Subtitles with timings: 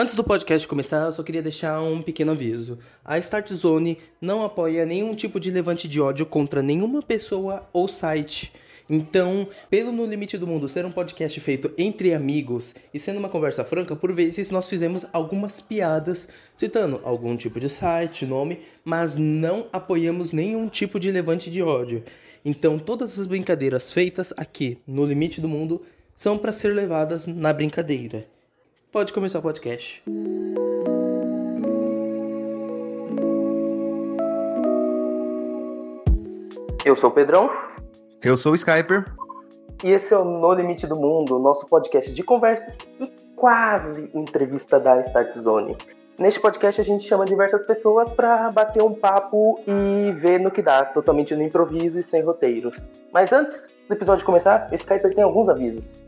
[0.00, 2.78] Antes do podcast começar, eu só queria deixar um pequeno aviso.
[3.04, 7.88] A Start Zone não apoia nenhum tipo de levante de ódio contra nenhuma pessoa ou
[7.88, 8.52] site.
[8.88, 13.28] Então, pelo No Limite do Mundo ser um podcast feito entre amigos e sendo uma
[13.28, 19.16] conversa franca, por vezes nós fizemos algumas piadas citando algum tipo de site, nome, mas
[19.16, 22.04] não apoiamos nenhum tipo de levante de ódio.
[22.44, 25.82] Então, todas as brincadeiras feitas aqui no Limite do Mundo
[26.14, 28.37] são para ser levadas na brincadeira.
[28.90, 30.02] Pode começar o podcast.
[36.82, 37.50] Eu sou o Pedrão.
[38.24, 39.12] Eu sou o Skyper.
[39.84, 44.80] E esse é o No Limite do Mundo, nosso podcast de conversas e quase entrevista
[44.80, 45.76] da Start Zone.
[46.18, 50.62] Neste podcast a gente chama diversas pessoas para bater um papo e ver no que
[50.62, 52.88] dá, totalmente no improviso e sem roteiros.
[53.12, 56.07] Mas antes do episódio começar, o Skyper tem alguns avisos.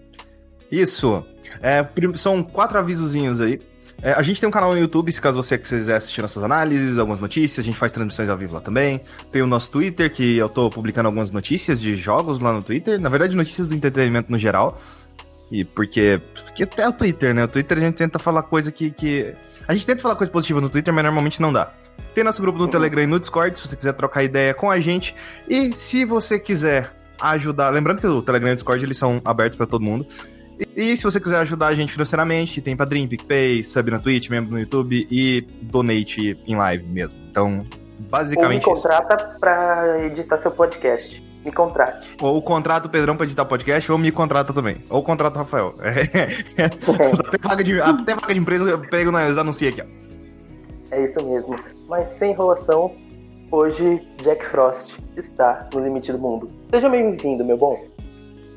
[0.71, 1.25] Isso.
[1.63, 3.61] É, são quatro avisozinhos aí.
[4.03, 6.97] É, a gente tem um canal no YouTube, se caso você quiser assistir nossas análises,
[6.97, 9.03] algumas notícias, a gente faz transmissões ao vivo lá também.
[9.31, 12.99] Tem o nosso Twitter, que eu tô publicando algumas notícias de jogos lá no Twitter.
[12.99, 14.81] Na verdade, notícias do entretenimento no geral.
[15.51, 16.21] E porque.
[16.35, 17.45] Porque até o Twitter, né?
[17.45, 19.35] O Twitter a gente tenta falar coisa que, que.
[19.67, 21.73] A gente tenta falar coisa positiva no Twitter, mas normalmente não dá.
[22.15, 22.69] Tem nosso grupo no.
[22.69, 25.15] Telegram e no Discord, se você quiser trocar ideia com a gente.
[25.49, 26.91] E se você quiser
[27.21, 27.71] ajudar.
[27.71, 30.07] Lembrando que o Telegram e o Discord eles são abertos para todo mundo.
[30.77, 34.53] E, se você quiser ajudar a gente financeiramente, tem Padrim, PicPay, sub na Twitch, membro
[34.53, 37.19] no YouTube e donate em live mesmo.
[37.31, 37.67] Então,
[38.11, 38.67] basicamente.
[38.67, 39.39] Ou me contrata isso.
[39.39, 41.31] pra editar seu podcast.
[41.45, 42.17] Me contrate.
[42.21, 44.85] Ou contrata o Pedrão pra editar podcast, ou me contrata também.
[44.91, 45.75] Ou contrata o Rafael.
[45.81, 46.03] É.
[46.65, 50.95] até, vaga de, até vaga de empresa eu pego nas anuncia aqui, ó.
[50.95, 51.57] É isso mesmo.
[51.89, 52.95] Mas sem enrolação,
[53.51, 56.51] hoje Jack Frost está no limite do mundo.
[56.71, 57.83] Seja bem-vindo, meu bom.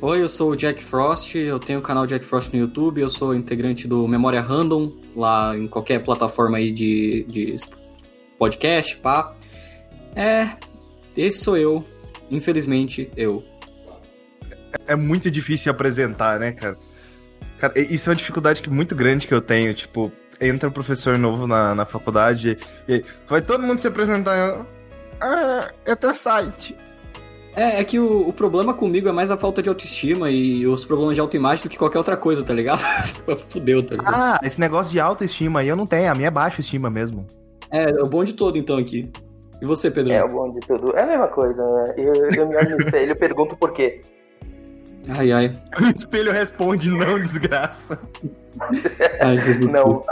[0.06, 3.10] Oi, eu sou o Jack Frost, eu tenho o canal Jack Frost no YouTube, eu
[3.10, 7.56] sou integrante do Memória Random, lá em qualquer plataforma aí de, de
[8.38, 9.34] podcast, pá.
[10.14, 10.58] É,
[11.16, 11.86] esse sou eu,
[12.30, 13.46] infelizmente, eu.
[14.86, 16.78] É muito difícil apresentar, né, cara?
[17.58, 20.12] Cara, isso é uma dificuldade que, muito grande que eu tenho, tipo,
[20.42, 22.58] entra um professor novo na, na faculdade
[22.90, 24.68] e vai todo mundo se apresentar, eu...
[25.22, 26.76] Ah, eu tenho site.
[27.56, 30.86] É, é que o, o, problema comigo é mais a falta de autoestima e os
[30.86, 32.82] problemas de autoimagem do que qualquer outra coisa, tá ligado?
[33.50, 34.14] Fudeu, tá ligado?
[34.16, 37.28] Ah, esse negócio de autoestima aí eu não tenho, a minha é baixa estima mesmo.
[37.70, 39.12] É, é o bom de todo então aqui.
[39.62, 40.14] E você, Pedro?
[40.14, 40.96] É o bom de tudo.
[40.96, 41.94] É a mesma coisa, né?
[41.98, 44.02] Eu, eu me olho no espelho e pergunto por quê.
[45.08, 45.52] Ai, ai.
[45.80, 48.00] O espelho responde, não, desgraça.
[49.22, 49.72] ai, Jesus.
[49.72, 50.04] Não.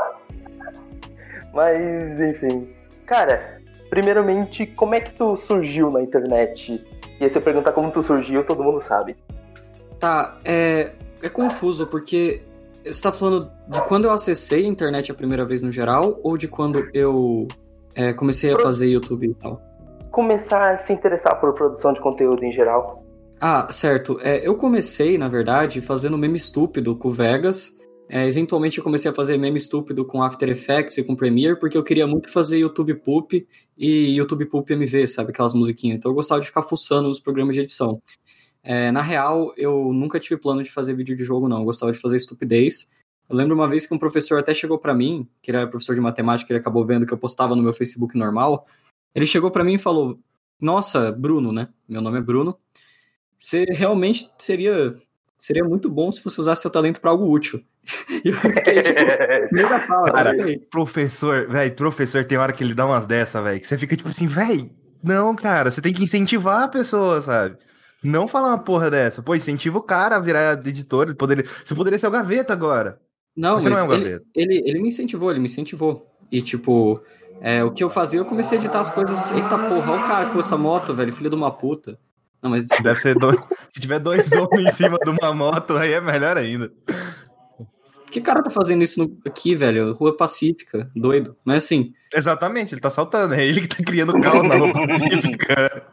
[1.53, 2.69] Mas, enfim.
[3.05, 3.60] Cara,
[3.91, 6.83] primeiramente, como é que tu surgiu na internet?
[7.19, 9.17] E aí você perguntar como tu surgiu, todo mundo sabe.
[9.99, 12.41] Tá, é, é confuso, porque
[12.83, 16.37] você tá falando de quando eu acessei a internet a primeira vez no geral, ou
[16.37, 17.47] de quando eu
[17.93, 19.61] é, comecei a fazer YouTube e tal?
[20.09, 23.03] Começar a se interessar por produção de conteúdo em geral.
[23.41, 24.19] Ah, certo.
[24.21, 27.73] É, eu comecei, na verdade, fazendo meme estúpido com o Vegas,
[28.13, 31.77] é, eventualmente eu comecei a fazer meme estúpido com After Effects e com Premiere, porque
[31.77, 35.29] eu queria muito fazer YouTube Poop e YouTube Poop MV, sabe?
[35.29, 35.97] Aquelas musiquinhas.
[35.97, 38.01] Então eu gostava de ficar fuçando nos programas de edição.
[38.61, 41.59] É, na real, eu nunca tive plano de fazer vídeo de jogo, não.
[41.59, 42.91] Eu gostava de fazer estupidez.
[43.29, 46.01] Eu lembro uma vez que um professor até chegou para mim, que era professor de
[46.01, 48.67] matemática, ele acabou vendo que eu postava no meu Facebook normal.
[49.15, 50.19] Ele chegou para mim e falou:
[50.59, 51.69] Nossa, Bruno, né?
[51.87, 52.59] Meu nome é Bruno.
[53.37, 55.01] Você realmente seria
[55.39, 57.63] seria muito bom se você usasse seu talento para algo útil.
[58.23, 59.01] E eu fiquei, tipo,
[59.51, 60.11] meio da fala.
[60.11, 60.33] Cara,
[60.69, 64.09] professor, velho, professor tem hora que ele dá umas dessa, velho, que você fica tipo
[64.09, 64.69] assim, velho,
[65.03, 67.57] não, cara, você tem que incentivar a pessoa, sabe?
[68.03, 69.21] Não falar uma porra dessa.
[69.21, 71.07] Pô, incentiva o cara a virar editor.
[71.07, 72.99] Ele poderia, você poderia ser o gaveta agora.
[73.35, 76.07] Não, mas, mas não é um ele, ele, ele, me incentivou, ele me incentivou.
[76.31, 77.01] E, tipo,
[77.39, 79.31] é, o que eu fazia, eu comecei a editar as coisas.
[79.31, 81.97] Eita porra, olha o cara com essa moto, velho, filho de uma puta.
[82.41, 83.39] Não, mas deve ser dois.
[83.69, 86.71] Se tiver dois homens em cima de uma moto, aí é melhor ainda.
[88.11, 89.93] Que cara tá fazendo isso no, aqui, velho?
[89.93, 91.35] Rua Pacífica, doido.
[91.45, 91.93] Mas assim.
[92.13, 95.87] Exatamente, ele tá saltando, é ele que tá criando caos na Rua Pacífica.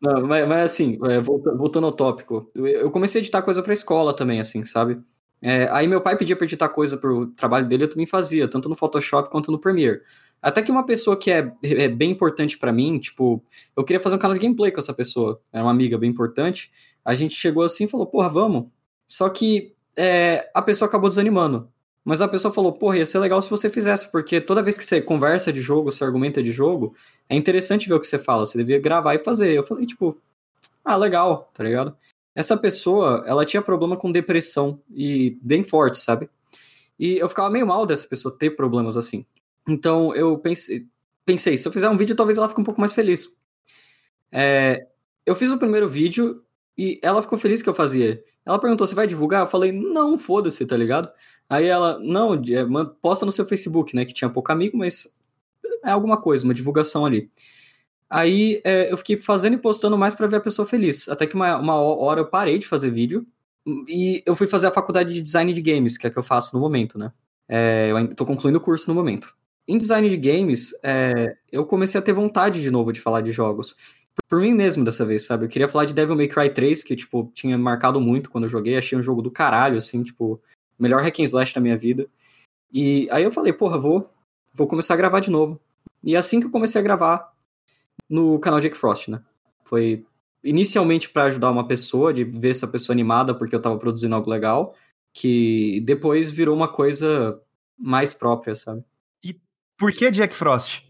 [0.00, 3.62] Não, mas, mas assim, é, voltando, voltando ao tópico, eu, eu comecei a editar coisa
[3.62, 5.00] pra escola também, assim, sabe?
[5.42, 8.68] É, aí meu pai pedia pra editar coisa pro trabalho dele, eu também fazia, tanto
[8.68, 10.00] no Photoshop quanto no Premiere.
[10.40, 13.42] Até que uma pessoa que é, é bem importante para mim, tipo,
[13.74, 16.70] eu queria fazer um canal de gameplay com essa pessoa, era uma amiga bem importante.
[17.02, 18.66] A gente chegou assim e falou, porra, vamos.
[19.06, 21.68] Só que é, a pessoa acabou desanimando.
[22.04, 24.84] Mas a pessoa falou, porra, ia ser legal se você fizesse, porque toda vez que
[24.84, 26.94] você conversa de jogo, você argumenta de jogo,
[27.30, 29.52] é interessante ver o que você fala, você devia gravar e fazer.
[29.54, 30.20] Eu falei, tipo,
[30.84, 31.96] ah, legal, tá ligado?
[32.34, 36.28] Essa pessoa, ela tinha problema com depressão, e bem forte, sabe?
[36.98, 39.24] E eu ficava meio mal dessa pessoa ter problemas assim.
[39.66, 40.86] Então eu pensei,
[41.24, 43.36] pensei se eu fizer um vídeo, talvez ela fique um pouco mais feliz.
[44.30, 44.86] É,
[45.24, 46.42] eu fiz o primeiro vídeo
[46.76, 48.22] e ela ficou feliz que eu fazia.
[48.44, 49.42] Ela perguntou: você vai divulgar?
[49.42, 51.10] Eu falei: não, foda-se, tá ligado?
[51.48, 52.64] Aí ela: não, é,
[53.00, 54.04] posta no seu Facebook, né?
[54.04, 55.08] Que tinha pouco amigo, mas
[55.84, 57.30] é alguma coisa, uma divulgação ali.
[58.08, 61.08] Aí é, eu fiquei fazendo e postando mais para ver a pessoa feliz.
[61.08, 63.26] Até que uma, uma hora eu parei de fazer vídeo
[63.88, 66.22] e eu fui fazer a faculdade de design de games, que é a que eu
[66.22, 67.12] faço no momento, né?
[67.48, 69.34] É, eu tô concluindo o curso no momento.
[69.66, 73.32] Em design de games, é, eu comecei a ter vontade de novo de falar de
[73.32, 73.74] jogos.
[74.28, 75.44] Por mim mesmo dessa vez, sabe?
[75.44, 78.50] Eu queria falar de Devil May Cry 3, que, tipo, tinha marcado muito quando eu
[78.50, 78.76] joguei.
[78.76, 80.40] Achei um jogo do caralho, assim, tipo,
[80.78, 82.08] melhor hack and slash da minha vida.
[82.72, 84.10] E aí eu falei, porra, vou,
[84.52, 85.60] vou começar a gravar de novo.
[86.02, 87.32] E assim que eu comecei a gravar
[88.08, 89.20] no canal Jake Frost, né?
[89.64, 90.04] Foi
[90.42, 94.14] inicialmente para ajudar uma pessoa, de ver se a pessoa animada porque eu tava produzindo
[94.14, 94.74] algo legal,
[95.12, 97.40] que depois virou uma coisa
[97.78, 98.84] mais própria, sabe?
[99.24, 99.40] E
[99.78, 100.83] por que Jack Frost?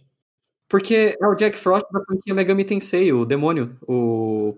[0.69, 4.57] Porque é o Jack Frost da franquia Megami Tensei, o demônio, o,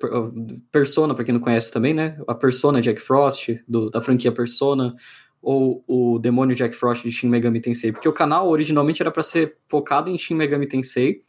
[0.70, 2.19] Persona, para quem não conhece também, né?
[2.26, 4.94] A Persona Jack Frost, do, da franquia Persona,
[5.43, 7.93] ou o demônio Jack Frost de Shin Megami Tensei.
[7.93, 11.23] Porque o canal originalmente era para ser focado em Shin Megami Tensei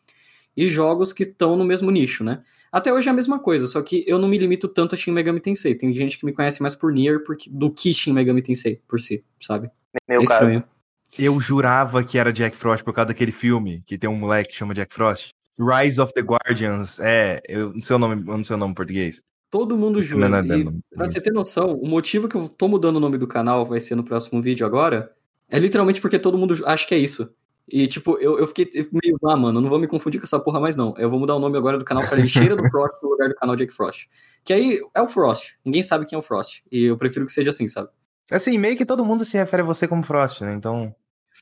[0.56, 2.40] e jogos que estão no mesmo nicho, né?
[2.72, 5.12] Até hoje é a mesma coisa, só que eu não me limito tanto a Shin
[5.12, 5.76] Megami Tensei.
[5.76, 9.00] Tem gente que me conhece mais por Nier porque, do que Shin Megami Tensei por
[9.00, 9.70] si, sabe?
[10.08, 10.62] Meu é estranho.
[10.62, 10.77] Caso.
[11.18, 14.56] Eu jurava que era Jack Frost por causa daquele filme que tem um moleque que
[14.56, 15.32] chama Jack Frost.
[15.60, 17.00] Rise of the Guardians.
[17.00, 19.22] É, eu não sei o nome, não sei o nome em português.
[19.50, 20.28] Todo mundo jura.
[20.30, 23.18] Não, não, não, pra você ter noção, o motivo que eu tô mudando o nome
[23.18, 25.12] do canal, vai ser no próximo vídeo agora,
[25.50, 27.34] é literalmente porque todo mundo acha que é isso.
[27.70, 30.60] E, tipo, eu, eu fiquei meio, ah, mano, não vou me confundir com essa porra
[30.60, 30.94] mais, não.
[30.98, 33.36] Eu vou mudar o nome agora do canal pra Lixeira do Frost no lugar do
[33.36, 34.08] canal Jack Frost.
[34.44, 35.58] Que aí é o Frost.
[35.66, 36.64] Ninguém sabe quem é o Frost.
[36.72, 37.90] E eu prefiro que seja assim, sabe?
[38.32, 40.54] Assim, meio que todo mundo se refere a você como Frost, né?
[40.54, 40.96] Então.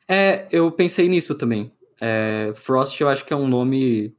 [0.07, 1.71] É, eu pensei nisso também.
[1.99, 4.15] É, Frost eu acho que é um nome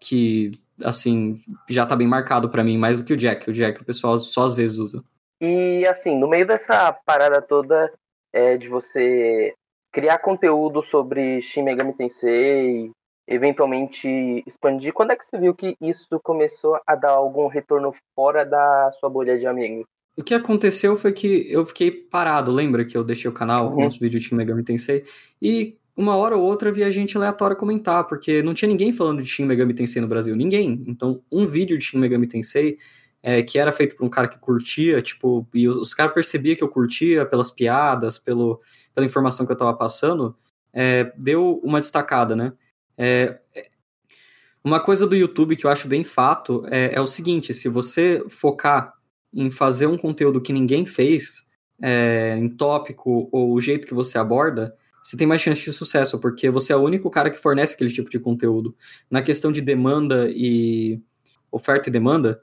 [0.00, 0.52] que,
[0.82, 3.50] assim, já tá bem marcado para mim, mais do que o Jack.
[3.50, 5.02] O Jack o pessoal só às vezes usa.
[5.40, 7.92] E, assim, no meio dessa parada toda
[8.32, 9.54] é, de você
[9.92, 12.90] criar conteúdo sobre Shin Megami Tensei,
[13.26, 18.44] eventualmente expandir, quando é que você viu que isso começou a dar algum retorno fora
[18.44, 19.86] da sua bolha de amigos?
[20.18, 23.74] O que aconteceu foi que eu fiquei parado, lembra que eu deixei o canal uhum.
[23.76, 25.04] com os vídeos de Shin Megami Tensei?
[25.40, 29.28] E uma hora ou outra via gente aleatória comentar, porque não tinha ninguém falando de
[29.28, 30.82] Shin Megami Tensei no Brasil, ninguém.
[30.88, 32.78] Então, um vídeo de Shin Megami Tensei,
[33.22, 36.56] é, que era feito por um cara que curtia, tipo, e os, os caras percebiam
[36.56, 38.60] que eu curtia pelas piadas, pelo,
[38.92, 40.34] pela informação que eu tava passando,
[40.72, 42.52] é, deu uma destacada, né?
[42.96, 43.38] É,
[44.64, 48.24] uma coisa do YouTube que eu acho bem fato é, é o seguinte, se você
[48.28, 48.97] focar
[49.32, 51.44] em fazer um conteúdo que ninguém fez,
[51.80, 56.20] é, em tópico ou o jeito que você aborda, você tem mais chance de sucesso,
[56.20, 58.76] porque você é o único cara que fornece aquele tipo de conteúdo.
[59.10, 61.00] Na questão de demanda e
[61.50, 62.40] oferta e demanda,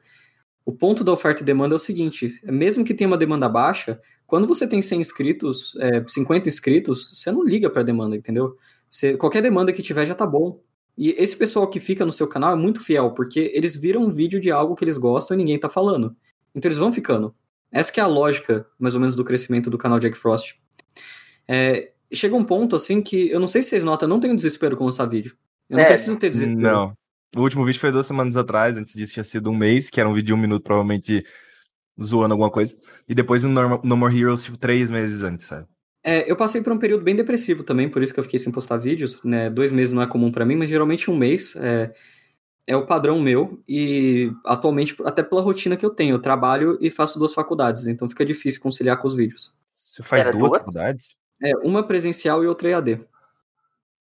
[0.66, 4.00] o ponto da oferta e demanda é o seguinte: mesmo que tenha uma demanda baixa,
[4.26, 8.58] quando você tem 100 inscritos, é, 50 inscritos, você não liga para a demanda, entendeu?
[8.90, 10.60] Você, qualquer demanda que tiver já tá bom.
[10.98, 14.12] E esse pessoal que fica no seu canal é muito fiel, porque eles viram um
[14.12, 16.16] vídeo de algo que eles gostam e ninguém tá falando.
[16.56, 17.36] Então eles vão ficando.
[17.72, 20.56] Essa é a lógica, mais ou menos, do crescimento do canal Jack Frost.
[21.48, 24.36] É, chega um ponto, assim, que eu não sei se vocês notam, eu não tenho
[24.36, 25.36] desespero com lançar vídeo.
[25.70, 26.62] Eu não é, preciso ter desespero.
[26.62, 26.94] Não.
[27.36, 30.08] O último vídeo foi duas semanas atrás, antes disso tinha sido um mês, que era
[30.08, 31.26] um vídeo de um minuto, provavelmente
[32.02, 32.78] zoando alguma coisa.
[33.10, 35.68] E depois o No More Heroes, tipo, três meses antes, sabe?
[36.02, 38.52] É, eu passei por um período bem depressivo também, por isso que eu fiquei sem
[38.52, 39.50] postar vídeos, né?
[39.50, 41.56] Dois meses não é comum para mim, mas geralmente um mês.
[41.58, 41.92] É,
[42.68, 46.90] é o padrão meu e atualmente, até pela rotina que eu tenho, eu trabalho e
[46.90, 49.54] faço duas faculdades, então fica difícil conciliar com os vídeos.
[49.74, 51.18] Você faz duas, duas, faculdades?
[51.42, 53.06] É, uma presencial e outra EAD.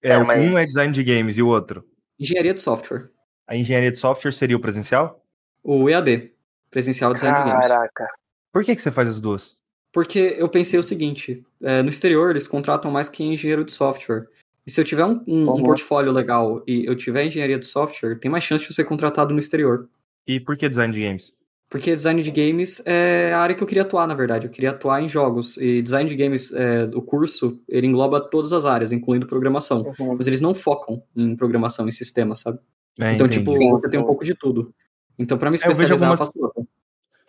[0.02, 0.40] É, é mas...
[0.40, 1.86] um é design de games e o outro?
[2.20, 3.10] Engenharia de software.
[3.48, 5.24] A engenharia de software seria o presencial?
[5.64, 6.32] O EAD.
[6.72, 7.50] Presencial design Caraca.
[7.50, 7.68] de games.
[7.68, 8.14] Caraca.
[8.52, 9.58] Por que, que você faz as duas?
[9.92, 14.28] Porque eu pensei o seguinte: é, no exterior eles contratam mais que engenheiro de software.
[14.66, 15.56] E se eu tiver um, um, uhum.
[15.56, 19.34] um, portfólio legal e eu tiver engenharia de software, tem mais chance de ser contratado
[19.34, 19.90] no exterior.
[20.26, 21.34] E por que design de games?
[21.70, 24.46] Porque design de games é a área que eu queria atuar, na verdade.
[24.46, 25.58] Eu queria atuar em jogos.
[25.58, 29.94] E design de games, é, o curso, ele engloba todas as áreas, incluindo programação.
[30.00, 30.16] Uhum.
[30.16, 32.60] Mas eles não focam em programação, em sistema, sabe?
[33.00, 33.40] É, então, entendi.
[33.40, 34.74] tipo, sim, você tem um pouco de tudo.
[35.18, 36.56] Então, para me especializar, é, eu, algumas...
[36.56, 36.68] eu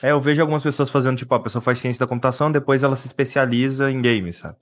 [0.03, 2.97] É, eu vejo algumas pessoas fazendo, tipo, a pessoa faz ciência da computação, depois ela
[2.97, 4.59] se especializa em games, sabe?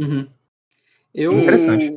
[0.00, 0.26] Uhum.
[1.14, 1.34] Eu...
[1.34, 1.94] Interessante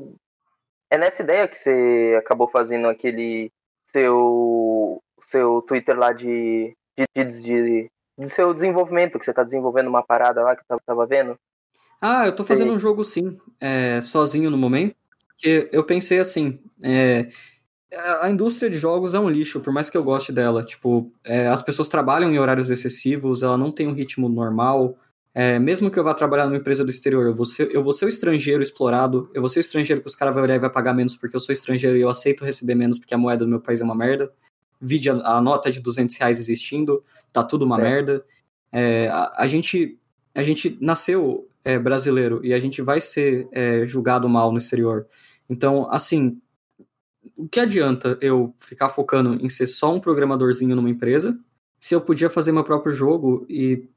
[0.89, 3.51] é nessa ideia que você acabou fazendo aquele
[3.91, 9.87] seu seu Twitter lá de de, de, de, de seu desenvolvimento, que você está desenvolvendo
[9.87, 11.37] uma parada lá que eu tava, tava vendo?
[12.01, 14.95] Ah, eu tô fazendo um jogo sim, é, sozinho no momento,
[15.27, 17.29] porque eu pensei assim, é,
[18.21, 20.63] a indústria de jogos é um lixo, por mais que eu goste dela.
[20.63, 24.95] Tipo, é, as pessoas trabalham em horários excessivos, ela não tem um ritmo normal.
[25.33, 27.93] É, mesmo que eu vá trabalhar numa empresa do exterior, eu vou, ser, eu vou
[27.93, 30.59] ser o estrangeiro explorado, eu vou ser o estrangeiro que os caras vão olhar e
[30.59, 33.45] vai pagar menos porque eu sou estrangeiro e eu aceito receber menos porque a moeda
[33.45, 34.31] do meu país é uma merda.
[34.81, 37.81] Vide a, a nota de 200 reais existindo, tá tudo uma é.
[37.81, 38.25] merda.
[38.71, 39.99] É, a, a, gente,
[40.33, 45.05] a gente nasceu é, brasileiro e a gente vai ser é, julgado mal no exterior.
[45.49, 46.41] Então, assim,
[47.35, 51.37] o que adianta eu ficar focando em ser só um programadorzinho numa empresa
[51.79, 53.87] se eu podia fazer meu próprio jogo e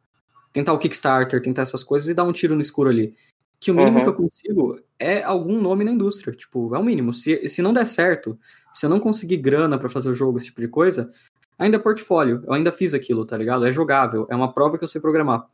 [0.53, 3.15] tentar o Kickstarter, tentar essas coisas e dar um tiro no escuro ali.
[3.59, 4.03] Que o mínimo uhum.
[4.03, 6.35] que eu consigo é algum nome na indústria.
[6.35, 7.13] Tipo, é o mínimo.
[7.13, 8.37] Se, se não der certo,
[8.73, 11.13] se eu não conseguir grana para fazer o jogo, esse tipo de coisa,
[11.57, 12.43] ainda é portfólio.
[12.45, 13.65] Eu ainda fiz aquilo, tá ligado?
[13.65, 14.27] É jogável.
[14.29, 15.47] É uma prova que eu sei programar.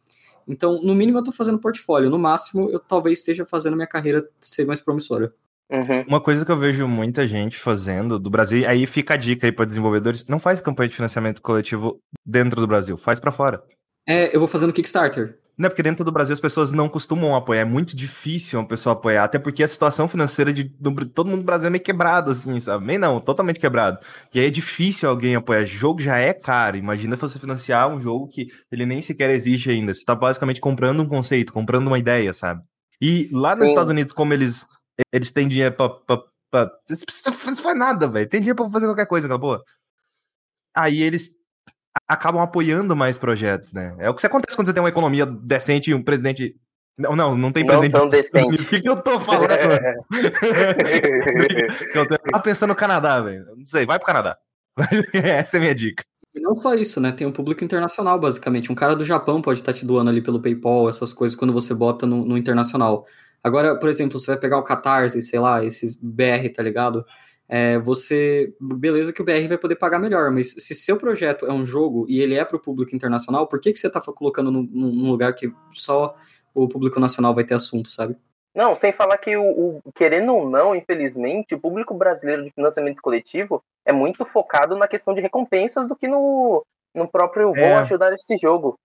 [0.48, 2.08] Então, no mínimo, eu tô fazendo portfólio.
[2.08, 5.34] No máximo, eu talvez esteja fazendo minha carreira ser mais promissora.
[5.70, 6.02] Uhum.
[6.08, 9.52] Uma coisa que eu vejo muita gente fazendo do Brasil, aí fica a dica aí
[9.52, 13.62] para desenvolvedores, não faz campanha de financiamento coletivo dentro do Brasil, faz para fora.
[14.08, 15.38] É, eu vou fazendo Kickstarter.
[15.58, 17.60] Não, é porque dentro do Brasil as pessoas não costumam apoiar.
[17.60, 19.24] É muito difícil uma pessoa apoiar.
[19.24, 22.58] Até porque a situação financeira de do, todo mundo do Brasil é meio quebrado, assim,
[22.58, 22.86] sabe?
[22.86, 23.98] Meio não, totalmente quebrado.
[24.32, 25.64] E aí é difícil alguém apoiar.
[25.64, 26.76] O jogo já é caro.
[26.76, 29.92] Imagina você financiar um jogo que ele nem sequer existe ainda.
[29.92, 32.62] Você tá basicamente comprando um conceito, comprando uma ideia, sabe?
[33.02, 33.72] E lá nos Sim.
[33.72, 34.64] Estados Unidos, como eles,
[35.12, 35.90] eles têm dinheiro pra.
[35.90, 36.70] pra, pra...
[36.88, 38.28] Isso faz nada, velho.
[38.28, 39.62] Tem dinheiro pra fazer qualquer coisa, boa.
[40.74, 41.37] Aí eles
[42.06, 43.94] acabam apoiando mais projetos, né?
[43.98, 46.56] É o que acontece quando você tem uma economia decente e um presidente.
[46.96, 47.92] Não, não, não tem presidente.
[47.92, 48.58] Não tão decente.
[48.62, 49.48] O que, que eu tô falando?
[51.94, 53.44] eu tava pensando no Canadá, velho.
[53.56, 54.36] Não sei, vai pro Canadá.
[55.12, 56.04] Essa é a minha dica.
[56.34, 57.12] E não só isso, né?
[57.12, 58.70] Tem um público internacional, basicamente.
[58.70, 61.74] Um cara do Japão pode estar te doando ali pelo PayPal, essas coisas, quando você
[61.74, 63.06] bota no, no internacional.
[63.42, 67.04] Agora, por exemplo, você vai pegar o Catarse, sei lá, esses BR, tá ligado?
[67.48, 68.54] É, você.
[68.60, 72.04] Beleza que o BR vai poder pagar melhor, mas se seu projeto é um jogo
[72.08, 75.10] e ele é para o público internacional, por que, que você está colocando num, num,
[75.10, 76.14] lugar que só
[76.54, 78.16] o público nacional vai ter assunto, sabe?
[78.54, 83.00] Não, sem falar que o, o, querendo ou não, infelizmente, o público brasileiro de financiamento
[83.00, 86.64] coletivo é muito focado na questão de recompensas do que no,
[86.94, 87.68] no próprio é.
[87.68, 88.78] vou ajudar esse jogo.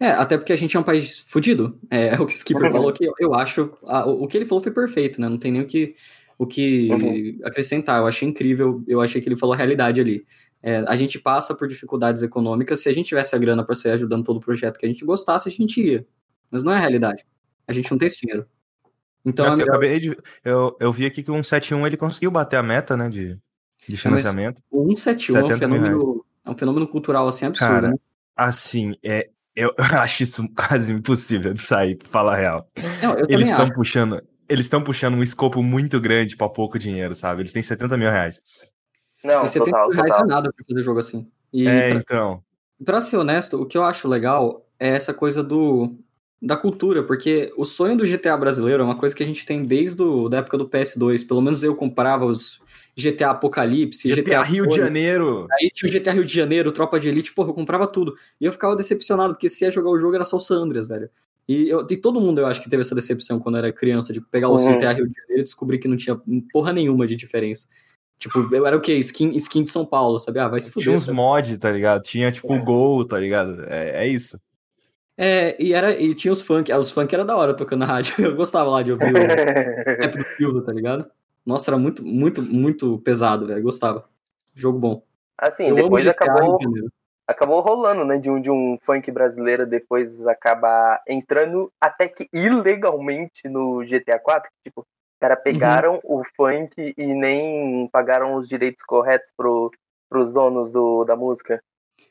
[0.00, 1.78] É, até porque a gente é um país fudido.
[1.90, 2.72] É, o que o Skipper uhum.
[2.72, 3.76] falou que eu, eu acho.
[3.84, 5.28] A, o, o que ele falou foi perfeito, né?
[5.28, 5.94] Não tem nem o que
[6.42, 7.38] o que uhum.
[7.44, 8.00] acrescentar.
[8.00, 10.24] Eu achei incrível, eu achei que ele falou a realidade ali.
[10.60, 12.80] É, a gente passa por dificuldades econômicas.
[12.80, 15.04] Se a gente tivesse a grana para sair ajudando todo o projeto que a gente
[15.04, 16.04] gostasse, a gente ia.
[16.50, 17.24] Mas não é a realidade.
[17.66, 18.44] A gente não tem esse dinheiro.
[19.24, 19.84] Então, Nossa, melhor...
[19.84, 23.08] eu, de, eu, eu, vi aqui que o 171 ele conseguiu bater a meta, né,
[23.08, 23.38] de,
[23.88, 24.58] de financiamento.
[24.58, 27.96] É, o 171 é um, fenômeno, é um fenômeno cultural assim absurdo, Cara, né?
[28.34, 32.68] Assim, é, eu acho isso quase impossível de sair, pra falar a real.
[33.00, 34.20] Não, Eles estão puxando
[34.52, 37.40] eles estão puxando um escopo muito grande para pouco dinheiro, sabe?
[37.42, 38.40] Eles têm 70 mil reais.
[39.24, 40.24] Não, e 70 total, mil reais total.
[40.24, 41.26] é nada pra fazer jogo assim.
[41.52, 42.44] E é, pra, então.
[42.84, 45.96] Pra ser honesto, o que eu acho legal é essa coisa do
[46.40, 49.64] da cultura, porque o sonho do GTA brasileiro é uma coisa que a gente tem
[49.64, 51.26] desde a da época do PS2.
[51.26, 52.60] Pelo menos eu comprava os
[52.98, 55.46] GTA Apocalipse, GTA, GTA Rio de Janeiro.
[55.52, 58.16] Aí tinha o GTA Rio de Janeiro, Tropa de Elite, porra, eu comprava tudo.
[58.40, 61.08] E eu ficava decepcionado, porque se ia jogar o jogo era só o Sandras, velho.
[61.48, 64.20] E, eu, e todo mundo, eu acho que teve essa decepção quando era criança, de
[64.20, 64.76] pegar o uhum.
[64.76, 66.20] GTA Rio de Janeiro e descobrir que não tinha
[66.52, 67.66] porra nenhuma de diferença.
[68.18, 68.94] Tipo, eu era o quê?
[68.98, 70.38] Skin, skin de São Paulo, sabe?
[70.38, 70.84] Ah, vai se fuder.
[70.84, 72.02] Tinha uns mods, tá ligado?
[72.02, 72.58] Tinha, tipo, o é.
[72.60, 73.64] Gol, tá ligado?
[73.64, 74.40] É, é isso.
[75.16, 76.70] É, e, era, e tinha os funk.
[76.70, 78.14] Ah, os funk era da hora tocando na rádio.
[78.24, 79.18] Eu gostava lá de ouvir o
[80.00, 81.10] rap do Silva, tá ligado?
[81.44, 83.62] Nossa, era muito, muito, muito pesado, velho.
[83.62, 84.04] Gostava.
[84.54, 85.02] Jogo bom.
[85.36, 86.56] Assim, eu depois acabou
[87.32, 93.48] acabou rolando, né, de um, de um funk brasileiro depois acabar entrando até que ilegalmente
[93.48, 94.86] no GTA 4, tipo, os
[95.20, 95.44] caras uhum.
[95.44, 96.20] pegaram uhum.
[96.20, 99.70] o funk e nem pagaram os direitos corretos pro,
[100.08, 101.62] pros donos do, da música.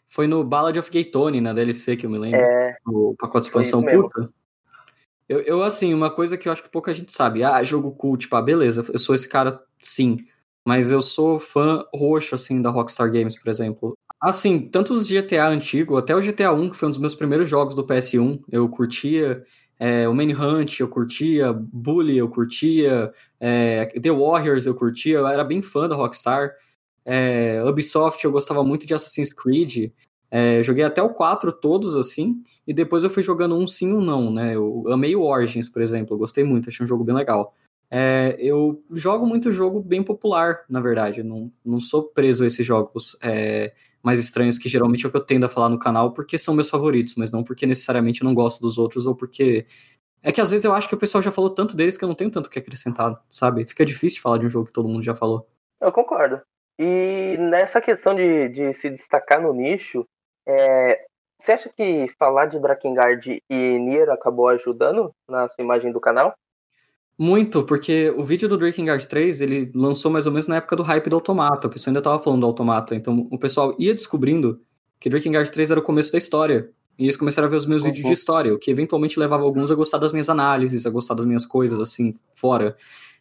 [0.08, 2.42] Foi no Ballad of Gay Tony, na DLC, que eu me lembro.
[2.42, 2.76] É.
[2.86, 4.30] O pacote de expansão puta.
[5.30, 7.42] Eu, eu, assim, uma coisa que eu acho que pouca gente sabe.
[7.42, 10.18] Ah, jogo cool, tipo, ah, beleza, eu sou esse cara, sim.
[10.66, 13.98] Mas eu sou fã roxo, assim, da Rockstar Games, por exemplo.
[14.22, 17.50] Assim, tanto os GTA antigo, até o GTA 1, que foi um dos meus primeiros
[17.50, 19.44] jogos do PS1, eu curtia.
[19.80, 25.44] É, o Manhunt eu curtia, Bully eu curtia, é, The Warriors eu curtia, eu era
[25.44, 26.52] bem fã da Rockstar.
[27.04, 29.92] É, Ubisoft eu gostava muito de Assassin's Creed.
[30.30, 34.02] É, joguei até o 4 todos assim, e depois eu fui jogando um sim, um
[34.02, 34.56] não, né?
[34.56, 37.54] Eu amei o Origins, por exemplo, eu gostei muito, achei um jogo bem legal.
[37.92, 42.66] É, eu jogo muito jogo bem popular, na verdade, não, não sou preso a esses
[42.66, 43.18] jogos.
[43.22, 46.38] É, mais estranhos, que geralmente é o que eu tendo a falar no canal, porque
[46.38, 49.66] são meus favoritos, mas não porque necessariamente eu não gosto dos outros ou porque
[50.24, 52.08] É que às vezes eu acho que o pessoal já falou tanto deles que eu
[52.08, 53.66] não tenho tanto que acrescentar, sabe?
[53.68, 55.48] Fica difícil falar de um jogo que todo mundo já falou.
[55.80, 56.42] Eu concordo.
[56.80, 60.06] E nessa questão de, de se destacar no nicho,
[60.48, 61.06] é,
[61.40, 66.34] você acha que falar de Drakengard e Nier acabou ajudando na sua imagem do canal?
[67.18, 70.84] Muito, porque o vídeo do Drakengard 3, ele lançou mais ou menos na época do
[70.84, 74.60] hype do Automata, o pessoal ainda tava falando do Automata, então o pessoal ia descobrindo
[75.00, 77.84] que Drakengard 3 era o começo da história, e eles começaram a ver os meus
[77.84, 77.90] uhum.
[77.90, 81.14] vídeos de história, o que eventualmente levava alguns a gostar das minhas análises, a gostar
[81.14, 82.76] das minhas coisas, assim, fora.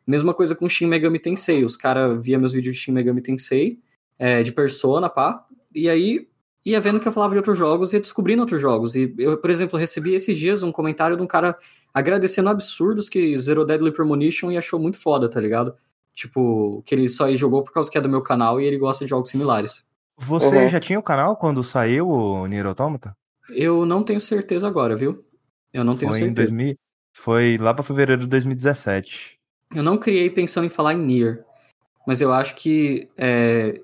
[0.07, 3.79] Mesma coisa com Shin Megami Tensei, os caras via meus vídeos de Shin Megami Tensei,
[4.19, 6.29] é, de Persona, pá, e aí
[6.65, 8.95] ia vendo que eu falava de outros jogos e ia descobrindo outros jogos.
[8.95, 11.57] E eu, por exemplo, recebi esses dias um comentário de um cara
[11.93, 15.75] agradecendo absurdos que zerou Deadly Premonition e achou muito foda, tá ligado?
[16.15, 19.05] Tipo, que ele só jogou por causa que é do meu canal e ele gosta
[19.05, 19.85] de jogos similares.
[20.19, 20.69] Você uhum.
[20.69, 23.17] já tinha o canal quando saiu o Nier Automata?
[23.49, 25.25] Eu não tenho certeza agora, viu?
[25.73, 26.51] Eu não tenho Foi certeza.
[26.51, 26.77] Em 2000...
[27.13, 29.39] Foi lá pra fevereiro de 2017.
[29.75, 31.45] Eu não criei pensando em falar em Nier,
[32.07, 33.81] mas eu acho que é,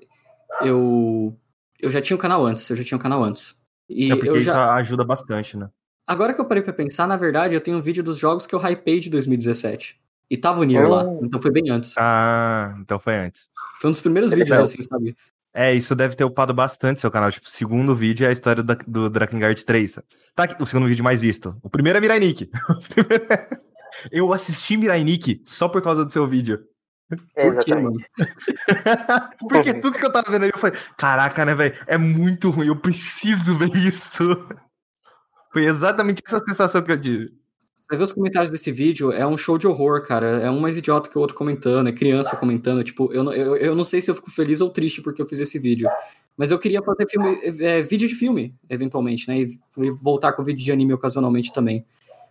[0.61, 1.35] eu
[1.79, 3.55] eu já tinha o um canal antes, eu já tinha o um canal antes.
[3.89, 4.51] E é porque eu já...
[4.51, 5.69] isso ajuda bastante, né?
[6.07, 8.55] Agora que eu parei pra pensar, na verdade, eu tenho um vídeo dos jogos que
[8.55, 9.99] eu hypei de 2017.
[10.29, 10.89] E tava o Nier oh.
[10.89, 11.93] lá, então foi bem antes.
[11.97, 13.49] Ah, então foi antes.
[13.81, 15.15] Foi um dos primeiros é vídeos, assim, sabe?
[15.53, 17.31] É, isso deve ter upado bastante seu canal.
[17.31, 19.99] Tipo, o segundo vídeo é a história do, do Drakengard 3.
[20.35, 21.57] Tá aqui, o segundo vídeo mais visto.
[21.63, 22.49] O primeiro é Mirai Nikki.
[24.11, 26.63] eu assisti Mirai Nikki só por causa do seu vídeo.
[27.35, 27.97] É, Por quê, mano?
[29.49, 31.75] Porque tudo que eu tava vendo aí, eu falei, caraca, né, velho?
[31.87, 34.23] É muito ruim, eu preciso ver isso.
[35.57, 37.33] Foi exatamente essa sensação que eu tive.
[37.75, 40.39] Você vê os comentários desse vídeo, é um show de horror, cara.
[40.39, 42.83] É um mais idiota que o outro comentando, é criança comentando.
[42.83, 45.39] Tipo, eu, eu, eu não sei se eu fico feliz ou triste porque eu fiz
[45.39, 45.89] esse vídeo.
[46.37, 49.39] Mas eu queria fazer filme, é, vídeo de filme, eventualmente, né?
[49.39, 51.83] E, e voltar com vídeo de anime ocasionalmente também.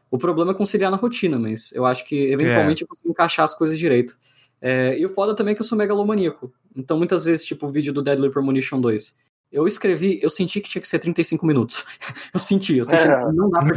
[0.09, 2.85] O problema é conciliar na rotina, mas eu acho que eventualmente é.
[2.85, 4.17] eu consigo encaixar as coisas direito.
[4.63, 6.53] É, e o foda também é que eu sou megalomaníaco.
[6.77, 9.17] Então, muitas vezes, tipo, o vídeo do Deadly Premonition 2.
[9.51, 11.85] Eu escrevi, eu senti que tinha que ser 35 minutos.
[12.35, 13.33] eu senti, eu senti é.
[13.33, 13.77] não dá pra.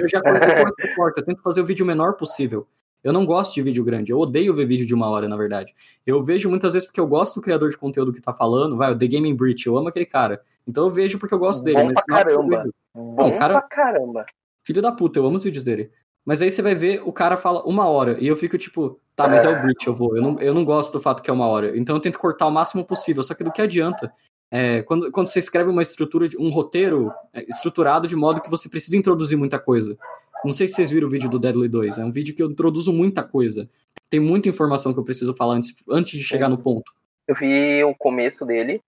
[0.00, 2.66] Eu já corto, eu, corto, corto, eu tento fazer o vídeo menor possível.
[3.02, 5.72] Eu não gosto de vídeo grande, eu odeio ver vídeo de uma hora, na verdade.
[6.04, 8.90] Eu vejo muitas vezes porque eu gosto do criador de conteúdo que tá falando, vai,
[8.90, 10.42] o The Gaming Bridge, eu amo aquele cara.
[10.66, 11.78] Então eu vejo porque eu gosto dele.
[11.78, 12.68] Bom mas pra caramba.
[12.94, 14.26] Bom não, cara, pra caramba.
[14.64, 15.90] Filho da puta, eu amo os vídeos dele.
[16.24, 19.28] Mas aí você vai ver, o cara fala uma hora, e eu fico tipo, tá,
[19.28, 20.16] mas é o Breach, eu vou.
[20.16, 21.78] Eu não, eu não gosto do fato que é uma hora.
[21.78, 24.12] Então eu tento cortar o máximo possível, só que do que adianta?
[24.50, 28.68] É, quando, quando você escreve uma estrutura, um roteiro é, estruturado de modo que você
[28.68, 29.96] precisa introduzir muita coisa.
[30.44, 32.50] Não sei se vocês viram o vídeo do Deadly 2, é um vídeo que eu
[32.50, 33.68] introduzo muita coisa.
[34.08, 36.92] Tem muita informação que eu preciso falar antes, antes de chegar no ponto.
[37.26, 38.80] Eu vi o começo dele,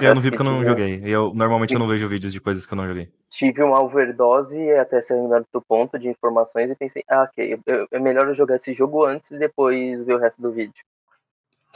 [0.00, 1.00] eu não vi porque eu não joguei.
[1.04, 3.08] Eu normalmente eu não vejo vídeos de coisas que eu não joguei.
[3.30, 5.16] Tive uma overdose até ser
[5.52, 7.58] do ponto de informações e pensei, ah, ok,
[7.92, 10.84] é melhor eu jogar esse jogo antes e depois ver o resto do vídeo.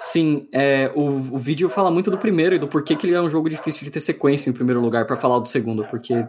[0.02, 3.20] Sim, é, o, o vídeo fala muito do primeiro e do porquê que ele é
[3.20, 6.26] um jogo difícil de ter sequência em primeiro lugar para falar do segundo, porque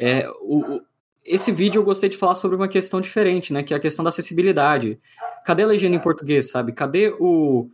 [0.00, 0.80] é, o,
[1.22, 4.02] esse vídeo eu gostei de falar sobre uma questão diferente, né, que é a questão
[4.02, 4.98] da acessibilidade.
[5.44, 6.72] Cadê a legenda em português, sabe?
[6.72, 7.68] Cadê o,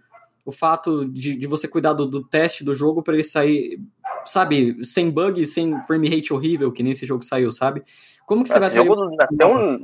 [0.44, 3.80] o fato de, de você cuidar do, do teste do jogo para ele sair,
[4.26, 7.85] sabe, sem bug, sem frame rate horrível, que nem esse jogo saiu, sabe?
[8.26, 9.78] Como que você esse vai jogo nasceu,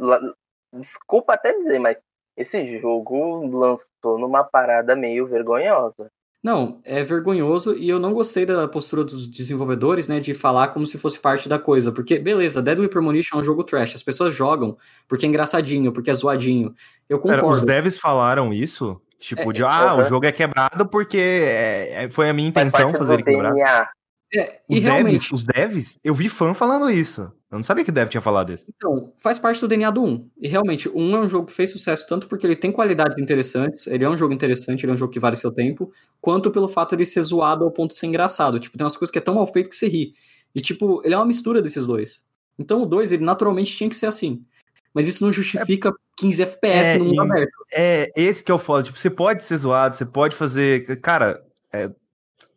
[0.80, 2.02] desculpa até dizer, mas
[2.38, 6.08] esse jogo lançou numa parada meio vergonhosa.
[6.40, 10.86] Não, é vergonhoso e eu não gostei da postura dos desenvolvedores, né, de falar como
[10.86, 14.32] se fosse parte da coisa, porque beleza, Deadly Premonition é um jogo trash, as pessoas
[14.32, 16.72] jogam porque é engraçadinho, porque é zoadinho.
[17.08, 17.42] Eu concordo.
[17.42, 19.00] Pera, os devs falaram isso?
[19.18, 22.90] Tipo, é, de, ah, o jogo é quebrado porque é, é foi a minha intenção
[22.90, 23.58] fazer ele quebrado.
[24.32, 27.32] É, os, devs, os devs, eu vi fã falando isso.
[27.50, 28.66] Eu não sabia que dev tinha falado isso.
[28.68, 30.30] Então, faz parte do DNA do 1.
[30.38, 33.18] E realmente, o 1 é um jogo que fez sucesso tanto porque ele tem qualidades
[33.18, 36.50] interessantes, ele é um jogo interessante, ele é um jogo que vale seu tempo, quanto
[36.50, 38.60] pelo fato de ser zoado ao ponto de ser engraçado.
[38.60, 40.14] Tipo, tem umas coisas que é tão mal feito que você ri.
[40.54, 42.24] E, tipo, ele é uma mistura desses dois.
[42.58, 44.44] Então, o 2, ele naturalmente tinha que ser assim
[44.98, 47.52] mas isso não justifica é, 15 FPS é, no mundo aberto.
[47.72, 48.82] É, esse que é o foda.
[48.82, 51.00] Tipo, você pode ser zoado, você pode fazer.
[51.00, 51.40] Cara,
[51.72, 51.90] é,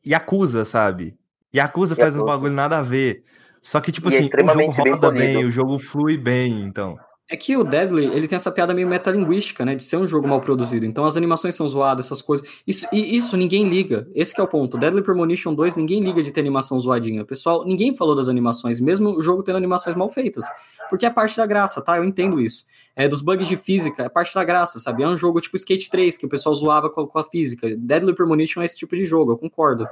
[0.05, 1.15] Yakuza, sabe?
[1.53, 3.23] Yakuza faz um bagulho nada a ver.
[3.61, 6.17] Só que, tipo e é assim, é o jogo roda bem, bem, o jogo flui
[6.17, 6.97] bem, então.
[7.31, 9.73] É que o Deadly, ele tem essa piada meio metalinguística, né?
[9.73, 10.85] De ser um jogo mal produzido.
[10.85, 12.45] Então as animações são zoadas, essas coisas.
[12.67, 14.05] Isso, e isso ninguém liga.
[14.13, 14.77] Esse é o ponto.
[14.77, 17.23] Deadly Premonition 2, ninguém liga de ter animação zoadinha.
[17.23, 20.43] Pessoal, ninguém falou das animações, mesmo o jogo tendo animações mal feitas.
[20.89, 21.95] Porque é parte da graça, tá?
[21.95, 22.65] Eu entendo isso.
[22.97, 25.03] É dos bugs de física, é parte da graça, sabe?
[25.03, 27.73] É um jogo tipo Skate 3, que o pessoal zoava com a, com a física.
[27.77, 29.87] Deadly Premonition é esse tipo de jogo, eu concordo.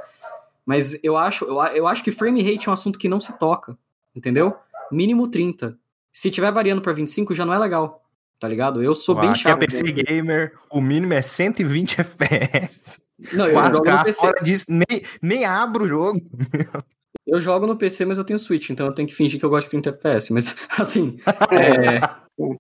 [0.70, 3.36] Mas eu acho, eu, eu acho que frame rate é um assunto que não se
[3.40, 3.76] toca,
[4.16, 4.56] entendeu?
[4.92, 5.76] Mínimo 30.
[6.14, 8.04] Se tiver variando para 25, já não é legal.
[8.40, 8.84] tá ligado?
[8.84, 9.64] Eu sou bem chato.
[9.64, 13.02] é PC gamer, o mínimo é 120 FPS.
[13.34, 14.20] Não, eu 4K, jogo no PC.
[14.20, 16.22] Fora disso, nem, nem abro o jogo.
[17.26, 19.50] Eu jogo no PC, mas eu tenho Switch, então eu tenho que fingir que eu
[19.50, 20.32] gosto de 30 FPS.
[20.32, 21.10] Mas, assim,
[21.52, 22.00] é,
[22.38, 22.54] o,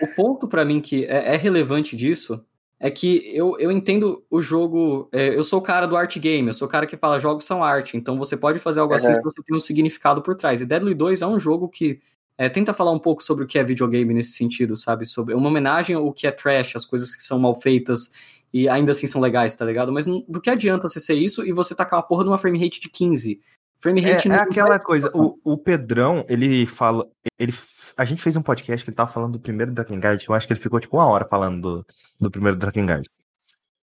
[0.00, 2.42] o, ponto para mim que é, é, relevante disso
[2.80, 5.08] é que eu, eu entendo o jogo.
[5.12, 7.44] É, eu sou o cara do art game, eu sou o cara que fala jogos
[7.44, 10.60] são arte, então você pode fazer algo assim se você tem um significado por trás.
[10.60, 12.00] E Deadly 2 é um jogo que
[12.38, 15.04] é, tenta falar um pouco sobre o que é videogame nesse sentido, sabe?
[15.04, 18.12] Sobre uma homenagem ao que é trash, as coisas que são mal feitas
[18.52, 19.92] e ainda assim são legais, tá ligado?
[19.92, 22.80] Mas do que adianta você ser isso e você tacar uma porra numa frame rate
[22.80, 23.40] de 15?
[23.80, 27.08] Frame rate é, é aquela coisa, o, o Pedrão, ele fala.
[27.38, 27.52] Ele,
[27.98, 30.52] a gente fez um podcast que ele tava falando do primeiro Drakengard, eu acho que
[30.52, 31.86] ele ficou tipo uma hora falando do,
[32.20, 33.08] do primeiro Drakengard.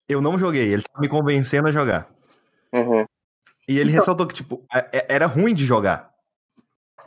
[0.07, 2.09] Eu não joguei, ele tava me convencendo a jogar.
[2.71, 3.05] Uhum.
[3.67, 6.11] E ele então, ressaltou que, tipo, é, é, era ruim de jogar.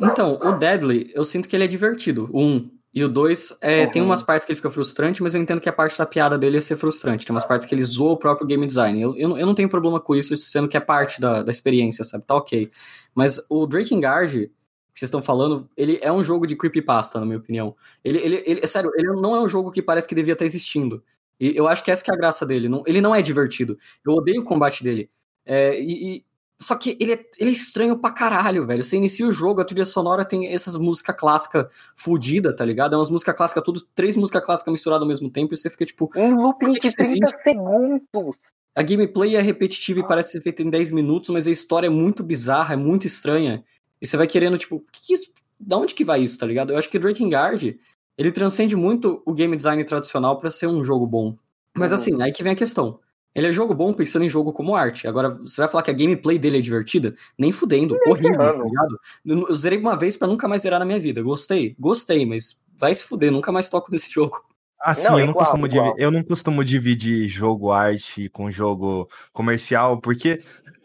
[0.01, 2.29] Então, o Deadly, eu sinto que ele é divertido.
[2.33, 2.71] O 1.
[2.93, 3.91] E o 2, é, uhum.
[3.91, 6.37] tem umas partes que ele fica frustrante, mas eu entendo que a parte da piada
[6.37, 7.25] dele é ser frustrante.
[7.25, 9.01] Tem umas partes que ele zoa o próprio game design.
[9.01, 12.05] Eu, eu, eu não tenho problema com isso, sendo que é parte da, da experiência,
[12.05, 12.25] sabe?
[12.25, 12.71] Tá ok.
[13.15, 14.51] Mas o Drakengard,
[14.99, 17.77] que vocês estão falando, ele é um jogo de creepypasta, na minha opinião.
[18.05, 20.45] Ele, ele, ele, é sério, ele não é um jogo que parece que devia estar
[20.45, 21.03] existindo.
[21.39, 22.69] E eu acho que essa que é a graça dele.
[22.69, 23.79] Não, ele não é divertido.
[24.05, 25.09] Eu odeio o combate dele.
[25.47, 26.25] É, e,
[26.61, 28.83] só que ele é, ele é estranho pra caralho, velho.
[28.83, 32.95] Você inicia o jogo, a trilha sonora tem essas músicas clássicas fodidas, tá ligado?
[32.95, 35.87] É umas músicas clássicas, tudo, três músicas clássicas misturadas ao mesmo tempo, e você fica
[35.87, 36.11] tipo.
[36.17, 38.37] Um looping de 30 segundos.
[38.75, 41.91] A gameplay é repetitiva e parece ser feita em 10 minutos, mas a história é
[41.91, 43.65] muito bizarra, é muito estranha.
[44.01, 45.33] E você vai querendo, tipo, que que isso?
[45.59, 46.73] Da onde que vai isso, tá ligado?
[46.73, 47.79] Eu acho que Drakengard,
[48.17, 51.37] ele transcende muito o game design tradicional para ser um jogo bom.
[51.75, 51.95] Mas uhum.
[51.95, 53.01] assim, aí que vem a questão.
[53.35, 55.07] Ele é jogo bom pensando em jogo como arte.
[55.07, 57.15] Agora, você vai falar que a gameplay dele é divertida?
[57.39, 59.01] Nem fudendo, Nem horrível, tá ligado?
[59.25, 61.23] Eu zerei uma vez para nunca mais zerar na minha vida.
[61.23, 64.43] Gostei, gostei, mas vai se fuder, nunca mais toco nesse jogo.
[64.81, 65.85] Assim, não, eu, não igual, costumo igual.
[65.87, 70.43] Dividir, eu não costumo dividir jogo arte com jogo comercial, porque.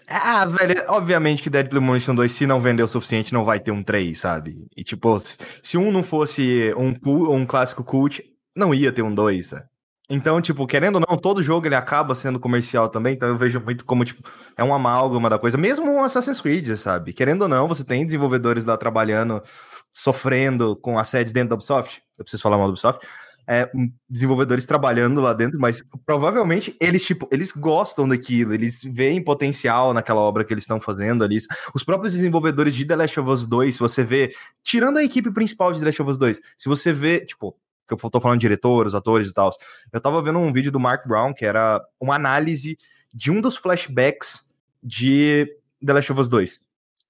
[0.07, 3.71] Ah, velho, obviamente que Dead Premonition 2, se não vender o suficiente, não vai ter
[3.71, 4.67] um 3, sabe?
[4.75, 6.93] E tipo, se um não fosse um,
[7.33, 8.23] um clássico cult,
[8.55, 9.65] não ia ter um 2, sabe?
[10.09, 13.59] Então, tipo, querendo ou não, todo jogo ele acaba sendo comercial também, então eu vejo
[13.61, 14.21] muito como, tipo,
[14.57, 15.57] é um amálgama da coisa.
[15.57, 17.13] Mesmo um Assassin's Creed, sabe?
[17.13, 19.41] Querendo ou não, você tem desenvolvedores lá trabalhando,
[19.89, 22.01] sofrendo com assédios dentro da Ubisoft.
[22.17, 23.05] Eu preciso falar mal da Ubisoft.
[23.45, 23.69] É,
[24.09, 30.21] desenvolvedores trabalhando lá dentro, mas provavelmente eles, tipo, eles gostam daquilo, eles veem potencial naquela
[30.21, 31.37] obra que eles estão fazendo ali.
[31.73, 35.29] Os próprios desenvolvedores de The Last of Us 2, se você vê, tirando a equipe
[35.31, 37.53] principal de The Last of Us 2, se você vê, tipo,
[37.87, 39.51] que eu tô falando de diretores, atores e tal.
[39.91, 42.77] Eu tava vendo um vídeo do Mark Brown, que era uma análise
[43.13, 44.45] de um dos flashbacks
[44.81, 45.47] de
[45.85, 46.61] The Last of Us 2.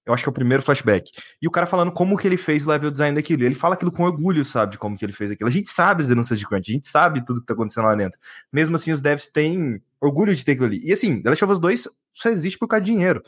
[0.05, 1.11] Eu acho que é o primeiro flashback.
[1.41, 3.43] E o cara falando como que ele fez o level design daquilo.
[3.43, 5.49] E ele fala aquilo com orgulho, sabe, de como que ele fez aquilo.
[5.49, 7.95] A gente sabe as denúncias de crunch, a gente sabe tudo que tá acontecendo lá
[7.95, 8.19] dentro.
[8.51, 10.81] Mesmo assim, os devs têm orgulho de ter aquilo ali.
[10.83, 13.23] E assim, The Last of Us 2 só existe por causa de dinheiro.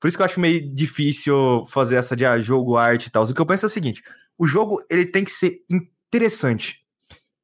[0.00, 3.22] Por isso que eu acho meio difícil fazer essa de ah, jogo, arte e tal.
[3.22, 4.02] O que eu penso é o seguinte:
[4.38, 6.80] o jogo ele tem que ser interessante.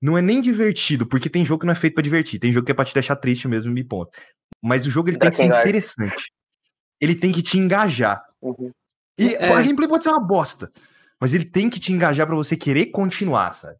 [0.00, 2.38] Não é nem divertido, porque tem jogo que não é feito para divertir.
[2.38, 4.10] Tem jogo que é pra te deixar triste mesmo, me ponto.
[4.62, 6.32] Mas o jogo ele tem que ser interessante.
[7.00, 8.24] Ele tem que te engajar.
[8.40, 8.70] Uhum.
[9.18, 9.52] E é.
[9.52, 10.70] a gameplay pode ser uma bosta,
[11.20, 13.76] mas ele tem que te engajar para você querer continuar, sabe?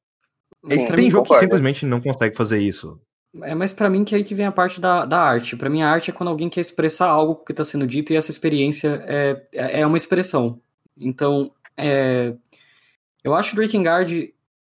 [0.69, 1.35] Sim, tem jogo concordo.
[1.35, 3.01] que simplesmente não consegue fazer isso.
[3.43, 5.57] É, mas para mim que é aí que vem a parte da, da arte.
[5.57, 8.17] Para mim a arte é quando alguém quer expressar algo que está sendo dito e
[8.17, 10.61] essa experiência é, é, é uma expressão.
[10.99, 12.35] Então, é,
[13.23, 14.11] eu acho Breaking Guard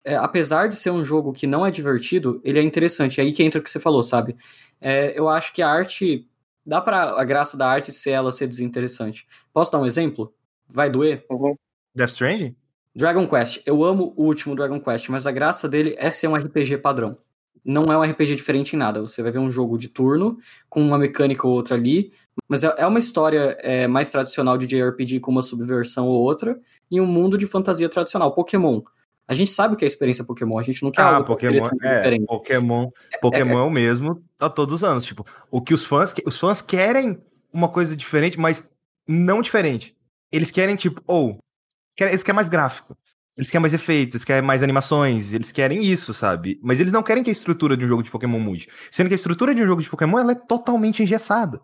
[0.05, 3.21] é, apesar de ser um jogo que não é divertido, ele é interessante.
[3.21, 4.37] É aí que entra o que você falou, sabe?
[4.81, 6.29] É, eu acho que a arte.
[6.65, 9.27] Dá para a graça da arte ser ela ser desinteressante.
[9.53, 10.33] Posso dar um exemplo?
[10.69, 11.25] Vai doer?
[11.31, 11.57] Uhum.
[11.95, 12.57] Death Stranding?
[12.95, 13.63] Dragon Quest.
[13.67, 17.17] Eu amo o último Dragon Quest, mas a graça dele é ser um RPG padrão.
[17.65, 19.01] Não é um RPG diferente em nada.
[19.01, 22.13] Você vai ver um jogo de turno, com uma mecânica ou outra ali,
[22.49, 26.59] mas é, é uma história é, mais tradicional de JRPG com uma subversão ou outra,
[26.91, 28.35] em um mundo de fantasia tradicional.
[28.35, 28.83] Pokémon.
[29.27, 31.69] A gente sabe que é a experiência Pokémon, a gente não quer ah, algo Pokémon,
[31.83, 32.27] é, diferente.
[32.27, 35.05] Pokémon, Pokémon é, é, o mesmo a todos os anos.
[35.05, 37.19] Tipo, o que os fãs, os fãs querem
[37.53, 38.69] uma coisa diferente, mas
[39.07, 39.97] não diferente.
[40.31, 42.97] Eles querem, tipo, ou, oh, eles querem mais gráfico.
[43.37, 46.61] Eles querem mais efeitos, eles querem mais animações, eles querem isso, sabe?
[46.63, 48.69] Mas eles não querem que a estrutura de um jogo de Pokémon mude.
[48.91, 51.61] Sendo que a estrutura de um jogo de Pokémon ela é totalmente engessada.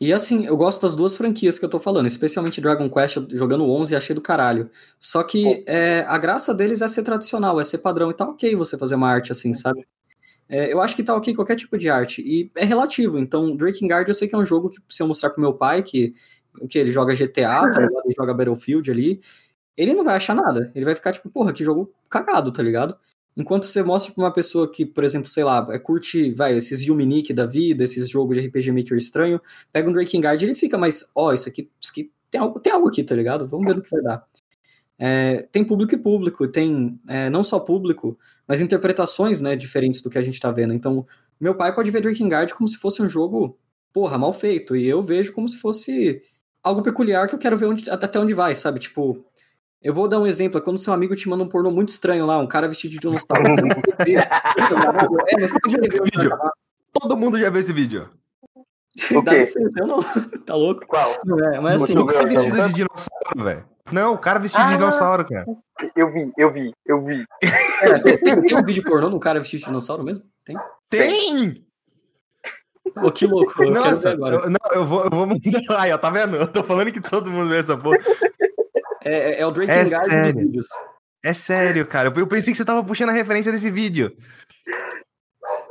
[0.00, 3.70] E assim, eu gosto das duas franquias que eu tô falando, especialmente Dragon Quest, jogando
[3.70, 4.70] 11 e achei do caralho.
[4.98, 8.56] Só que é, a graça deles é ser tradicional, é ser padrão, e tá ok
[8.56, 9.86] você fazer uma arte assim, sabe?
[10.48, 13.18] É, eu acho que tá ok qualquer tipo de arte, e é relativo.
[13.18, 15.82] Então, Drakengard eu sei que é um jogo que, se eu mostrar pro meu pai,
[15.82, 16.14] que,
[16.68, 19.20] que ele joga GTA, tá ele joga Battlefield ali,
[19.76, 20.72] ele não vai achar nada.
[20.74, 22.96] Ele vai ficar tipo, porra, que jogo cagado, tá ligado?
[23.36, 27.32] Enquanto você mostra pra uma pessoa que, por exemplo, sei lá, curte, vai, esses Yuminique
[27.32, 29.40] da vida, esses jogos de RPG Maker estranho,
[29.72, 32.58] pega um Drinking Guard ele fica mais, ó, oh, isso aqui, isso aqui tem, algo,
[32.60, 33.46] tem algo aqui, tá ligado?
[33.46, 34.24] Vamos ver no que vai dar.
[34.98, 40.10] É, tem público e público, tem é, não só público, mas interpretações né, diferentes do
[40.10, 40.74] que a gente tá vendo.
[40.74, 41.06] Então,
[41.40, 43.58] meu pai pode ver Drinking Guard como se fosse um jogo,
[43.92, 46.22] porra, mal feito, e eu vejo como se fosse
[46.62, 48.78] algo peculiar que eu quero ver onde, até onde vai, sabe?
[48.78, 49.24] Tipo,
[49.82, 52.26] eu vou dar um exemplo, é quando seu amigo te manda um pornô muito estranho
[52.26, 53.42] lá, um cara vestido de dinossauro.
[55.28, 56.38] é, mas esse vídeo.
[56.92, 58.08] Todo mundo já viu esse vídeo.
[59.14, 59.44] O quê?
[59.78, 60.00] eu não.
[60.44, 60.84] tá louco?
[60.84, 61.12] Qual?
[61.54, 61.96] É, mas assim.
[61.96, 63.64] O cara vestido de dinossauro, velho.
[63.92, 65.46] Não, o cara vestido ah, de dinossauro, cara.
[65.96, 67.24] Eu vi, eu vi, eu vi.
[67.40, 70.24] É, tem, tem, um vídeo pornô no cara vestido de dinossauro mesmo?
[70.44, 70.56] Tem?
[70.90, 71.64] Tem!
[72.94, 73.62] Pô, que louco.
[73.62, 75.40] Eu Nossa, eu, não, eu vou, eu vou mandar.
[75.78, 76.36] Aí, ó, tá vendo?
[76.36, 77.98] Eu tô falando que todo mundo vê essa porra.
[79.04, 80.66] É, é, é o Drinking é Guide dos vídeos.
[81.22, 82.12] É sério, cara.
[82.16, 84.16] Eu pensei que você tava puxando a referência desse vídeo.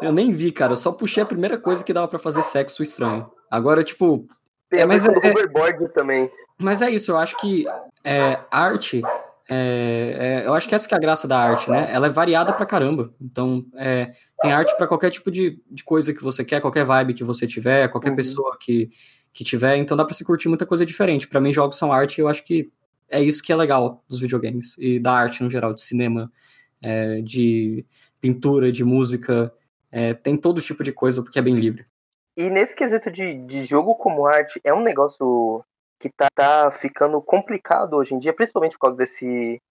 [0.02, 0.74] Eu nem vi, cara.
[0.74, 3.30] Eu só puxei a primeira coisa que dava para fazer sexo estranho.
[3.50, 4.28] Agora, tipo.
[4.70, 6.30] Tem é, mas é, é, também.
[6.58, 7.66] Mas é isso, eu acho que
[8.04, 9.02] é, arte.
[9.50, 11.90] É, é, eu acho que essa que é a graça da arte, né?
[11.92, 13.12] Ela é variada pra caramba.
[13.20, 14.12] Então, é,
[14.42, 17.48] tem arte para qualquer tipo de, de coisa que você quer, qualquer vibe que você
[17.48, 18.16] tiver, qualquer uhum.
[18.16, 18.90] pessoa que,
[19.34, 19.78] que tiver.
[19.78, 21.28] Então, dá pra se curtir muita coisa diferente.
[21.28, 22.72] Para mim, jogos são arte e eu acho que
[23.10, 26.32] é isso que é legal dos videogames e da arte no geral, de cinema,
[26.82, 27.86] é, de
[28.22, 29.54] pintura, de música,
[29.92, 31.86] é, tem todo tipo de coisa porque é bem livre.
[32.38, 35.64] E nesse quesito de, de jogo como arte, é um negócio
[36.00, 39.62] que tá, tá ficando complicado hoje em dia, principalmente por causa desse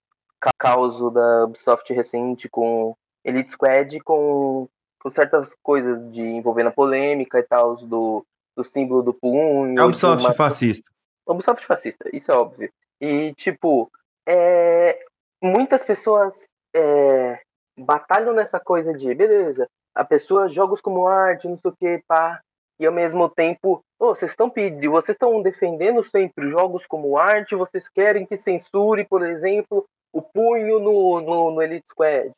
[0.57, 4.69] caos da Ubisoft recente com Elite Squad, com,
[5.01, 8.25] com certas coisas de envolvendo a polêmica e tal, do,
[8.55, 9.79] do símbolo do punho.
[9.79, 10.33] É Ubisoft uma...
[10.33, 10.91] fascista.
[11.27, 12.71] Ubisoft fascista, isso é óbvio.
[13.01, 13.91] E, tipo,
[14.27, 15.05] é,
[15.41, 17.39] muitas pessoas é,
[17.77, 22.41] batalham nessa coisa de, beleza, a pessoa jogos como arte, não sei o que, pá,
[22.79, 27.55] e ao mesmo tempo, oh, vocês estão pedindo, vocês estão defendendo sempre jogos como arte,
[27.55, 32.31] vocês querem que censure, por exemplo, o punho no, no, no Elite Squad,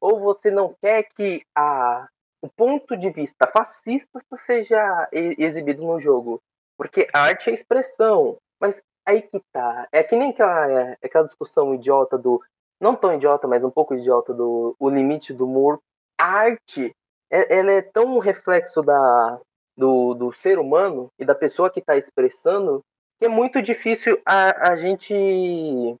[0.00, 2.06] ou você não quer que a,
[2.42, 6.40] o ponto de vista fascista seja exibido no jogo,
[6.76, 9.88] porque arte é expressão, mas aí que tá.
[9.92, 12.42] É que nem aquela, é, aquela discussão idiota do.
[12.80, 15.78] Não tão idiota, mas um pouco idiota do o limite do humor.
[16.18, 16.94] A arte,
[17.30, 19.40] é, ela é tão um reflexo da,
[19.76, 22.82] do, do ser humano e da pessoa que está expressando
[23.18, 25.96] que é muito difícil a, a gente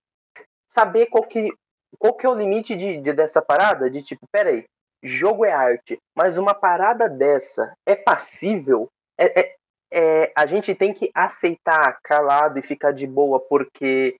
[0.68, 1.50] saber qual que,
[1.98, 3.90] qual que é o limite de, de, dessa parada.
[3.90, 4.64] De tipo, peraí,
[5.02, 8.88] jogo é arte, mas uma parada dessa é passível?
[9.18, 9.56] É, é,
[9.96, 14.16] é, a gente tem que aceitar calado e ficar de boa porque,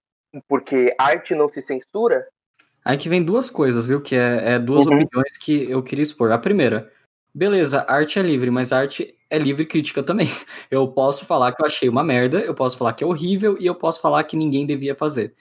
[0.48, 2.26] porque arte não se censura?
[2.82, 4.00] Aí que vem duas coisas, viu?
[4.00, 4.94] Que é, é duas uhum.
[4.94, 6.32] opiniões que eu queria expor.
[6.32, 6.90] A primeira,
[7.34, 10.28] beleza, arte é livre, mas arte é livre crítica também.
[10.70, 13.66] Eu posso falar que eu achei uma merda, eu posso falar que é horrível e
[13.66, 15.34] eu posso falar que ninguém devia fazer.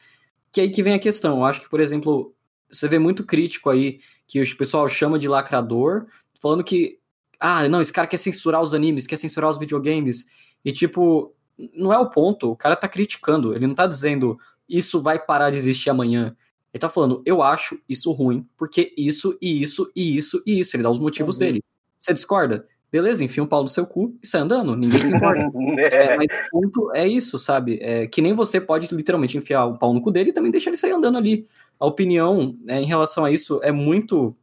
[0.51, 1.37] Que aí que vem a questão.
[1.37, 2.33] Eu acho que, por exemplo,
[2.69, 6.07] você vê muito crítico aí que o pessoal chama de lacrador,
[6.41, 6.99] falando que
[7.45, 10.25] ah, não, esse cara quer censurar os animes, quer censurar os videogames.
[10.63, 11.33] E, tipo,
[11.73, 12.51] não é o ponto.
[12.51, 13.53] O cara tá criticando.
[13.53, 16.35] Ele não tá dizendo isso vai parar de existir amanhã.
[16.73, 20.75] Ele tá falando, eu acho isso ruim, porque isso, e isso, e isso, e isso.
[20.75, 21.39] Ele dá os motivos uhum.
[21.39, 21.63] dele.
[21.97, 22.67] Você discorda?
[22.91, 25.39] Beleza, enfia um pau no seu cu e sai andando, ninguém se importa.
[25.91, 27.77] é, mas o ponto é isso, sabe?
[27.81, 30.69] É, que nem você pode literalmente enfiar o pau no cu dele e também deixar
[30.69, 31.47] ele sair andando ali.
[31.79, 34.35] A opinião é, em relação a isso é muito.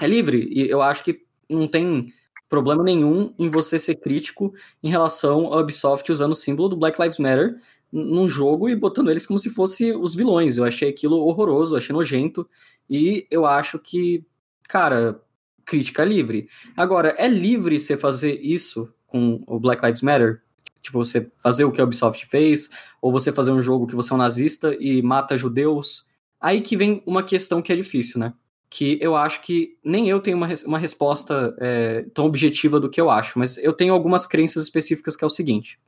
[0.00, 2.12] É livre, e eu acho que não tem
[2.48, 7.00] problema nenhum em você ser crítico em relação a Ubisoft usando o símbolo do Black
[7.00, 7.58] Lives Matter
[7.90, 10.56] num jogo e botando eles como se fosse os vilões.
[10.56, 12.48] Eu achei aquilo horroroso, achei nojento
[12.88, 14.24] e eu acho que,
[14.68, 15.20] cara,
[15.64, 16.48] crítica livre.
[16.76, 20.42] Agora, é livre você fazer isso com o Black Lives Matter?
[20.80, 22.70] Tipo, você fazer o que a Ubisoft fez,
[23.02, 26.06] ou você fazer um jogo que você é um nazista e mata judeus.
[26.40, 28.32] Aí que vem uma questão que é difícil, né?
[28.70, 33.00] Que eu acho que nem eu tenho uma, uma resposta é, tão objetiva do que
[33.00, 35.80] eu acho, mas eu tenho algumas crenças específicas que é o seguinte.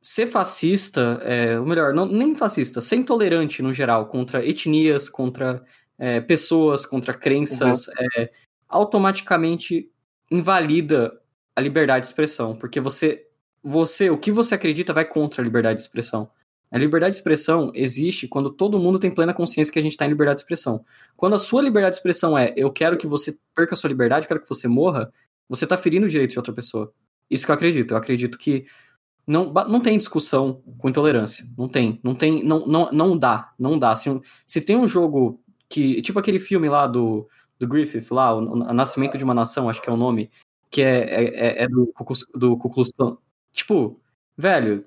[0.00, 5.62] Ser fascista, é, ou melhor, não, nem fascista, ser intolerante no geral contra etnias, contra
[5.98, 7.94] é, pessoas, contra crenças, uhum.
[8.16, 8.30] é,
[8.68, 9.90] automaticamente
[10.30, 11.20] invalida
[11.56, 13.26] a liberdade de expressão, porque você,
[13.60, 16.30] você, o que você acredita vai contra a liberdade de expressão.
[16.70, 20.04] A liberdade de expressão existe quando todo mundo tem plena consciência que a gente está
[20.04, 20.84] em liberdade de expressão.
[21.16, 24.24] Quando a sua liberdade de expressão é eu quero que você perca a sua liberdade,
[24.24, 25.12] eu quero que você morra,
[25.48, 26.92] você está ferindo o direito de outra pessoa.
[27.30, 27.92] Isso que eu acredito.
[27.92, 28.66] Eu acredito que
[29.26, 31.46] não, não tem discussão com intolerância.
[31.56, 32.00] Não tem.
[32.02, 32.42] Não tem.
[32.42, 33.52] Não, não, não dá.
[33.58, 33.94] Não dá.
[33.94, 34.08] Se,
[34.46, 36.00] se tem um jogo que.
[36.02, 37.28] Tipo aquele filme lá do,
[37.58, 40.30] do Griffith lá, o, Nascimento de uma Nação, acho que é o nome,
[40.70, 41.92] que é, é, é, é do,
[42.34, 42.70] do Ku.
[43.52, 44.00] Tipo,
[44.36, 44.84] velho,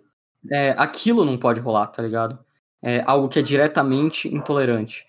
[0.49, 2.39] é, aquilo não pode rolar, tá ligado?
[2.81, 5.05] É algo que é diretamente intolerante.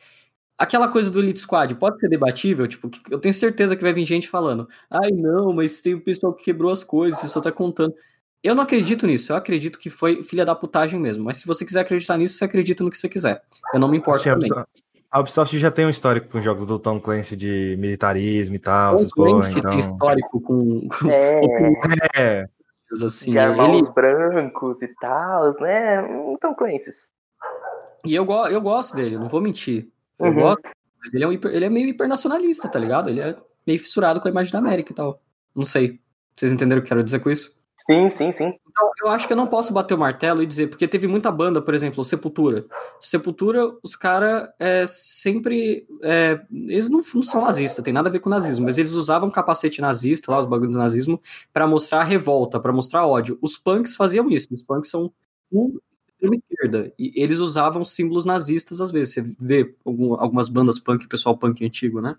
[0.58, 4.04] Aquela coisa do Elite Squad pode ser debatível, tipo, eu tenho certeza que vai vir
[4.04, 7.50] gente falando, ai não, mas tem o pessoal que quebrou as coisas, você só tá
[7.50, 7.94] contando.
[8.42, 11.24] Eu não acredito nisso, eu acredito que foi filha da putagem mesmo.
[11.24, 13.40] Mas se você quiser acreditar nisso, você acredita no que você quiser.
[13.72, 14.50] Eu não me importo também.
[15.12, 18.96] A Ubisoft já tem um histórico com jogos do Tom Clancy de militarismo e tal.
[18.96, 19.70] Tom Clancy então...
[19.70, 20.88] tem histórico com.
[22.16, 22.40] É.
[22.40, 22.48] é.
[23.00, 23.82] Assim, de armar ele...
[23.82, 26.02] os brancos e tal, né?
[26.40, 26.90] Tom Clancy.
[28.04, 29.90] E eu, go eu gosto dele, não vou mentir.
[30.18, 30.34] Eu uhum.
[30.34, 30.62] gosto,
[30.98, 31.54] mas ele é, um hiper...
[31.54, 33.08] ele é meio hipernacionalista, tá ligado?
[33.08, 35.22] Ele é meio fissurado com a imagem da América e tal.
[35.54, 36.00] Não sei.
[36.36, 37.54] Vocês entenderam o que eu quero dizer com isso?
[37.76, 38.44] Sim, sim, sim.
[38.44, 41.32] Então, eu acho que eu não posso bater o martelo e dizer, porque teve muita
[41.32, 42.64] banda, por exemplo, Sepultura.
[43.00, 45.86] Sepultura, os caras é, sempre.
[46.02, 49.30] É, eles não, não, são nazistas, tem nada a ver com nazismo, mas eles usavam
[49.30, 51.20] capacete nazista, lá, os bagulhos do nazismo,
[51.52, 53.36] para mostrar revolta, para mostrar ódio.
[53.42, 55.12] Os punks faziam isso, os punks são
[56.14, 59.14] extrema esquerda, e eles usavam símbolos nazistas às vezes.
[59.14, 62.16] Você vê algum, algumas bandas punk, pessoal punk antigo, né?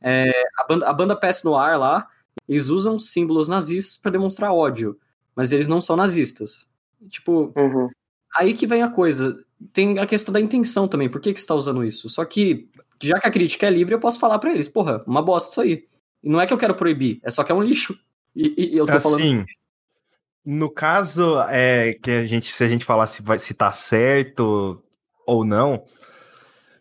[0.00, 2.06] É, a, banda, a banda PS no ar lá
[2.48, 4.98] eles usam símbolos nazistas para demonstrar ódio,
[5.34, 6.66] mas eles não são nazistas.
[7.08, 7.88] Tipo, uhum.
[8.36, 9.36] aí que vem a coisa.
[9.72, 11.08] Tem a questão da intenção também.
[11.08, 12.08] Por que, que você está usando isso?
[12.08, 12.68] Só que,
[13.00, 15.60] já que a crítica é livre, eu posso falar para eles, porra, uma bosta isso
[15.60, 15.86] aí.
[16.22, 17.96] E não é que eu quero proibir, é só que é um lixo.
[18.34, 19.46] E, e eu tô assim, falando.
[20.42, 24.82] No caso, é que a gente, se a gente falar se, vai, se tá certo
[25.26, 25.84] ou não,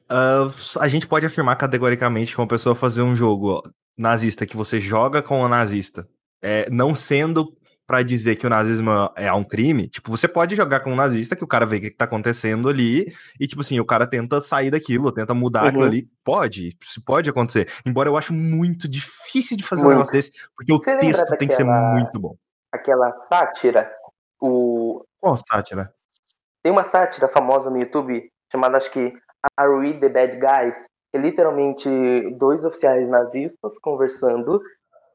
[0.10, 3.62] uh, a gente pode afirmar categoricamente que uma pessoa fazer um jogo
[3.98, 6.08] nazista que você joga com o nazista,
[6.42, 7.56] é, não sendo
[7.92, 11.36] para dizer que o nazismo é um crime, tipo, você pode jogar com um nazista
[11.36, 14.40] que o cara vê o que tá acontecendo ali e, tipo assim, o cara tenta
[14.40, 15.68] sair daquilo, tenta mudar uhum.
[15.68, 16.10] aquilo ali.
[16.24, 17.70] Pode, isso pode acontecer.
[17.86, 19.92] Embora eu acho muito difícil de fazer muito.
[19.92, 22.38] um negócio desse, porque você o texto daquela, tem que ser muito bom.
[22.72, 23.92] Aquela sátira,
[24.40, 25.04] o...
[25.20, 25.94] Qual sátira?
[26.64, 29.14] Tem uma sátira famosa no YouTube chamada, acho que,
[29.58, 30.86] Are We The Bad Guys?
[31.14, 31.90] É literalmente
[32.32, 34.62] dois oficiais nazistas conversando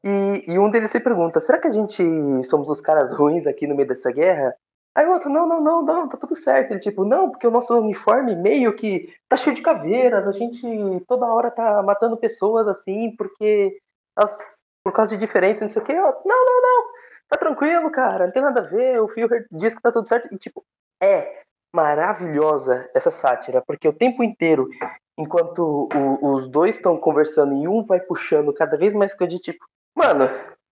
[0.03, 2.01] e, e, um deles se pergunta: será que a gente
[2.45, 4.55] somos os caras ruins aqui no meio dessa guerra?
[4.95, 6.71] Aí o outro: não, não, não, não, tá tudo certo.
[6.71, 10.65] Ele tipo: não, porque o nosso uniforme meio que tá cheio de caveiras, a gente
[11.07, 13.77] toda hora tá matando pessoas assim porque
[14.17, 15.93] elas, por causa de diferenças, não sei o que.
[15.93, 16.87] não, não, não,
[17.29, 19.01] tá tranquilo, cara, não tem nada a ver.
[19.01, 20.33] O Führer diz que tá tudo certo.
[20.33, 20.63] E tipo,
[21.01, 21.41] é
[21.75, 24.69] maravilhosa essa sátira, porque o tempo inteiro
[25.17, 29.39] enquanto o, os dois estão conversando e um vai puxando cada vez mais coisa de
[29.39, 30.25] tipo, mano,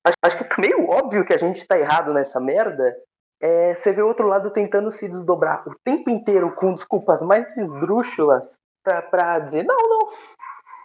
[0.03, 2.95] acho, acho, que tá meio óbvio que a gente tá errado nessa merda.
[3.41, 7.55] É, você vê o outro lado tentando se desdobrar o tempo inteiro com desculpas mais
[7.58, 10.08] esdrúxulas pra, pra dizer, não, não,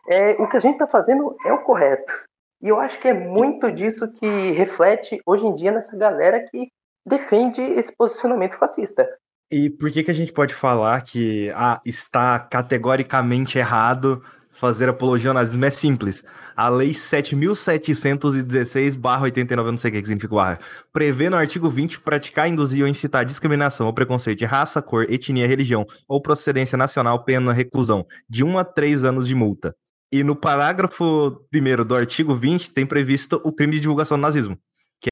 [0.08, 2.12] é, o que a gente tá fazendo é o correto.
[2.60, 6.68] E eu acho que é muito disso que reflete hoje em dia nessa galera que
[7.06, 9.08] defende esse posicionamento fascista.
[9.52, 15.30] E por que, que a gente pode falar que ah, está categoricamente errado fazer apologia
[15.30, 15.64] ao nazismo?
[15.64, 16.22] É simples.
[16.54, 20.60] A Lei 7.716-89, não sei o que significa barra,
[20.92, 25.48] prevê no artigo 20 praticar, induzir ou incitar discriminação ou preconceito de raça, cor, etnia,
[25.48, 29.74] religião ou procedência nacional, pena reclusão de 1 a 3 anos de multa.
[30.12, 34.56] E no parágrafo 1 do artigo 20 tem previsto o crime de divulgação do nazismo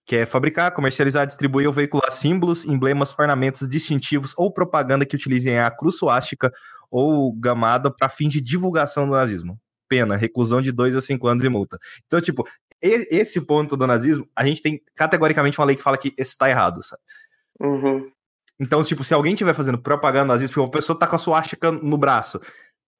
[0.06, 5.58] que é fabricar, comercializar, distribuir ou veicular símbolos, emblemas, ornamentos distintivos ou propaganda que utilizem
[5.58, 6.52] a cruz suástica
[6.90, 9.58] ou gamada para fim de divulgação do nazismo.
[9.88, 11.78] Pena, reclusão de 2 a 5 anos e multa.
[12.06, 12.46] Então, tipo,
[12.80, 16.82] esse ponto do nazismo, a gente tem categoricamente uma lei que fala que está errado,
[16.82, 17.02] sabe?
[17.60, 18.10] Uhum.
[18.60, 21.72] Então, tipo, se alguém estiver fazendo propaganda nazista, tipo, uma pessoa tá com a suástica
[21.72, 22.40] no braço,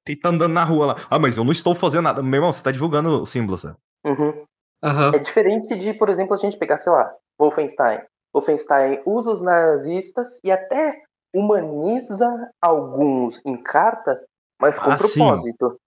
[0.07, 2.23] e tá andando na rua lá, ah, mas eu não estou fazendo nada.
[2.23, 3.77] Meu irmão, você tá divulgando o símbolo, sabe?
[4.03, 4.45] Uhum.
[4.83, 5.13] Uhum.
[5.13, 7.99] É diferente de, por exemplo, a gente pegar, sei lá, Wolfenstein.
[8.33, 10.95] Wolfenstein usa os nazistas e até
[11.33, 12.29] humaniza
[12.61, 14.21] alguns em cartas,
[14.59, 15.71] mas com ah, propósito.
[15.71, 15.77] Sim.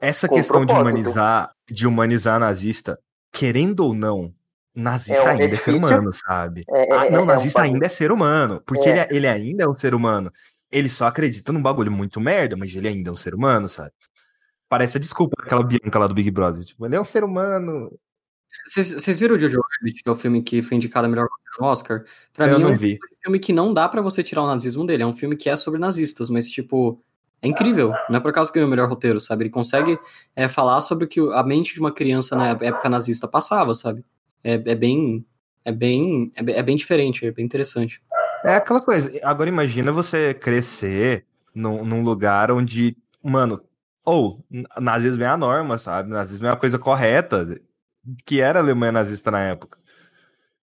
[0.00, 0.84] Essa com questão propósito.
[0.84, 2.98] de humanizar, de humanizar nazista,
[3.32, 4.32] querendo ou não,
[4.74, 6.64] nazista é um ainda é ser humano, sabe?
[6.70, 9.68] É, ah, não, é, nazista um ainda é ser humano, porque ele, ele ainda é
[9.68, 10.32] um ser humano.
[10.70, 13.92] Ele só acredita num bagulho muito merda, mas ele ainda é um ser humano, sabe?
[14.68, 16.62] Parece a desculpa daquela Bianca lá do Big Brother.
[16.62, 17.90] Tipo, ele é um ser humano,
[18.68, 21.66] vocês viram o Jojo Rabbit, que é o filme que foi indicado a melhor no
[21.66, 22.04] Oscar?
[22.34, 22.98] Pra eu mim, é um vi.
[23.22, 25.02] filme que não dá para você tirar o nazismo dele.
[25.02, 27.02] É um filme que é sobre nazistas, mas, tipo,
[27.40, 27.92] é incrível.
[28.08, 29.44] Não é por causa que ganhou o melhor roteiro, sabe?
[29.44, 29.98] Ele consegue
[30.34, 34.04] é, falar sobre o que a mente de uma criança na época nazista passava, sabe?
[34.42, 35.24] É, é bem.
[35.64, 38.00] É bem, é bem diferente, é bem interessante.
[38.42, 39.12] É aquela coisa.
[39.22, 43.60] Agora imagina você crescer num, num lugar onde, mano,
[44.02, 44.42] ou
[44.80, 46.08] nazismo é a norma, sabe?
[46.08, 47.60] Nazismo é a coisa correta,
[48.26, 49.78] que era a Alemanha nazista na época.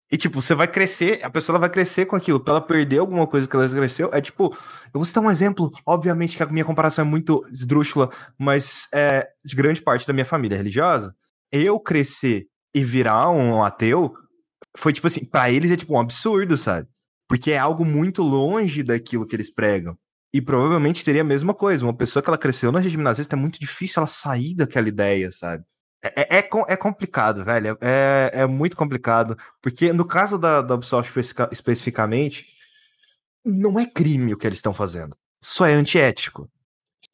[0.10, 2.40] E, tipo, você vai crescer, a pessoa vai crescer com aquilo.
[2.40, 4.54] Pra ela perder alguma coisa que ela cresceu, é tipo.
[4.86, 9.28] Eu vou citar um exemplo, obviamente que a minha comparação é muito esdrúxula, mas é
[9.44, 11.14] de grande parte da minha família religiosa.
[11.52, 14.14] Eu crescer e virar um ateu
[14.78, 16.88] foi tipo assim, para eles é tipo um absurdo, sabe?
[17.28, 19.98] Porque é algo muito longe daquilo que eles pregam.
[20.34, 21.84] E provavelmente teria a mesma coisa.
[21.84, 25.32] Uma pessoa que ela cresceu no regime nazista é muito difícil ela sair daquela ideia,
[25.32, 25.64] sabe?
[26.02, 27.78] É, é, é, é complicado, velho.
[27.82, 29.38] É, é muito complicado.
[29.62, 31.12] Porque no caso da, da Ubisoft
[31.52, 32.46] especificamente,
[33.44, 35.16] não é crime o que eles estão fazendo.
[35.42, 36.50] Só é antiético.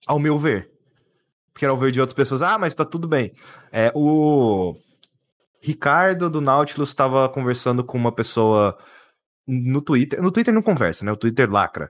[0.08, 0.70] Ao meu ver.
[1.54, 3.32] Porque ao ver de outras pessoas, ah, mas tá tudo bem.
[3.72, 4.76] É, o
[5.62, 8.78] Ricardo do Nautilus estava conversando com uma pessoa
[9.48, 10.22] no Twitter.
[10.22, 11.12] No Twitter não conversa, né?
[11.12, 11.90] O Twitter lacra.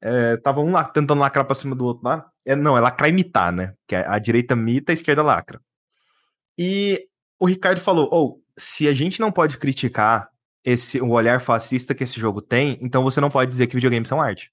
[0.00, 2.26] É, tava um lá tentando lacrar pra cima do outro lá.
[2.44, 3.74] É, não, é lacrar e mitar, né?
[3.86, 5.60] Que é a direita mita, a esquerda lacra.
[6.58, 7.06] E
[7.38, 10.28] o Ricardo falou: ou oh, se a gente não pode criticar
[10.64, 14.08] esse o olhar fascista que esse jogo tem, então você não pode dizer que videogames
[14.08, 14.50] são arte.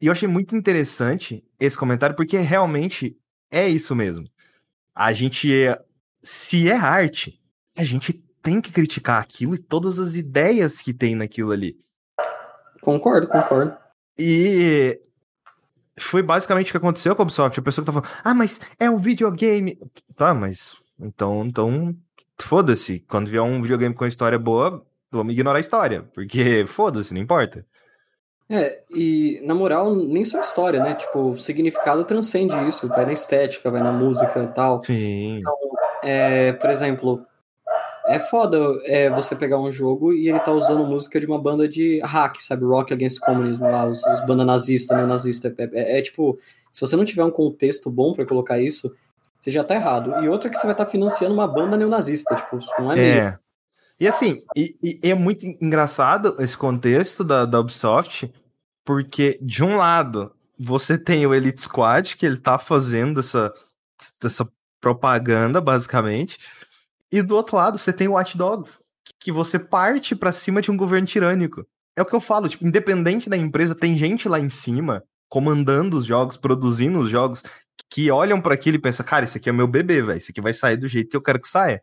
[0.00, 3.16] E eu achei muito interessante esse comentário, porque realmente
[3.50, 4.28] é isso mesmo.
[4.92, 5.80] A gente, é,
[6.20, 7.40] se é arte,
[7.76, 8.12] a gente
[8.42, 11.78] tem que criticar aquilo e todas as ideias que tem naquilo ali.
[12.80, 13.76] Concordo, concordo.
[14.18, 15.00] E
[15.98, 17.60] foi basicamente o que aconteceu com a Ubisoft.
[17.60, 19.78] A pessoa que tá falando, ah, mas é um videogame.
[20.16, 21.94] Tá, mas então, então
[22.40, 23.00] foda-se.
[23.08, 26.02] Quando vier um videogame com história boa, vamos ignorar a história.
[26.14, 27.66] Porque foda-se, não importa.
[28.48, 30.94] É, e na moral, nem só história, né?
[30.94, 34.82] Tipo, o significado transcende isso, vai na estética, vai na música e tal.
[34.82, 35.38] Sim.
[35.38, 35.56] Então,
[36.02, 37.24] é, por exemplo,
[38.06, 41.68] é foda é, você pegar um jogo e ele tá usando música de uma banda
[41.68, 42.64] de hack, sabe?
[42.64, 45.54] Rock Against Communism, lá, os, os banda nazista, neonazista.
[45.56, 46.38] É, é, é, tipo,
[46.72, 48.92] se você não tiver um contexto bom para colocar isso,
[49.42, 50.22] você já tá errado.
[50.22, 53.20] E outra que você vai estar tá financiando uma banda neonazista, tipo, não é mesmo.
[53.20, 53.38] É.
[53.98, 58.32] E assim, e, e, é muito engraçado esse contexto da, da Ubisoft,
[58.84, 63.52] porque de um lado você tem o Elite Squad, que ele tá fazendo essa,
[64.22, 64.48] essa
[64.80, 66.38] propaganda, basicamente,
[67.10, 68.78] e do outro lado você tem o Watch Dogs,
[69.18, 71.66] que você parte para cima de um governo tirânico.
[71.96, 75.96] É o que eu falo, tipo, independente da empresa, tem gente lá em cima comandando
[75.96, 77.42] os jogos, produzindo os jogos,
[77.90, 80.40] que olham para aquilo e pensam, cara, esse aqui é meu bebê, velho, esse aqui
[80.40, 81.82] vai sair do jeito que eu quero que saia.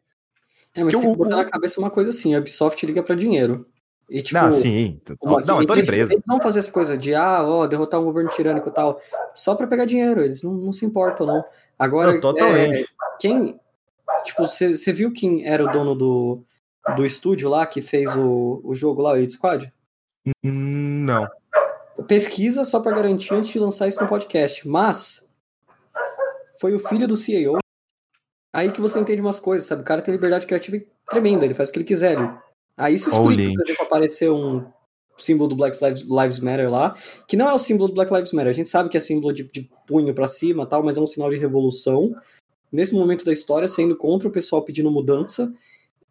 [0.75, 1.15] É, mas que tem eu...
[1.15, 3.67] que botar na cabeça uma coisa assim, a Ubisoft liga para dinheiro.
[4.09, 4.99] E, tipo, não, sim.
[5.21, 6.13] Uma, não, é toda empresa.
[6.13, 8.99] Eles não fazer essa coisa de, ah, ó, derrotar um governo tirânico e tal,
[9.35, 11.43] só para pegar dinheiro, eles não, não se importam, não.
[11.77, 12.81] Agora, não, totalmente.
[12.81, 12.85] É,
[13.19, 13.59] quem,
[14.25, 16.43] tipo, você viu quem era o dono do,
[16.95, 19.71] do estúdio lá, que fez o, o jogo lá, o Elite Squad?
[20.43, 21.27] Não.
[22.07, 25.23] Pesquisa só para garantir antes de lançar isso no podcast, mas
[26.59, 27.57] foi o filho do CEO.
[28.53, 29.81] Aí que você entende umas coisas, sabe?
[29.81, 32.17] O cara tem liberdade criativa tremenda, ele faz o que ele quiser.
[32.75, 34.65] Aí isso explica, por exemplo, aparecer um
[35.17, 36.95] símbolo do Black Lives Matter lá,
[37.27, 38.49] que não é o símbolo do Black Lives Matter.
[38.49, 41.07] A gente sabe que é símbolo de, de punho para cima tal, mas é um
[41.07, 42.09] sinal de revolução.
[42.71, 45.51] Nesse momento da história, sendo contra o pessoal pedindo mudança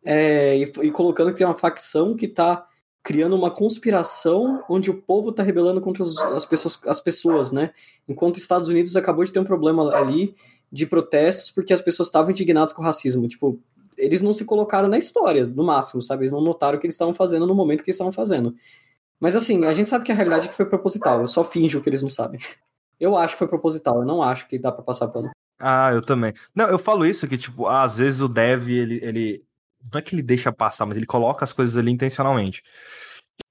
[0.05, 2.66] é, e, e, colocando que tem uma facção que está
[3.09, 6.04] criando uma conspiração onde o povo está rebelando contra
[6.36, 7.70] as, pessoas, as pessoas, né?
[8.06, 10.34] Enquanto os Estados Unidos acabou de ter um problema ali
[10.70, 13.26] de protestos porque as pessoas estavam indignadas com o racismo.
[13.26, 13.59] Tipo,
[13.96, 16.24] eles não se colocaram na história, no máximo, sabe?
[16.24, 18.54] Eles não notaram o que eles estavam fazendo no momento que eles estavam fazendo.
[19.18, 21.22] Mas assim, a gente sabe que a realidade é que foi proposital.
[21.22, 22.38] Eu só finjo que eles não sabem.
[23.00, 25.30] Eu acho que foi proposital, eu não acho que dá para passar pano.
[25.56, 26.32] Ah, eu também.
[26.52, 29.46] Não, eu falo isso que, tipo, às vezes o dev, ele, ele.
[29.92, 32.62] Não é que ele deixa passar, mas ele coloca as coisas ali intencionalmente.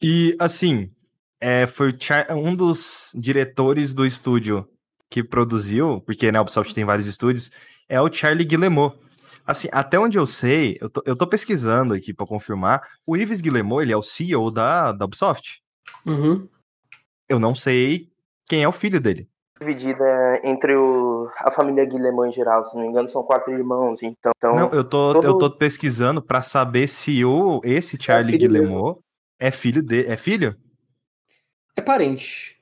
[0.01, 0.91] E, assim,
[1.39, 1.95] é, foi
[2.31, 4.67] um dos diretores do estúdio
[5.09, 7.51] que produziu, porque né, a Ubisoft tem vários estúdios,
[7.87, 8.97] é o Charlie Guillemot.
[9.45, 13.39] Assim, até onde eu sei, eu tô, eu tô pesquisando aqui para confirmar, o Yves
[13.39, 15.61] Guillemot, ele é o CEO da, da Ubisoft.
[16.05, 16.47] Uhum.
[17.29, 18.09] Eu não sei
[18.45, 19.29] quem é o filho dele.
[19.59, 24.01] Dividida entre o, a família Guillemot em geral, se não me engano, são quatro irmãos,
[24.03, 24.31] então...
[24.41, 25.25] Não, eu tô, todo...
[25.25, 28.99] eu tô pesquisando para saber se o, esse Charlie é Guillemot
[29.39, 30.05] é filho de.
[30.07, 30.55] É filho?
[31.75, 32.59] É parente.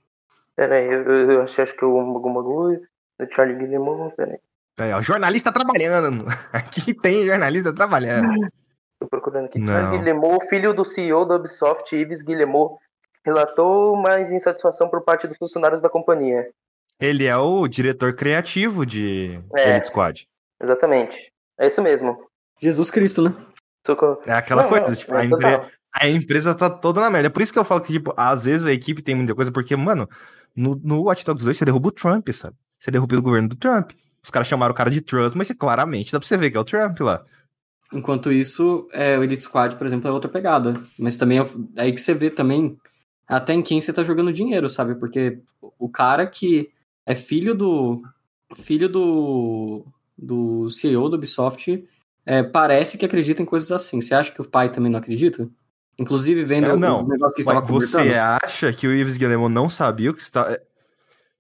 [0.56, 2.82] Pera aí, eu, eu achei acho que o alguma coisa.
[3.18, 4.90] Do Charlie Guillemot, pera aí.
[4.90, 6.26] É, ó, jornalista trabalhando.
[6.52, 8.28] Aqui tem jornalista trabalhando.
[9.00, 9.60] Tô procurando aqui.
[9.60, 9.74] Não.
[9.74, 12.78] Charlie Guillemot, filho do CEO da Ubisoft, Yves Guillemot,
[13.26, 16.50] relatou mais insatisfação por parte dos funcionários da companhia.
[17.00, 20.28] Ele é o diretor criativo de é, Elite Squad.
[20.62, 21.32] Exatamente.
[21.60, 22.18] É isso mesmo.
[22.62, 23.36] Jesus Cristo, né?
[24.26, 27.28] É aquela não, coisa, não, tipo, é a, empre a empresa tá toda na merda.
[27.28, 29.52] É por isso que eu falo que, tipo, às vezes a equipe tem muita coisa,
[29.52, 30.10] porque, mano,
[30.56, 32.56] no, no Watch Dogs 2 você derruba o Trump, sabe?
[32.80, 33.92] Você derruba o governo do Trump.
[34.24, 36.60] Os caras chamaram o cara de Trump, mas claramente dá pra você ver que é
[36.60, 37.24] o Trump lá.
[37.94, 40.82] Enquanto isso, é, o Elite Squad, por exemplo, é outra pegada.
[40.98, 41.46] Mas também é
[41.78, 42.76] aí que você vê também
[43.28, 44.96] até em quem você tá jogando dinheiro, sabe?
[44.96, 45.40] Porque
[45.78, 46.70] o cara que
[47.06, 48.02] é filho do.
[48.56, 49.86] filho do.
[50.18, 51.88] do CEO do Ubisoft
[52.26, 54.02] é, parece que acredita em coisas assim.
[54.02, 55.48] Você acha que o pai também não acredita?
[55.98, 57.04] Inclusive, vendo é, não.
[57.04, 60.58] o negócio que estava Você acha que o Ives Guilherme não sabia o que está.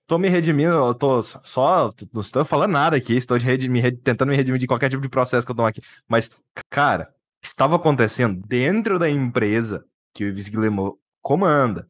[0.07, 1.91] Tô me redimindo, eu tô só.
[2.13, 5.45] Não estou falando nada aqui, estou me, tentando me redimir de qualquer tipo de processo
[5.45, 5.81] que eu tomo aqui.
[6.07, 6.29] Mas,
[6.69, 7.09] cara,
[7.41, 11.87] estava acontecendo dentro da empresa que o Ives Guilherme comanda.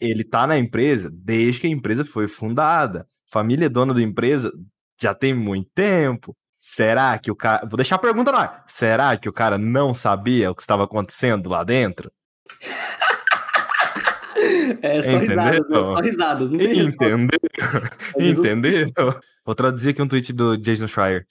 [0.00, 3.06] Ele tá na empresa desde que a empresa foi fundada.
[3.30, 4.52] Família é dona da empresa
[5.00, 6.36] já tem muito tempo.
[6.58, 7.66] Será que o cara.
[7.66, 8.64] Vou deixar a pergunta no ar.
[8.66, 12.10] Será que o cara não sabia o que estava acontecendo lá dentro?
[14.82, 15.36] É, só Entendeu?
[15.36, 15.76] risadas, né?
[15.76, 16.50] Só risadas.
[16.50, 17.28] Não tem Entendeu?
[18.20, 18.92] Entendeu?
[19.44, 21.26] Vou traduzir aqui um tweet do Jason Schreier.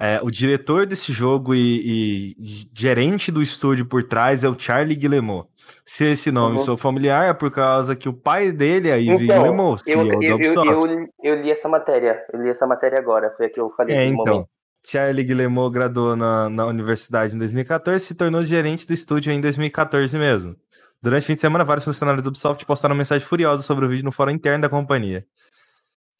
[0.00, 4.94] É, o diretor desse jogo e, e, gerente do estúdio por trás é o Charlie
[4.94, 5.48] Guillemot.
[5.84, 6.64] Se esse nome uhum.
[6.64, 10.22] sou familiar é por causa que o pai dele é Yves então, Guillemot, CEO eu,
[10.22, 13.70] eu, eu, eu, li essa matéria, eu li essa matéria agora, foi a que eu
[13.70, 13.96] falei.
[13.96, 14.34] É, então.
[14.34, 14.48] Momento.
[14.86, 19.40] Charlie Guillemot graduou na, na universidade em 2014 e se tornou gerente do estúdio em
[19.40, 20.54] 2014 mesmo.
[21.02, 24.04] Durante o fim de semana, vários funcionários do Ubisoft postaram mensagem furiosa sobre o vídeo
[24.04, 25.26] no fórum interno da companhia.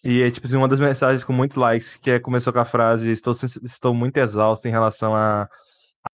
[0.05, 2.65] E é tipo assim, uma das mensagens com muitos likes, que é, começou com a
[2.65, 5.49] frase: Estou, estou muito exausto em relação a,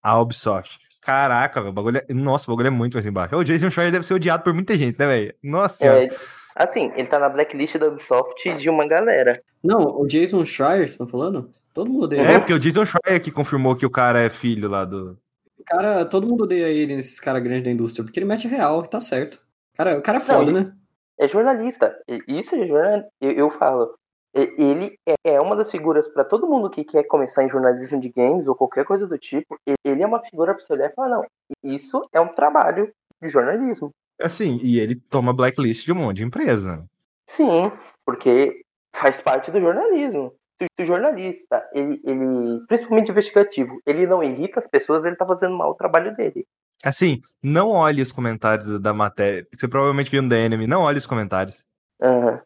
[0.03, 0.79] a Ubisoft.
[1.03, 3.37] Caraca, o bagulho é, Nossa, o bagulho é muito mais embaixo.
[3.37, 5.35] O Jason Schreier deve ser odiado por muita gente, né, velho?
[5.43, 5.87] Nossa.
[5.87, 6.09] É,
[6.57, 9.43] assim, ele tá na blacklist da Ubisoft de uma galera.
[9.63, 11.51] Não, o Jason Schreier, você tá falando?
[11.75, 12.23] Todo mundo odeia.
[12.23, 15.19] É, porque o Jason Schreier que confirmou que o cara é filho lá do.
[15.67, 19.01] Cara, todo mundo odeia ele nesses caras grandes da indústria, porque ele mete real, tá
[19.01, 19.39] certo.
[19.77, 20.73] Cara, o cara é foda, Não, né?
[21.19, 21.97] É jornalista.
[22.29, 23.09] Isso é jornalista.
[23.21, 23.95] Eu, eu falo.
[24.35, 28.09] Ele é, é uma das figuras para todo mundo que quer começar em jornalismo de
[28.09, 29.57] games ou qualquer coisa do tipo.
[29.85, 31.27] Ele é uma figura para você olhar e falar: não,
[31.63, 32.93] isso é um trabalho
[33.23, 33.91] de jornalismo.
[34.21, 36.85] Assim, e ele toma blacklist de um monte de empresa.
[37.29, 37.71] Sim,
[38.05, 38.63] porque
[38.95, 44.69] faz parte do jornalismo se o jornalista, ele, ele, principalmente investigativo, ele não irrita as
[44.69, 46.47] pessoas, ele tá fazendo mal o trabalho dele.
[46.85, 49.47] Assim, não olhe os comentários da matéria.
[49.55, 51.65] Você provavelmente viu no DNM, não olhe os comentários.
[52.01, 52.39] Uhum.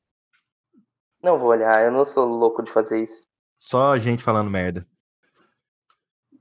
[1.22, 3.26] Não vou olhar, eu não sou louco de fazer isso.
[3.58, 4.86] Só gente falando merda.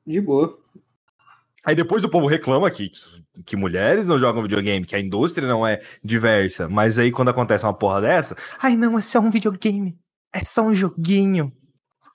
[0.05, 0.55] De boa.
[1.65, 5.47] Aí depois o povo reclama que, que, que, mulheres não jogam videogame, que a indústria
[5.47, 6.69] não é diversa.
[6.69, 9.97] Mas aí quando acontece uma porra dessa, ai não, é só um videogame.
[10.31, 11.51] É só um joguinho.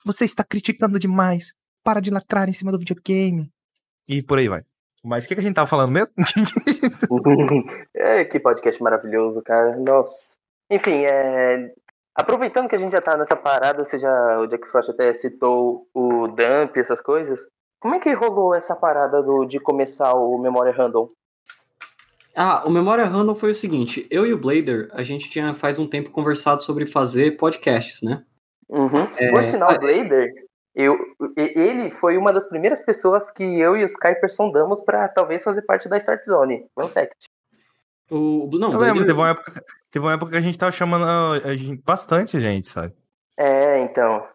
[0.05, 1.53] Você está criticando demais.
[1.83, 3.51] Para de lacrar em cima do videogame.
[4.07, 4.63] E por aí vai.
[5.03, 6.15] Mas o que, que, a gente tava falando mesmo?
[7.93, 9.75] é, que podcast maravilhoso, cara.
[9.77, 10.37] Nossa.
[10.69, 11.73] Enfim, é...
[12.15, 15.85] aproveitando que a gente já tá nessa parada, você já, o Jack Frost até citou
[15.93, 17.45] o dump, essas coisas.
[17.81, 21.09] Como é que rolou essa parada do, de começar o Memória Random?
[22.33, 25.79] Ah, o Memória Random foi o seguinte: eu e o Blader, a gente tinha faz
[25.79, 28.23] um tempo conversado sobre fazer podcasts, né?
[28.69, 29.07] Uhum.
[29.17, 29.29] É...
[29.31, 30.33] Por sinal, o Blader,
[30.75, 30.97] eu,
[31.35, 35.61] ele foi uma das primeiras pessoas que eu e o Skyper sondamos para talvez fazer
[35.63, 36.65] parte da Start Zone.
[36.73, 37.25] Fun fact.
[38.09, 41.05] O, não, eu lembro, teve uma, época, teve uma época que a gente tava chamando
[41.05, 42.93] a gente, bastante gente, sabe?
[43.37, 44.27] É, então.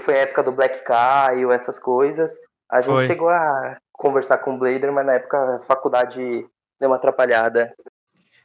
[0.00, 2.38] Foi a época do Black Kyle, essas coisas.
[2.70, 3.06] A gente foi.
[3.06, 6.46] chegou a conversar com o Blader, mas na época a faculdade
[6.80, 7.74] deu uma atrapalhada.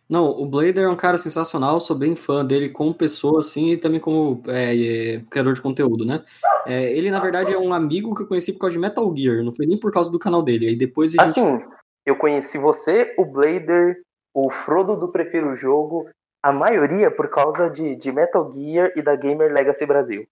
[0.10, 3.78] Não, o Blader é um cara sensacional, sou bem fã dele como pessoa, assim, e
[3.78, 6.24] também como é, é, criador de conteúdo, né?
[6.66, 9.44] É, ele, na verdade, é um amigo que eu conheci por causa de Metal Gear,
[9.44, 10.68] não foi nem por causa do canal dele.
[10.68, 11.40] Aí depois a gente...
[11.40, 11.66] Assim,
[12.06, 14.02] eu conheci você, o Blader,
[14.34, 16.10] o Frodo do Prefiro Jogo,
[16.42, 20.26] a maioria por causa de, de Metal Gear e da Gamer Legacy Brasil.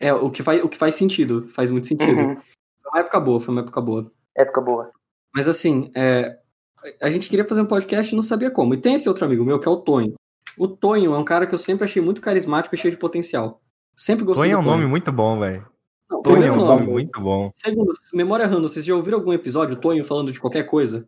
[0.00, 2.18] É, o que faz, o que faz sentido, faz muito sentido.
[2.18, 2.36] Uhum.
[2.36, 4.10] Foi uma época boa, foi uma época boa.
[4.34, 4.90] Época boa.
[5.34, 6.36] Mas assim, é,
[7.00, 8.74] a gente queria fazer um podcast e não sabia como.
[8.74, 10.14] E tem esse outro amigo meu, que é o Tonho.
[10.56, 13.60] O Tonho é um cara que eu sempre achei muito carismático e cheio de potencial.
[13.96, 15.66] Sempre gostei Tonho é um nome muito bom, velho.
[16.22, 17.50] Tonho é um nome, muito bom.
[17.54, 21.06] Segundo, Memória Random, vocês já ouviram algum episódio, Tonho falando de qualquer coisa?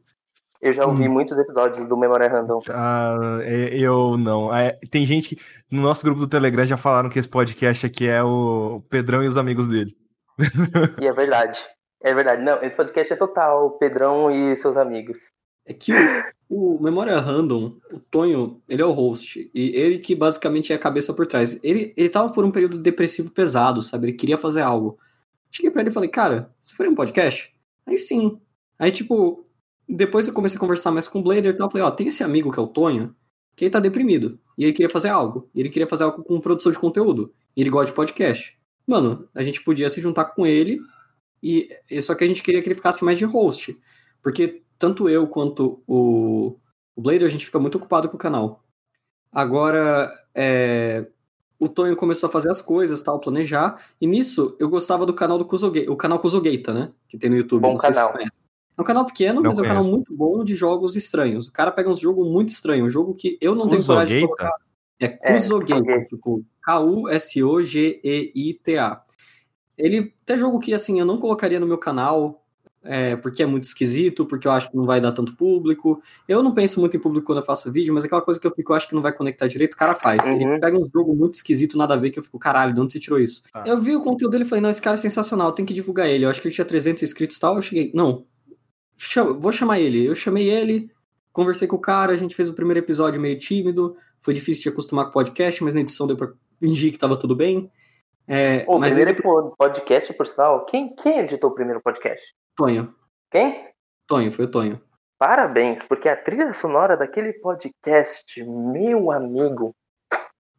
[0.61, 1.12] Eu já ouvi hum.
[1.12, 2.61] muitos episódios do Memória Random.
[2.70, 4.55] Ah, é, eu não.
[4.55, 8.09] É, tem gente que no nosso grupo do Telegram já falaram que esse podcast aqui
[8.09, 9.95] é o Pedrão e os amigos dele.
[11.01, 11.61] E é verdade.
[12.03, 12.43] É verdade.
[12.43, 15.31] Não, esse podcast é total Pedrão e seus amigos.
[15.67, 15.93] É que
[16.49, 19.51] o, o Memória Random, o Tonho, ele é o host.
[19.53, 21.59] E ele que basicamente é a cabeça por trás.
[21.62, 24.07] Ele, ele tava por um período depressivo pesado, sabe?
[24.07, 24.99] Ele queria fazer algo.
[25.51, 27.53] Cheguei pra ele e falei, cara, você faria um podcast?
[27.85, 28.39] Aí sim.
[28.79, 29.45] Aí, tipo,
[29.89, 31.71] depois eu comecei a conversar mais com o Blader e tal.
[31.71, 33.14] Falei, ó, tem esse amigo que é o Tonho,
[33.57, 34.39] que ele tá deprimido.
[34.57, 35.51] E ele queria fazer algo.
[35.55, 37.33] E ele queria fazer algo com produção de conteúdo.
[37.57, 38.57] E ele gosta de podcast.
[38.87, 40.79] mano, a gente podia se juntar com ele
[41.43, 41.69] e
[42.03, 43.77] só que a gente queria que ele ficasse mais de host,
[44.27, 46.57] porque tanto eu quanto o,
[46.97, 48.61] o Blader a gente fica muito ocupado com o canal.
[49.31, 51.07] Agora, é,
[51.61, 55.39] o Tonho começou a fazer as coisas, tal, planejar, e nisso eu gostava do canal
[55.39, 58.14] do Kuzogeita, o canal Kuzogeita, né, que tem no YouTube, Bom canal.
[58.16, 59.81] Se é um canal pequeno, Não mas é um conheço.
[59.85, 61.47] canal muito bom de jogos estranhos.
[61.47, 64.24] O cara pega uns jogos muito estranhos, um jogo que eu não tenho coragem de
[64.27, 64.51] colocar.
[64.99, 66.09] É É, Kuzogeita, Kuzogeita.
[66.09, 69.01] tipo K-U-S-O-G-E-I-T-A.
[69.79, 72.43] Ele tem jogo que, assim, eu não colocaria no meu canal,
[72.87, 76.03] é, porque é muito esquisito, porque eu acho que não vai dar tanto público.
[76.28, 78.51] Eu não penso muito em público quando eu faço vídeo, mas aquela coisa que eu
[78.55, 80.26] fico, eu acho que não vai conectar direito, o cara faz.
[80.26, 80.61] Ele Uhum.
[80.61, 83.01] pega um jogo muito esquisito, nada a ver, que eu fico, caralho, de onde você
[83.01, 83.43] tirou isso?
[83.53, 83.64] Tá.
[83.66, 86.09] Eu vi o conteúdo dele e falei, não, esse cara é sensacional, tem que divulgar
[86.09, 86.24] ele.
[86.24, 88.24] Eu acho que ele tinha 300 inscritos e tal, eu cheguei, não,
[88.97, 90.05] chama- vou chamar ele.
[90.07, 90.91] Eu chamei ele,
[91.32, 94.68] conversei com o cara, a gente fez o primeiro episódio meio tímido, foi difícil de
[94.70, 96.28] acostumar com o podcast, mas na edição deu pra
[96.59, 97.70] fingir que tava tudo bem.
[98.28, 99.22] É, O mas primeiro ele...
[99.22, 102.34] po- podcast, por sinal, quem, quem editou o primeiro podcast?
[102.57, 102.95] Tonho,
[103.31, 103.69] Quem?
[104.07, 104.81] Tonho, foi o Tonho.
[105.19, 109.75] Parabéns, porque a trilha sonora daquele podcast, meu amigo,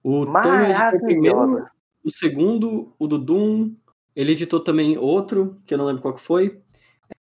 [0.03, 1.71] O Tonho editou o primeiro, maravilhosa.
[2.03, 3.71] o segundo, o do Doom,
[4.15, 6.57] ele editou também outro, que eu não lembro qual que foi.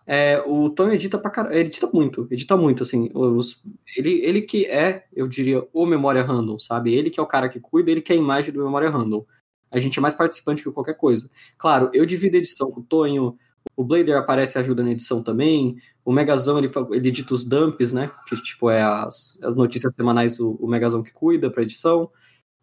[0.07, 3.63] É, o Tonho edita pra caralho, ele edita muito, edita muito, assim, os-
[3.97, 6.95] ele, ele que é, eu diria, o Memória Random, sabe?
[6.95, 9.25] Ele que é o cara que cuida, ele que é a imagem do Memória Random.
[9.71, 11.29] A gente é mais participante que qualquer coisa.
[11.59, 13.37] Claro, eu divido a edição com o Tonho,
[13.77, 17.93] o Blader aparece e ajuda na edição também, o Megazão, ele, ele edita os dumps,
[17.93, 18.11] né?
[18.27, 22.11] Que, tipo, é as, as notícias semanais, o, o Megazão que cuida pra edição.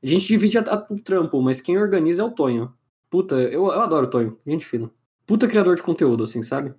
[0.04, 2.74] A gente divide a- a- o trampo, mas quem organiza é o Tonho.
[3.10, 4.90] Puta, eu, eu adoro o Tonho, gente fina.
[5.26, 6.74] Puta criador de conteúdo, assim, sabe?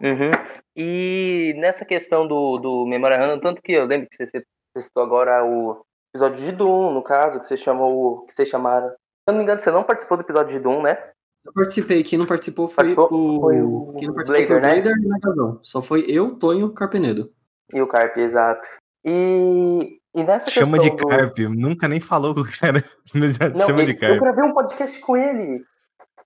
[0.00, 0.30] Uhum.
[0.76, 4.44] E nessa questão do, do Memória Random, tanto que eu lembro que você
[4.74, 5.80] você citou agora o
[6.14, 8.88] episódio de Doom, no caso, que você chamou, que vocês chamaram.
[8.90, 8.94] Se
[9.28, 11.10] eu não me engano, você não participou do episódio de Doom, né?
[11.48, 13.08] Eu participei, quem não participou foi, Participou?
[13.10, 13.40] o...
[13.40, 14.74] Foi o Quem não participou Blader, foi o né?
[14.82, 15.58] Blader e o Megazão.
[15.62, 17.32] Só foi eu, Tonho, Carpenedo.
[17.72, 18.68] E o Carp, exato.
[19.04, 20.96] E, e nessa Chama de do...
[21.06, 22.84] Carp, nunca nem falou com o cara,
[23.54, 24.20] Não, chama ele- de eu Carp.
[24.20, 25.62] gravei um podcast com ele.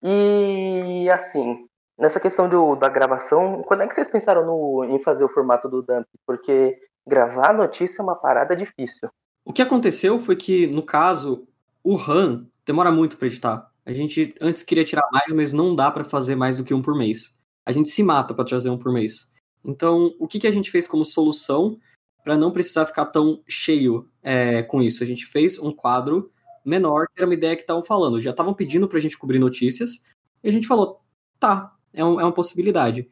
[0.02, 1.66] E assim,
[1.98, 5.68] nessa questão do, da gravação, quando é que vocês pensaram no, em fazer o formato
[5.68, 6.06] do Dump?
[6.26, 9.08] Porque gravar notícia é uma parada difícil.
[9.44, 11.46] O que aconteceu foi que, no caso,
[11.84, 13.70] o RAM demora muito pra editar.
[13.84, 16.82] A gente antes queria tirar mais, mas não dá pra fazer mais do que um
[16.82, 17.34] por mês.
[17.66, 19.28] A gente se mata pra trazer um por mês.
[19.64, 21.78] Então, o que, que a gente fez como solução
[22.24, 25.02] para não precisar ficar tão cheio é, com isso?
[25.02, 26.30] A gente fez um quadro
[26.64, 28.20] menor, que era uma ideia que estavam falando.
[28.20, 30.00] Já estavam pedindo pra gente cobrir notícias,
[30.42, 31.00] e a gente falou,
[31.40, 33.08] tá, é, um- é uma possibilidade.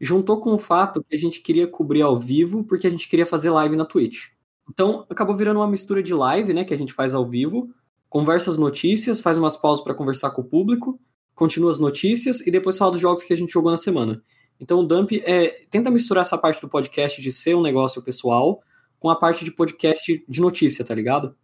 [0.00, 3.26] Juntou com o fato que a gente queria cobrir ao vivo, porque a gente queria
[3.26, 4.28] fazer live na Twitch.
[4.68, 7.72] Então, acabou virando uma mistura de live, né, que a gente faz ao vivo,
[8.10, 11.00] conversa as notícias, faz umas pausas para conversar com o público,
[11.34, 14.22] continua as notícias e depois fala dos jogos que a gente jogou na semana.
[14.60, 18.60] Então, o Dump é, tenta misturar essa parte do podcast de ser um negócio pessoal
[18.98, 21.34] com a parte de podcast de notícia, tá ligado?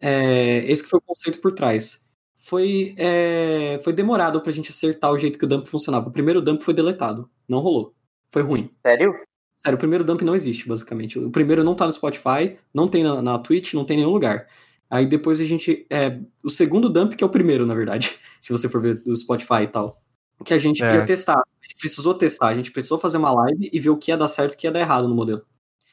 [0.00, 2.04] É, esse que foi o conceito por trás.
[2.36, 6.08] Foi, é, foi demorado pra gente acertar o jeito que o Dump funcionava.
[6.08, 7.94] O primeiro Dump foi deletado, não rolou.
[8.28, 8.70] Foi ruim.
[8.84, 9.14] Sério?
[9.54, 11.20] Sério, o primeiro dump não existe, basicamente.
[11.20, 14.12] O primeiro não tá no Spotify, não tem na, na Twitch, não tem em nenhum
[14.12, 14.48] lugar.
[14.92, 15.86] Aí depois a gente.
[15.88, 19.16] É, o segundo dump, que é o primeiro, na verdade, se você for ver do
[19.16, 19.96] Spotify e tal.
[20.44, 20.90] Que a gente É.
[20.90, 21.38] queria testar.
[21.38, 24.16] A gente precisou testar, a gente precisou fazer uma live e ver o que ia
[24.16, 25.40] dar certo e o que ia dar errado no modelo.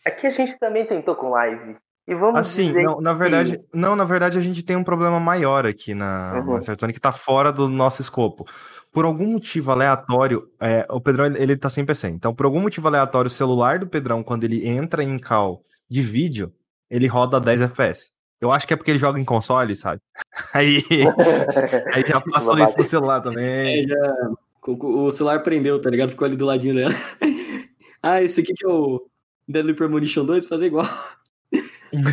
[0.06, 1.78] Aqui a gente também tentou com live.
[2.08, 4.84] E vamos Assim, dizer não, na que- verdade, não, na verdade a gente tem um
[4.84, 6.54] problema maior aqui na, Uhum.
[6.56, 8.46] na Sertone que tá fora do nosso escopo.
[8.92, 12.10] Por algum motivo aleatório, é, o Pedrão ele, ele tá sem PC.
[12.10, 16.02] Então, por algum motivo aleatório, o celular do Pedrão, quando ele entra em call de
[16.02, 16.52] vídeo,
[16.90, 18.10] ele roda a 10 FPS.
[18.42, 20.02] Eu acho que é porque ele joga em console, sabe?
[20.54, 20.84] Aí,
[21.94, 23.82] aí já passou isso pro celular também.
[23.82, 24.32] É, já.
[24.66, 26.12] O, o celular prendeu, tá ligado?
[26.12, 26.94] Ficou ali do ladinho dela.
[28.02, 29.06] ah, esse aqui que é o
[29.48, 30.86] Deadly Premonition 2, fazer igual.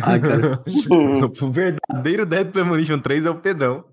[0.03, 0.63] Ah, cara.
[1.41, 3.85] o verdadeiro Dead Premonition 3 é o Pedrão.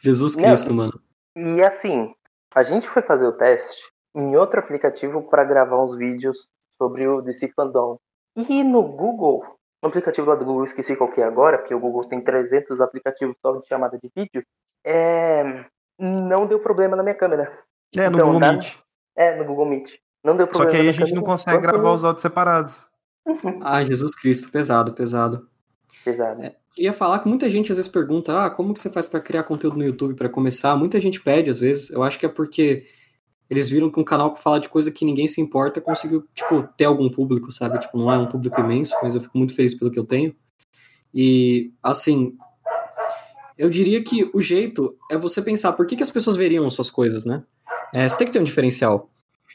[0.00, 0.34] Jesus.
[0.34, 1.00] Cristo, mano.
[1.36, 2.12] E assim,
[2.54, 3.80] a gente foi fazer o teste
[4.14, 7.98] em outro aplicativo para gravar uns vídeos sobre o DC Fandom.
[8.36, 11.78] E no Google, no aplicativo lá do Google, esqueci qual que é agora, porque o
[11.80, 14.42] Google tem 300 aplicativos só de chamada de vídeo,
[14.84, 15.64] é...
[15.98, 17.52] não deu problema na minha câmera.
[17.96, 18.76] É, no Então, Google dá- Meet.
[19.16, 19.94] É, no Google Meet.
[20.24, 22.88] Não deu Só problema que aí a gente não consegue quanto- gravar os áudios separados.
[23.62, 25.48] Ah, Jesus Cristo, pesado, pesado.
[26.04, 26.42] Pesado.
[26.74, 29.42] Queria falar que muita gente às vezes pergunta: ah, como que você faz pra criar
[29.44, 30.74] conteúdo no YouTube pra começar?
[30.76, 31.90] Muita gente pede às vezes.
[31.90, 32.86] Eu acho que é porque
[33.50, 36.68] eles viram que um canal que fala de coisa que ninguém se importa conseguiu, tipo,
[36.76, 37.78] ter algum público, sabe?
[37.78, 40.34] Tipo, não é um público imenso, mas eu fico muito feliz pelo que eu tenho.
[41.14, 42.36] E, assim,
[43.58, 46.90] Eu diria que o jeito é você pensar por que, que as pessoas veriam suas
[46.90, 47.42] coisas, né?
[47.92, 49.10] É, você tem que ter um diferencial.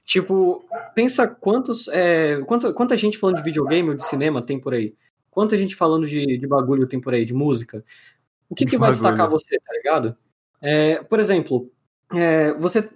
[0.06, 1.88] Tipo, pensa quantos.
[1.88, 4.94] É, quanta, quanta gente falando de videogame ou de cinema tem por aí?
[5.32, 7.84] Quanta gente falando de, de bagulho tem por aí, de música?
[8.50, 10.18] O que, que vai destacar você, tá ligado?
[10.62, 11.72] É, por exemplo,
[12.12, 12.90] é, você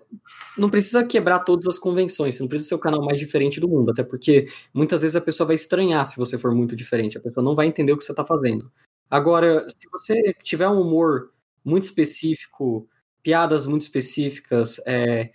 [0.57, 3.67] não precisa quebrar todas as convenções, você não precisa ser o canal mais diferente do
[3.67, 7.21] mundo, até porque muitas vezes a pessoa vai estranhar se você for muito diferente, a
[7.21, 8.71] pessoa não vai entender o que você está fazendo.
[9.09, 11.31] Agora, se você tiver um humor
[11.63, 12.87] muito específico,
[13.21, 15.31] piadas muito específicas, é,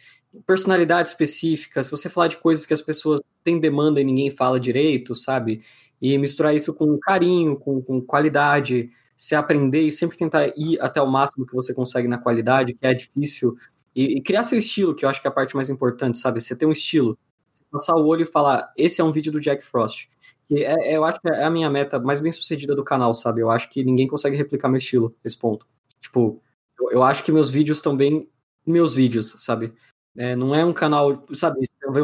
[0.46, 4.58] personalidade específica, se você falar de coisas que as pessoas têm demanda e ninguém fala
[4.58, 5.62] direito, sabe?
[6.00, 8.90] E misturar isso com carinho, com, com qualidade,
[9.22, 12.84] se aprender e sempre tentar ir até o máximo que você consegue na qualidade, que
[12.84, 13.56] é difícil,
[13.94, 16.40] e, e, criar seu estilo, que eu acho que é a parte mais importante, sabe?
[16.40, 17.16] Você ter um estilo,
[17.52, 20.08] você passar o olho e falar, esse é um vídeo do Jack Frost.
[20.48, 23.14] Que é, é, eu acho que é a minha meta mais bem sucedida do canal,
[23.14, 23.40] sabe?
[23.40, 25.68] Eu acho que ninguém consegue replicar meu estilo nesse ponto.
[26.00, 26.42] Tipo,
[26.80, 28.28] eu, eu acho que meus vídeos bem
[28.66, 29.72] meus vídeos, sabe?
[30.16, 31.60] É, não é um canal, sabe?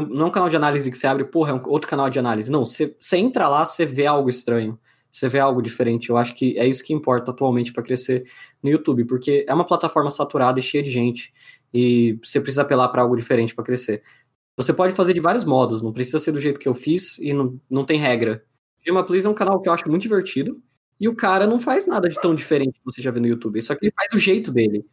[0.08, 2.18] Não é um canal de análise que você abre, porra, é um outro canal de
[2.18, 2.48] análise.
[2.48, 4.78] Não, você, você entra lá, você vê algo estranho
[5.18, 6.10] você vê algo diferente.
[6.10, 8.30] Eu acho que é isso que importa atualmente para crescer
[8.62, 11.32] no YouTube, porque é uma plataforma saturada e cheia de gente,
[11.72, 14.02] e você precisa apelar para algo diferente para crescer.
[14.56, 17.32] Você pode fazer de vários modos, não precisa ser do jeito que eu fiz e
[17.32, 18.44] não, não tem regra.
[18.84, 20.60] Gema Please é um canal que eu acho muito divertido,
[21.00, 23.60] e o cara não faz nada de tão diferente que você já vê no YouTube,
[23.62, 24.84] só que ele faz o jeito dele.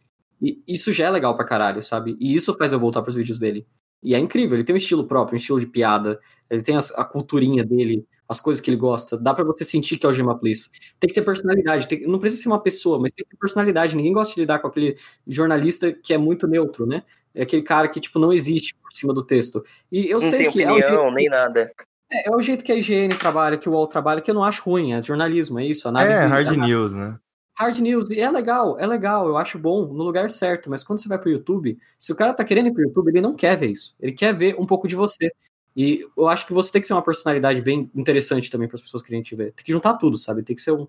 [0.42, 2.16] E isso já é legal pra caralho, sabe?
[2.20, 3.66] E isso faz eu voltar pros vídeos dele.
[4.04, 6.20] E é incrível, ele tem um estilo próprio, um estilo de piada,
[6.50, 9.18] ele tem a, a culturinha dele, as coisas que ele gosta.
[9.18, 10.70] Dá para você sentir que é o Gema Please.
[11.00, 11.88] Tem que ter personalidade.
[11.88, 13.96] Tem, não precisa ser uma pessoa, mas tem que ter personalidade.
[13.96, 14.98] Ninguém gosta de lidar com aquele
[15.28, 17.04] jornalista que é muito neutro, né?
[17.34, 19.64] É aquele cara que, tipo, não existe por cima do texto.
[19.92, 20.66] E eu não sei tem que.
[20.66, 21.72] Opinião, é o jeito, nem nada.
[22.12, 24.44] É, é, o jeito que a IGN trabalha, que o UOL trabalha, que eu não
[24.44, 24.94] acho ruim.
[24.94, 25.88] É jornalismo, é isso.
[25.88, 27.18] Análise, é, hard news, né?
[27.58, 31.00] Hard news, e é legal, é legal, eu acho bom, no lugar certo, mas quando
[31.00, 33.56] você vai pro YouTube, se o cara tá querendo ir pro YouTube, ele não quer
[33.56, 33.96] ver isso.
[33.98, 35.32] Ele quer ver um pouco de você.
[35.76, 38.82] E eu acho que você tem que ter uma personalidade bem interessante também para as
[38.82, 39.52] pessoas querem te ver.
[39.54, 40.42] Tem que juntar tudo, sabe?
[40.42, 40.88] Tem que ser um,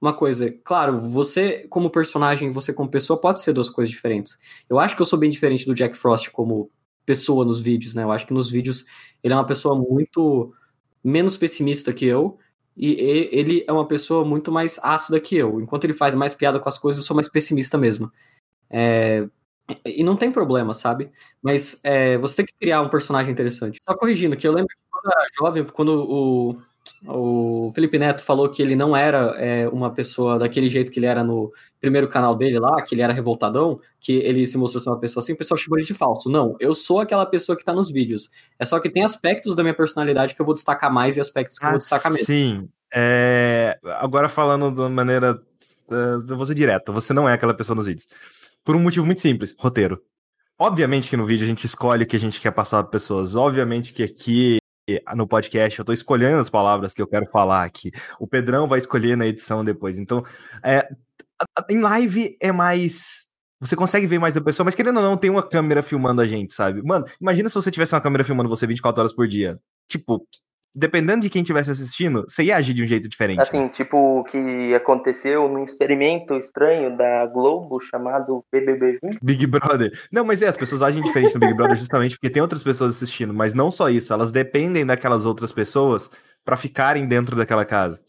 [0.00, 0.50] uma coisa.
[0.64, 4.38] Claro, você como personagem, você como pessoa, pode ser duas coisas diferentes.
[4.68, 6.70] Eu acho que eu sou bem diferente do Jack Frost como
[7.04, 8.02] pessoa nos vídeos, né?
[8.02, 8.86] Eu acho que nos vídeos
[9.22, 10.54] ele é uma pessoa muito
[11.02, 12.38] menos pessimista que eu.
[12.76, 12.92] E
[13.30, 15.60] ele é uma pessoa muito mais ácida que eu.
[15.60, 18.10] Enquanto ele faz mais piada com as coisas, eu sou mais pessimista mesmo.
[18.68, 19.28] É,
[19.84, 21.10] e não tem problema, sabe?
[21.42, 23.80] Mas é, você tem que criar um personagem interessante.
[23.82, 26.58] Só corrigindo, que eu lembro que quando eu era jovem, quando o,
[27.06, 31.06] o Felipe Neto falou que ele não era é, uma pessoa daquele jeito que ele
[31.06, 34.90] era no primeiro canal dele lá, que ele era revoltadão, que ele se mostrou ser
[34.90, 36.30] uma pessoa assim, o pessoal chamou ele de falso.
[36.30, 38.30] Não, eu sou aquela pessoa que tá nos vídeos.
[38.58, 41.58] É só que tem aspectos da minha personalidade que eu vou destacar mais e aspectos
[41.58, 42.26] que ah, eu vou ah, destacar menos.
[42.26, 42.68] Sim.
[42.94, 43.78] É...
[43.98, 45.40] Agora falando de uma maneira.
[45.86, 48.08] Uh, eu vou ser direto, você não é aquela pessoa nos vídeos.
[48.64, 50.00] Por um motivo muito simples: roteiro.
[50.58, 53.34] Obviamente que no vídeo a gente escolhe o que a gente quer passar para pessoas.
[53.34, 54.58] Obviamente que aqui
[55.14, 57.90] no podcast eu tô escolhendo as palavras que eu quero falar aqui.
[58.18, 59.98] O Pedrão vai escolher na edição depois.
[59.98, 60.22] Então,
[60.62, 60.88] é,
[61.70, 63.24] em live é mais.
[63.60, 66.26] Você consegue ver mais da pessoa, mas querendo ou não, tem uma câmera filmando a
[66.26, 66.82] gente, sabe?
[66.82, 69.58] Mano, imagina se você tivesse uma câmera filmando você 24 horas por dia.
[69.88, 70.26] Tipo,
[70.74, 73.40] dependendo de quem estivesse assistindo, você ia agir de um jeito diferente.
[73.40, 73.68] Assim, né?
[73.68, 79.18] tipo o que aconteceu num experimento estranho da Globo chamado BBB 20.
[79.22, 79.92] Big Brother.
[80.10, 82.96] Não, mas é, as pessoas agem diferente no Big Brother justamente porque tem outras pessoas
[82.96, 86.10] assistindo, mas não só isso, elas dependem daquelas outras pessoas
[86.44, 88.02] para ficarem dentro daquela casa.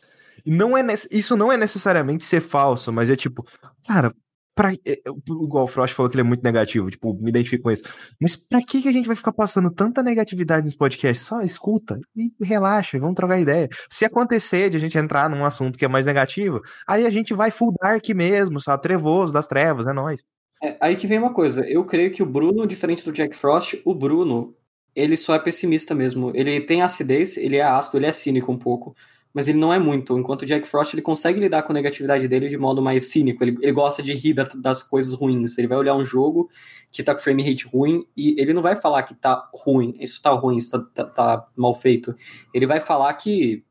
[0.46, 3.46] E não é isso não é necessariamente ser falso, mas é tipo,
[3.88, 4.12] cara,
[4.56, 7.64] Pra, é, é, igual o Frost falou que ele é muito negativo, tipo, me identifico
[7.64, 7.84] com isso.
[8.20, 11.28] Mas pra que, que a gente vai ficar passando tanta negatividade nos podcasts?
[11.28, 13.68] Só escuta e relaxa, vamos trocar ideia.
[13.90, 17.34] Se acontecer de a gente entrar num assunto que é mais negativo, aí a gente
[17.34, 18.82] vai full dark mesmo, sabe?
[18.82, 20.24] Trevoso das trevas, é nóis.
[20.64, 23.82] É, aí que vem uma coisa, eu creio que o Bruno, diferente do Jack Frost,
[23.84, 24.56] o Bruno,
[24.96, 26.32] ele só é pessimista mesmo.
[26.34, 28.96] Ele tem acidez, ele é ácido, ele é cínico um pouco
[29.36, 30.18] mas ele não é muito.
[30.18, 33.44] Enquanto o Jack Frost ele consegue lidar com a negatividade dele de modo mais cínico.
[33.44, 35.58] Ele, ele gosta de rir das coisas ruins.
[35.58, 36.50] Ele vai olhar um jogo
[36.90, 40.22] que tá com frame rate ruim e ele não vai falar que tá ruim, isso
[40.22, 42.16] tá ruim, isso tá, tá, tá mal feito.
[42.54, 43.62] Ele vai falar que.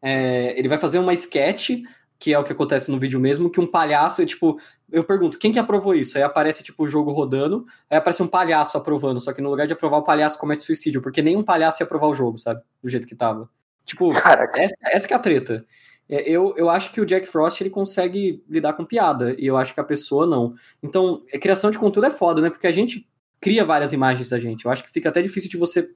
[0.00, 1.70] É, ele vai fazer uma sketch,
[2.16, 4.56] que é o que acontece no vídeo mesmo, que um palhaço, tipo,
[4.92, 6.16] eu pergunto, quem que aprovou isso?
[6.16, 9.66] Aí aparece, tipo, o jogo rodando, aí aparece um palhaço aprovando, só que no lugar
[9.66, 12.62] de aprovar o palhaço comete suicídio, porque nenhum palhaço ia aprovar o jogo, sabe?
[12.80, 13.50] Do jeito que tava.
[13.86, 14.12] Tipo,
[14.54, 15.64] essa, essa é a treta.
[16.08, 19.56] É, eu, eu acho que o Jack Frost ele consegue lidar com piada, e eu
[19.56, 20.54] acho que a pessoa não.
[20.82, 22.50] Então, a criação de conteúdo é foda, né?
[22.50, 23.08] Porque a gente
[23.40, 24.64] cria várias imagens da gente.
[24.64, 25.88] Eu acho que fica até difícil de você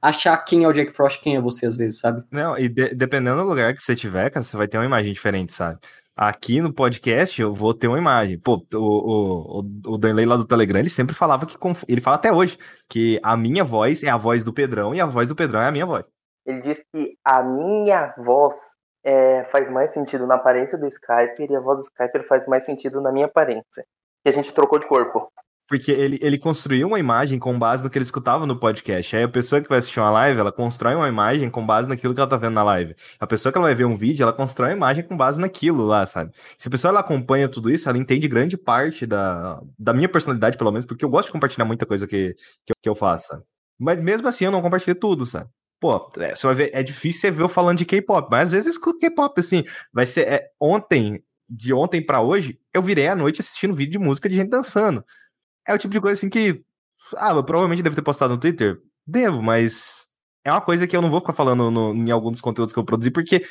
[0.00, 2.22] achar quem é o Jack Frost quem é você, às vezes, sabe?
[2.30, 5.12] Não, e de, dependendo do lugar que você tiver, cara, você vai ter uma imagem
[5.12, 5.78] diferente, sabe?
[6.14, 8.38] Aqui no podcast eu vou ter uma imagem.
[8.38, 11.56] Pô, o, o, o Danley lá do Telegram, ele sempre falava que.
[11.88, 12.56] Ele fala até hoje
[12.88, 15.68] que a minha voz é a voz do Pedrão e a voz do Pedrão é
[15.68, 16.04] a minha voz.
[16.46, 21.56] Ele diz que a minha voz é, faz mais sentido na aparência do Skype e
[21.56, 23.84] a voz do Skype faz mais sentido na minha aparência.
[24.22, 25.30] Que a gente trocou de corpo.
[25.68, 29.16] Porque ele, ele construiu uma imagem com base no que ele escutava no podcast.
[29.16, 32.14] Aí a pessoa que vai assistir uma live, ela constrói uma imagem com base naquilo
[32.14, 32.94] que ela tá vendo na live.
[33.18, 35.84] A pessoa que ela vai ver um vídeo, ela constrói uma imagem com base naquilo
[35.84, 36.30] lá, sabe?
[36.56, 40.56] Se a pessoa ela acompanha tudo isso, ela entende grande parte da, da minha personalidade,
[40.56, 42.34] pelo menos, porque eu gosto de compartilhar muita coisa que,
[42.64, 43.42] que, que eu faço.
[43.78, 45.50] Mas mesmo assim, eu não compartilho tudo, sabe?
[45.80, 48.52] Pô, é, você vai ver, é difícil você ver eu falando de K-pop, mas às
[48.52, 49.64] vezes eu escuto K-pop, assim.
[49.92, 50.26] Vai ser.
[50.26, 54.36] É, ontem, de ontem para hoje, eu virei à noite assistindo vídeo de música de
[54.36, 55.04] gente dançando.
[55.66, 56.64] É o tipo de coisa assim que.
[57.16, 58.80] Ah, eu provavelmente devo ter postado no Twitter.
[59.06, 60.08] Devo, mas
[60.44, 62.78] é uma coisa que eu não vou ficar falando no, em algum dos conteúdos que
[62.78, 63.44] eu produzi, porque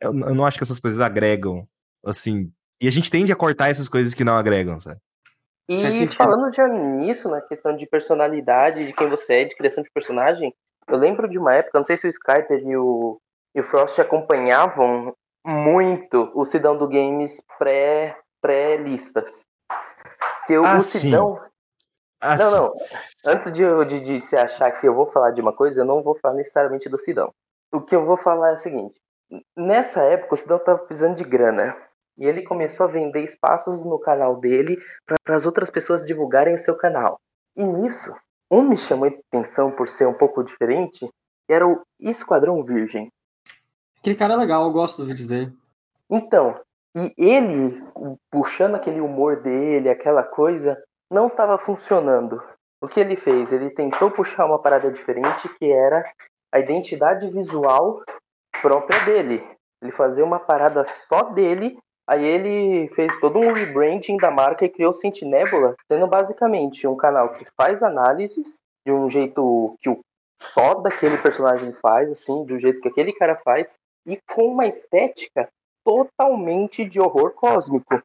[0.00, 1.66] eu, eu não acho que essas coisas agregam,
[2.04, 2.50] assim.
[2.80, 5.00] E a gente tende a cortar essas coisas que não agregam, sabe?
[5.68, 9.90] E falando já nisso, na questão de personalidade, de quem você é, de criação de
[9.90, 10.54] personagem,
[10.88, 13.18] eu lembro de uma época, não sei se o Skyper e o,
[13.54, 15.14] e o Frost acompanhavam
[15.44, 19.42] muito o Sidão do Games pré-listas.
[19.42, 19.54] Pré
[20.46, 21.40] que ah, o Sidão,
[22.20, 22.74] ah, não, não.
[23.26, 26.02] Antes de, de, de se achar que eu vou falar de uma coisa, eu não
[26.02, 27.32] vou falar necessariamente do Sidão.
[27.70, 28.98] O que eu vou falar é o seguinte:
[29.56, 31.76] nessa época o Sidão estava precisando de grana.
[32.16, 34.78] E ele começou a vender espaços no canal dele
[35.24, 37.20] para as outras pessoas divulgarem o seu canal.
[37.56, 38.14] E nisso,
[38.50, 41.08] um me chamou a atenção por ser um pouco diferente,
[41.48, 43.10] era o Esquadrão Virgem.
[43.98, 45.52] Aquele cara é legal, eu gosto dos vídeos dele.
[46.10, 46.60] Então,
[46.96, 47.82] e ele,
[48.30, 50.80] puxando aquele humor dele, aquela coisa,
[51.10, 52.42] não estava funcionando.
[52.80, 53.50] O que ele fez?
[53.50, 56.04] Ele tentou puxar uma parada diferente que era
[56.52, 58.00] a identidade visual
[58.62, 59.42] própria dele.
[59.82, 64.68] Ele fazia uma parada só dele, aí ele fez todo um rebranding da marca e
[64.68, 70.00] criou o Sentinebula, sendo basicamente um canal que faz análises de um jeito que o
[70.42, 75.48] só daquele personagem faz, assim, do jeito que aquele cara faz, e com uma estética
[75.84, 78.02] totalmente de horror cósmico.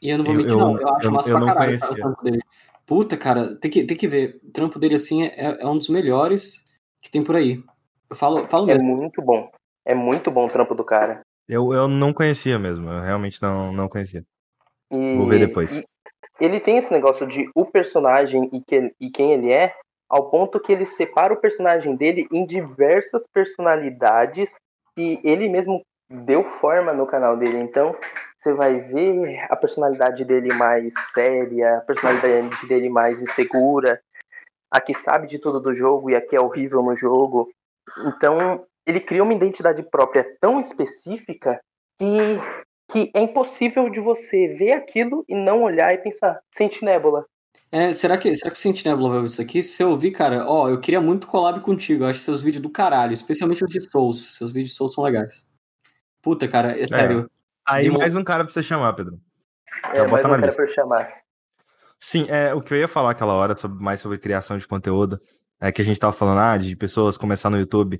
[0.00, 0.78] E eu não vou mentir, eu, não.
[0.78, 2.42] Eu acho eu, massa eu pra caralho cara, o trampo dele.
[2.86, 4.40] Puta, cara, tem que, tem que ver.
[4.42, 6.64] O trampo dele, assim, é, é um dos melhores
[7.00, 7.62] que tem por aí.
[8.08, 8.92] Eu falo, falo é mesmo.
[8.92, 9.50] É muito bom.
[9.84, 11.23] É muito bom o trampo do cara.
[11.48, 12.88] Eu, eu não conhecia mesmo.
[12.88, 14.24] Eu realmente não, não conhecia.
[14.90, 15.82] E, vou ver depois.
[16.40, 19.74] ele tem esse negócio de o personagem e, que, e quem ele é,
[20.08, 24.56] ao ponto que ele separa o personagem dele em diversas personalidades
[24.96, 27.58] que ele mesmo deu forma no canal dele.
[27.58, 27.96] Então,
[28.38, 34.00] você vai ver a personalidade dele mais séria, a personalidade dele mais insegura,
[34.70, 37.50] a que sabe de tudo do jogo e a que é horrível no jogo.
[38.06, 41.60] Então, ele cria uma identidade própria tão específica
[41.98, 42.06] que,
[42.90, 47.24] que é impossível de você ver aquilo e não olhar e pensar, Sentinébula.
[47.72, 49.62] É, será que, será que o Sentinébula vai ver isso aqui?
[49.62, 52.04] Se eu ouvir, cara, ó, eu queria muito collab contigo.
[52.04, 54.36] Eu acho seus vídeos do caralho, especialmente os de Souls.
[54.36, 55.44] Seus vídeos de Souls são legais.
[56.22, 57.20] Puta, cara, é sério.
[57.20, 57.26] É.
[57.66, 59.18] Aí mais um cara pra você chamar, Pedro.
[59.92, 61.08] É, mais um cara pra eu chamar.
[61.98, 65.18] Sim, é, o que eu ia falar aquela hora, sobre, mais sobre criação de conteúdo,
[65.60, 67.98] é que a gente tava falando, ah, de pessoas começar no YouTube.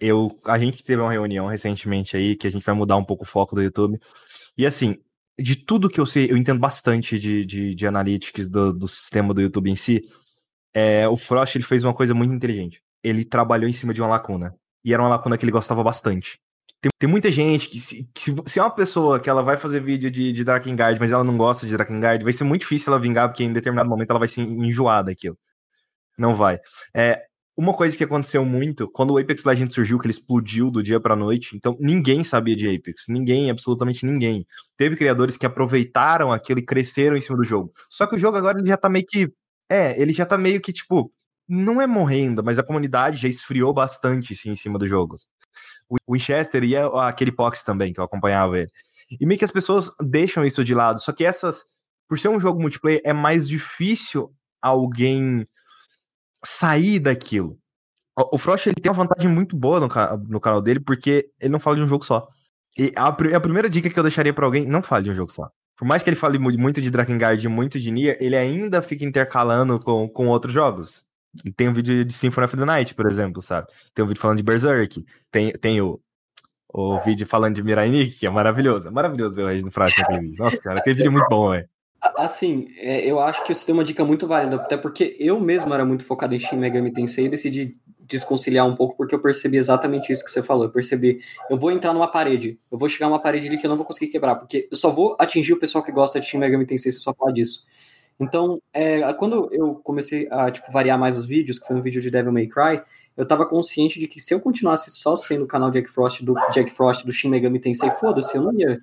[0.00, 3.24] Eu, a gente teve uma reunião recentemente aí, que a gente vai mudar um pouco
[3.24, 3.98] o foco do YouTube.
[4.56, 4.98] E assim,
[5.38, 9.34] de tudo que eu sei, eu entendo bastante de, de, de analytics do, do sistema
[9.34, 10.02] do YouTube em si.
[10.72, 12.82] É, o Frost ele fez uma coisa muito inteligente.
[13.02, 14.54] Ele trabalhou em cima de uma lacuna.
[14.84, 16.38] E era uma lacuna que ele gostava bastante.
[16.80, 19.56] Tem, tem muita gente que, se, que se, se, é uma pessoa que ela vai
[19.56, 22.92] fazer vídeo de, de Drakengard, mas ela não gosta de Drakengard, vai ser muito difícil
[22.92, 25.38] ela vingar, porque em determinado momento ela vai se enjoar daquilo.
[26.18, 26.60] Não vai.
[26.94, 27.24] É,
[27.56, 30.98] uma coisa que aconteceu muito, quando o Apex Legends surgiu, que ele explodiu do dia
[30.98, 33.04] pra noite, então ninguém sabia de Apex.
[33.08, 34.46] Ninguém, absolutamente ninguém.
[34.76, 37.72] Teve criadores que aproveitaram aquilo e cresceram em cima do jogo.
[37.90, 39.32] Só que o jogo agora ele já tá meio que.
[39.70, 41.12] É, ele já tá meio que, tipo,
[41.48, 45.26] não é morrendo, mas a comunidade já esfriou bastante sim, em cima dos jogos
[45.88, 48.70] o Winchester e aquele Pox também, que eu acompanhava ele.
[49.20, 51.00] E meio que as pessoas deixam isso de lado.
[51.00, 51.64] Só que essas,
[52.08, 54.32] por ser um jogo multiplayer, é mais difícil
[54.62, 55.46] alguém
[56.44, 57.58] sair daquilo.
[58.16, 59.88] O Frost ele tem uma vantagem muito boa no,
[60.28, 62.26] no canal dele, porque ele não fala de um jogo só.
[62.78, 65.32] E a, a primeira dica que eu deixaria para alguém, não fale de um jogo
[65.32, 65.50] só.
[65.76, 69.04] Por mais que ele fale muito de Drakengard e muito de Nier, ele ainda fica
[69.04, 71.04] intercalando com, com outros jogos.
[71.56, 73.66] Tem um vídeo de Symphony of the Night, por exemplo, sabe?
[73.92, 75.04] Tem um vídeo falando de Berserk.
[75.32, 76.00] Tem, tem o,
[76.72, 78.86] o vídeo falando de Mirai Nikki, que é maravilhoso.
[78.86, 80.36] É maravilhoso ver o Regis no Frase naquele vídeo.
[80.38, 81.68] Nossa, cara, aquele vídeo é muito bom, velho.
[82.16, 85.72] Assim, é, eu acho que isso tem uma dica muito válida, até porque eu mesmo
[85.72, 87.76] era muito focado em Shin Megami Tensei e decidi
[88.06, 90.64] desconciliar um pouco, porque eu percebi exatamente isso que você falou.
[90.64, 93.70] Eu percebi, eu vou entrar numa parede, eu vou chegar numa parede ali que eu
[93.70, 96.38] não vou conseguir quebrar, porque eu só vou atingir o pessoal que gosta de Shin
[96.38, 97.64] Megami Tensei se eu só falar disso.
[98.20, 102.00] Então, é, quando eu comecei a tipo, variar mais os vídeos, que foi um vídeo
[102.00, 102.82] de Devil May Cry,
[103.16, 106.34] eu tava consciente de que se eu continuasse só sendo o canal Jack Frost do
[106.52, 108.80] Jack Frost do Shin Megami Tensei, foda-se, eu não ia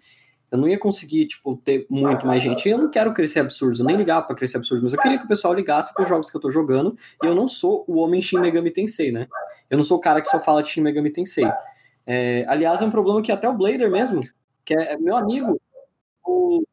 [0.52, 2.68] eu não ia conseguir, tipo, ter muito mais gente.
[2.68, 5.24] Eu não quero crescer absurdos, eu nem ligava para crescer absurdos, mas eu queria que
[5.24, 6.94] o pessoal ligasse para os jogos que eu tô jogando,
[7.24, 9.28] e eu não sou o homem Shin Megami Tensei, né?
[9.70, 11.50] Eu não sou o cara que só fala de Shin Megami Tensei.
[12.06, 14.22] É, aliás, é um problema que até o Blader mesmo,
[14.66, 15.60] que é meu amigo,
[16.26, 16.64] o,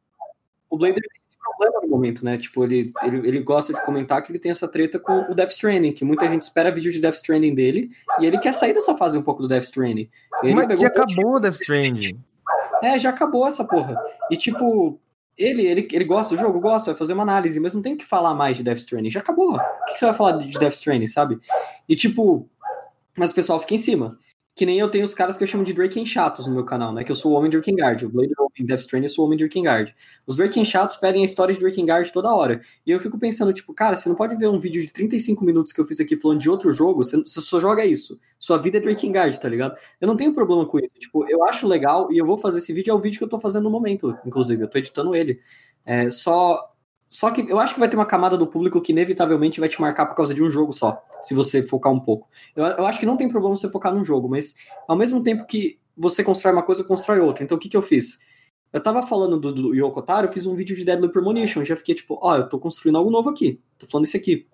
[0.69, 2.37] o Blader tem esse problema no momento, né?
[2.37, 5.53] Tipo, ele, ele, ele gosta de comentar que ele tem essa treta com o Death
[5.53, 8.97] Stranding, que muita gente espera vídeo de Death Stranding dele, e ele quer sair dessa
[8.97, 10.11] fase um pouco do Death Stranding.
[10.43, 12.19] Ele mas que acabou o Death Stranding.
[12.83, 13.97] É, já acabou essa porra.
[14.31, 15.01] E tipo,
[15.37, 18.05] ele, ele, ele gosta do jogo, gosta, vai fazer uma análise, mas não tem que
[18.05, 19.11] falar mais de Death Stranding.
[19.11, 19.55] Já acabou.
[19.55, 21.39] O que você vai falar de Death Stranding, sabe?
[21.89, 22.49] E tipo,
[23.17, 24.19] mas o pessoal fica em cima.
[24.59, 26.93] Que nem eu tenho os caras que eu chamo de Draken chatos no meu canal,
[26.93, 27.05] né?
[27.05, 28.05] Que eu sou o homem Drakengard.
[28.05, 29.95] O Blade em Death Stranding, eu sou o homem Drakengard.
[30.27, 32.61] Os Draken chatos pedem a história de Drakengard toda hora.
[32.85, 35.73] E eu fico pensando, tipo, cara, você não pode ver um vídeo de 35 minutos
[35.73, 38.19] que eu fiz aqui falando de outro jogo, você, você só joga isso.
[38.37, 39.77] Sua vida é Drakengard, tá ligado?
[40.01, 40.95] Eu não tenho problema com isso.
[40.99, 43.29] Tipo, eu acho legal e eu vou fazer esse vídeo, é o vídeo que eu
[43.29, 44.61] tô fazendo no momento, inclusive.
[44.61, 45.39] Eu tô editando ele.
[45.87, 46.75] É, só
[47.09, 49.81] só que eu acho que vai ter uma camada do público que inevitavelmente vai te
[49.81, 52.29] marcar por causa de um jogo só, se você focar um pouco.
[52.55, 54.55] Eu, eu acho que não tem problema você focar num jogo, mas
[54.87, 57.43] ao mesmo tempo que você constrói uma coisa, constrói outra.
[57.43, 58.19] Então o que, que eu fiz?
[58.71, 61.75] Eu tava falando do, do Yoko Taro, eu fiz um vídeo de Deadly Premonition, já
[61.75, 64.47] fiquei tipo, ó, oh, eu tô construindo algo novo aqui, tô falando isso aqui.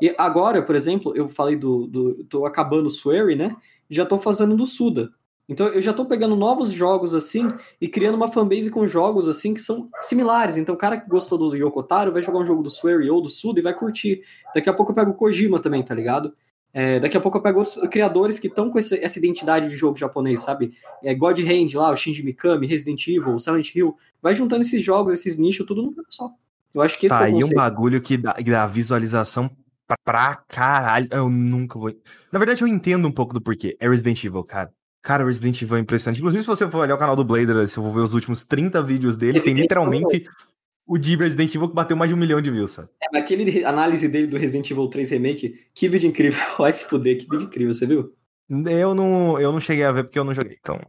[0.00, 3.56] E agora, por exemplo, eu falei do, do tô acabando o Swery, né,
[3.88, 5.12] já tô fazendo do Suda.
[5.48, 7.48] Então eu já estou pegando novos jogos assim
[7.80, 10.56] e criando uma fanbase com jogos assim que são similares.
[10.56, 13.28] Então o cara que gostou do Yokotaro vai jogar um jogo do Swery ou do
[13.28, 14.22] Suda e vai curtir.
[14.54, 16.32] Daqui a pouco eu pego o Kojima também, tá ligado?
[16.74, 19.76] É, daqui a pouco eu pego outros criadores que estão com essa, essa, identidade de
[19.76, 20.72] jogo japonês, sabe?
[21.02, 23.94] É, God Hand lá, o Shinji Mikami, Resident Evil, Silent Hill.
[24.22, 26.30] Vai juntando esses jogos, esses nichos, tudo num só.
[26.72, 27.50] Eu acho que esse tá, é o conceito.
[27.50, 29.50] e um bagulho que dá, que dá visualização
[29.86, 31.08] pra, pra caralho.
[31.10, 31.92] Eu nunca vou.
[32.32, 33.76] Na verdade, eu entendo um pouco do porquê.
[33.78, 34.72] É Resident Evil, cara.
[35.02, 36.18] Cara, o Resident Evil é impressionante.
[36.18, 38.44] Inclusive, se você for olhar o canal do Blader, se eu vou ver os últimos
[38.44, 40.28] 30 vídeos dele, Esse tem literalmente
[40.86, 42.88] o de Resident Evil que bateu mais de um milhão de views, sabe?
[43.12, 46.38] É, aquele análise dele do Resident Evil 3 Remake, que vídeo incrível.
[46.56, 48.14] Vai se fuder, que vídeo incrível, você viu?
[48.48, 50.80] Eu não, eu não cheguei a ver porque eu não joguei, então.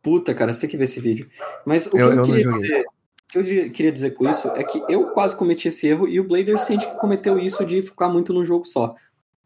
[0.00, 1.28] Puta, cara, você tem que ver esse vídeo.
[1.66, 2.80] Mas o que eu, eu, eu queria dizer.
[2.80, 6.20] O que eu queria dizer com isso é que eu quase cometi esse erro e
[6.20, 8.94] o Blader sente que cometeu isso de ficar muito num jogo só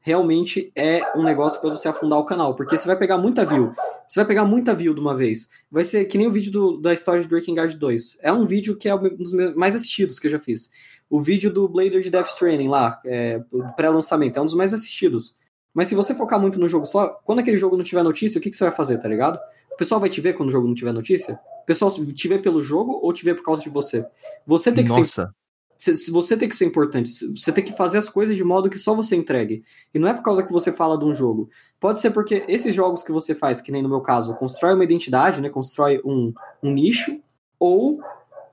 [0.07, 3.75] realmente é um negócio para você afundar o canal, porque você vai pegar muita view.
[4.07, 5.49] Você vai pegar muita view de uma vez.
[5.69, 8.19] Vai ser que nem o vídeo do, da história de Breaking Guard 2.
[8.23, 10.71] É um vídeo que é um dos mais assistidos que eu já fiz.
[11.11, 13.43] O vídeo do Blader de Death Stranding lá, é,
[13.77, 15.35] pré-lançamento, é um dos mais assistidos.
[15.75, 18.41] Mas se você focar muito no jogo só, quando aquele jogo não tiver notícia, o
[18.41, 19.41] que, que você vai fazer, tá ligado?
[19.73, 21.35] O pessoal vai te ver quando o jogo não tiver notícia?
[21.63, 24.07] O pessoal te vê pelo jogo ou te vê por causa de você?
[24.47, 25.35] Você tem que Nossa.
[25.79, 28.79] Se você tem que ser importante, você tem que fazer as coisas de modo que
[28.79, 29.63] só você entregue.
[29.93, 31.49] E não é por causa que você fala de um jogo.
[31.79, 34.85] Pode ser porque esses jogos que você faz, que nem no meu caso, constrói uma
[34.85, 35.49] identidade, né?
[35.49, 37.21] Constrói um, um nicho,
[37.59, 38.01] ou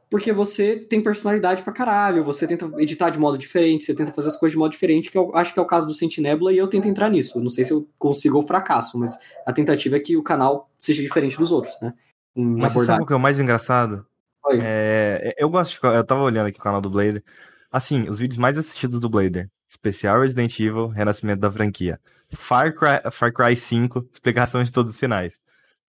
[0.10, 4.28] porque você tem personalidade pra caralho, você tenta editar de modo diferente, você tenta fazer
[4.28, 6.58] as coisas de modo diferente, que eu acho que é o caso do Sentinebula, e
[6.58, 7.40] eu tento entrar nisso.
[7.40, 11.02] não sei se eu consigo ou fracasso, mas a tentativa é que o canal seja
[11.02, 11.96] diferente dos outros, né?
[12.36, 14.06] Mas você sabe o que é o mais engraçado?
[14.52, 17.24] É, eu gosto de, Eu tava olhando aqui o canal do Blader.
[17.72, 19.50] Assim, os vídeos mais assistidos do Blader.
[19.68, 22.00] Especial Resident Evil, renascimento da franquia.
[22.32, 25.40] Far Cry, Far Cry 5, explicação de todos os finais.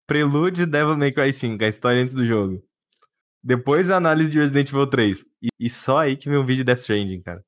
[0.07, 2.63] Prelúdio Devil May Cry 5, a história antes do jogo.
[3.43, 5.25] Depois a análise de Resident Evil 3.
[5.43, 7.45] E, e só aí que vem um vídeo de Death Stranding, cara.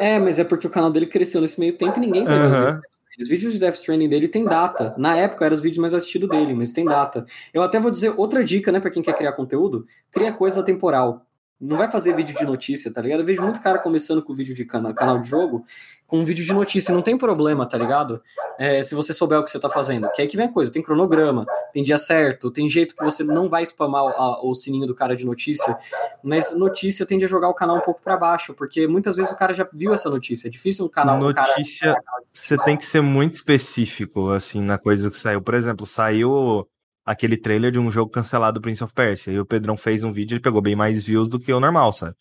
[0.00, 2.80] É, mas é porque o canal dele cresceu nesse meio tempo e ninguém pegou uhum.
[3.20, 4.94] Os vídeos de Death Stranding dele tem data.
[4.96, 7.26] Na época eram os vídeos mais assistidos dele, mas tem data.
[7.52, 11.27] Eu até vou dizer outra dica, né, para quem quer criar conteúdo: cria coisa temporal.
[11.60, 13.20] Não vai fazer vídeo de notícia, tá ligado?
[13.20, 15.64] Eu vejo muito cara começando com vídeo de canal, canal de jogo,
[16.06, 16.94] com vídeo de notícia.
[16.94, 18.22] Não tem problema, tá ligado?
[18.56, 20.08] É, se você souber o que você tá fazendo.
[20.12, 23.24] Que aí que vem a coisa: tem cronograma, tem dia certo, tem jeito que você
[23.24, 25.76] não vai spamar o, o sininho do cara de notícia.
[26.22, 29.36] Mas notícia tende a jogar o canal um pouco para baixo, porque muitas vezes o
[29.36, 30.46] cara já viu essa notícia.
[30.46, 31.18] É difícil um canal.
[31.18, 32.22] Notícia, cara...
[32.32, 35.42] você tem que ser muito específico, assim, na coisa que saiu.
[35.42, 36.68] Por exemplo, saiu
[37.08, 39.32] aquele trailer de um jogo cancelado Prince of Persia.
[39.32, 41.90] E o Pedrão fez um vídeo e pegou bem mais views do que o normal,
[41.90, 42.14] sabe?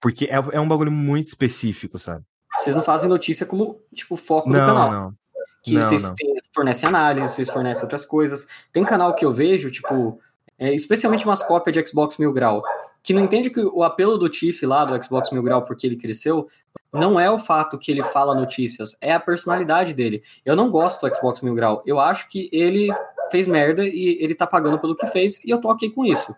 [0.00, 2.24] Porque é, é um bagulho muito específico, sabe?
[2.58, 4.90] Vocês não fazem notícia como, tipo, foco não, do canal.
[4.90, 5.14] Não,
[5.62, 6.14] que não, vocês não.
[6.54, 8.48] fornecem análise, vocês fornecem outras coisas.
[8.72, 10.18] Tem canal que eu vejo, tipo,
[10.58, 12.62] é, especialmente umas cópias de Xbox Mil Grau,
[13.02, 15.96] que não entende que o apelo do Tiff lá do Xbox Mil Grau, porque ele
[15.96, 16.48] cresceu,
[16.92, 20.22] não é o fato que ele fala notícias, é a personalidade dele.
[20.44, 21.82] Eu não gosto do Xbox Mil Grau.
[21.86, 22.88] Eu acho que ele
[23.30, 26.34] fez merda e ele tá pagando pelo que fez e eu tô ok com isso.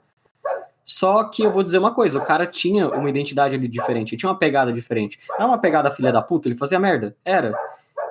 [0.85, 4.31] Só que eu vou dizer uma coisa, o cara tinha uma identidade ali diferente, tinha
[4.31, 5.19] uma pegada diferente.
[5.35, 7.17] Era uma pegada filha da puta, ele fazia merda?
[7.25, 7.53] Era.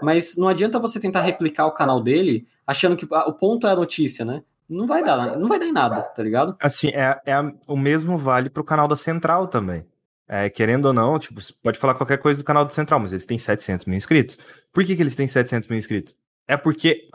[0.01, 3.75] Mas não adianta você tentar replicar o canal dele achando que o ponto é a
[3.75, 4.41] notícia, né?
[4.67, 6.55] Não vai dar, não vai dar em nada, tá ligado?
[6.59, 7.35] Assim, é, é
[7.67, 9.85] o mesmo vale pro canal da Central também.
[10.27, 13.11] É, querendo ou não, tipo, você pode falar qualquer coisa do canal do Central, mas
[13.11, 14.37] eles têm 700 mil inscritos.
[14.71, 16.15] Por que, que eles têm 700 mil inscritos?
[16.47, 17.09] É porque.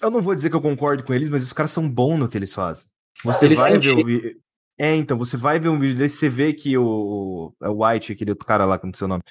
[0.00, 2.28] Eu não vou dizer que eu concordo com eles, mas os caras são bons no
[2.28, 2.86] que eles fazem.
[3.24, 4.36] Você eles vai ver o vídeo.
[4.78, 8.12] É, então, você vai ver um vídeo desse, você vê que o, é o White,
[8.12, 9.22] aquele outro cara lá, com o seu nome,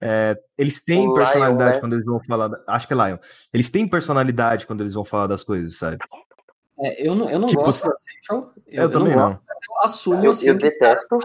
[0.00, 1.80] é, eles têm o personalidade Lion, né?
[1.80, 2.48] quando eles vão falar.
[2.48, 3.18] Da, acho que é Lion.
[3.52, 5.98] Eles têm personalidade quando eles vão falar das coisas, sabe?
[6.80, 8.52] É, eu não, eu não tipo, gosto da Central.
[8.66, 9.32] Eu, eu, eu também não.
[9.32, 10.48] Gosto, eu assumo eu, assim.
[10.48, 11.18] Eu detesto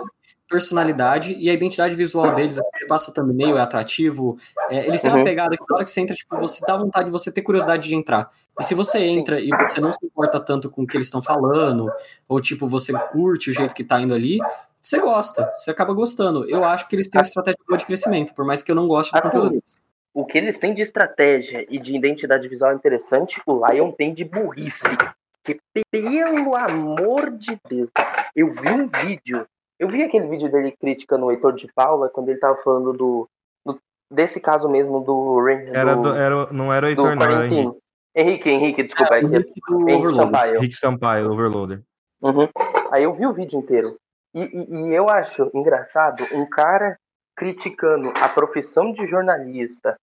[0.50, 4.38] personalidade e a identidade visual deles, assim, passa thumbnail, é atrativo.
[4.70, 5.18] É, eles têm uhum.
[5.18, 7.44] uma pegada que na hora que você entra, tipo, você dá vontade de você ter
[7.44, 8.30] curiosidade de entrar.
[8.60, 11.22] E se você entra e você não se importa tanto com o que eles estão
[11.22, 11.90] falando,
[12.28, 14.40] ou tipo, você curte o jeito que tá indo ali,
[14.82, 16.50] você gosta, você acaba gostando.
[16.50, 18.88] Eu acho que eles têm uma estratégia boa de crescimento, por mais que eu não
[18.88, 19.78] goste do assim, conteúdo deles.
[20.14, 24.26] O que eles têm de estratégia e de identidade visual interessante, o Lion tem de
[24.26, 24.98] burrice.
[25.44, 25.60] Que
[25.92, 27.90] pelo amor de Deus,
[28.36, 29.48] eu vi um vídeo
[29.80, 33.28] eu vi aquele vídeo dele criticando o Heitor de Paula quando ele tava falando do,
[33.66, 33.80] do
[34.12, 35.74] desse caso mesmo do Rangers.
[35.74, 37.80] Era do, era, não era o Heitor, não, era Henrique.
[38.16, 39.16] Henrique, Henrique, desculpa.
[39.16, 40.56] É, Henrique, Henrique Sampaio.
[40.58, 41.82] Henrique Sampaio, Overloader.
[42.22, 42.50] Uhum.
[42.92, 43.96] Aí eu vi o vídeo inteiro.
[44.34, 46.98] E, e, e eu acho engraçado um cara
[47.36, 49.96] criticando a profissão de jornalista,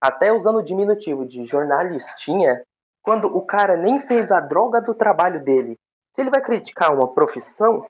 [0.00, 2.62] até usando o diminutivo de jornalistinha,
[3.02, 5.76] quando o cara nem fez a droga do trabalho dele.
[6.14, 7.86] Se ele vai criticar uma profissão,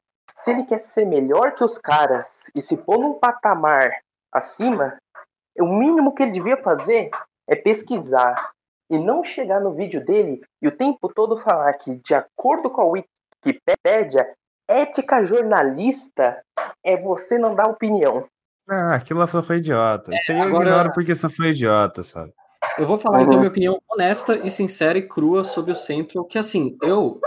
[0.47, 3.91] se ele quer ser melhor que os caras e se pôr num patamar
[4.33, 4.97] acima,
[5.59, 7.11] o mínimo que ele devia fazer
[7.49, 8.53] é pesquisar
[8.89, 12.81] e não chegar no vídeo dele e o tempo todo falar que, de acordo com
[12.81, 13.03] a
[13.45, 14.33] Wikipédia,
[14.69, 16.41] ética jornalista
[16.85, 18.25] é você não dar opinião.
[18.71, 20.15] Ah, aquilo lá foi idiota.
[20.15, 20.69] Isso aí eu Agora...
[20.69, 22.33] ignoro porque só foi idiota, sabe?
[22.79, 23.41] Eu vou falar então, uhum.
[23.41, 27.21] então minha opinião honesta e sincera e crua sobre o centro, que assim, eu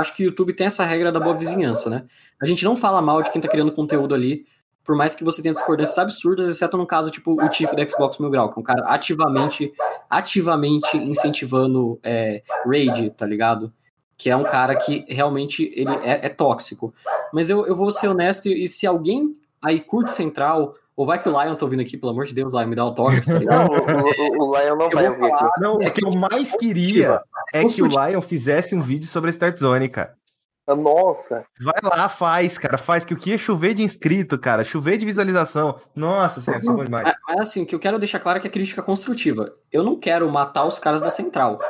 [0.00, 2.04] acho que o YouTube tem essa regra da boa vizinhança, né?
[2.40, 4.46] A gente não fala mal de quem tá criando conteúdo ali,
[4.84, 8.18] por mais que você tenha discordâncias absurdas, exceto no caso, tipo, o Tiff da Xbox
[8.18, 9.72] Mil Grau, que é um cara ativamente,
[10.08, 13.72] ativamente incentivando é, raid, tá ligado?
[14.16, 16.94] Que é um cara que realmente ele é, é tóxico.
[17.32, 21.28] Mas eu, eu vou ser honesto, e se alguém aí curte Central, ou vai que
[21.28, 23.26] o Lion tá ouvindo aqui, pelo amor de Deus, Lion, me dá autógrafo.
[23.26, 25.44] Tá não, o, o, Lion não vai ouvir aqui.
[25.60, 27.20] Não, é que eu mais queria
[27.52, 30.14] é que o Lion fizesse um vídeo sobre a Start Zone, cara.
[30.74, 31.44] Nossa.
[31.60, 35.06] Vai lá, faz, cara, faz, que o que ia chover de inscrito, cara, chover de
[35.06, 35.78] visualização.
[35.94, 37.04] Nossa senhora, isso é bom demais.
[37.04, 39.54] Mas, mas assim, o que eu quero deixar claro é que é crítica construtiva.
[39.70, 41.60] Eu não quero matar os caras da Central.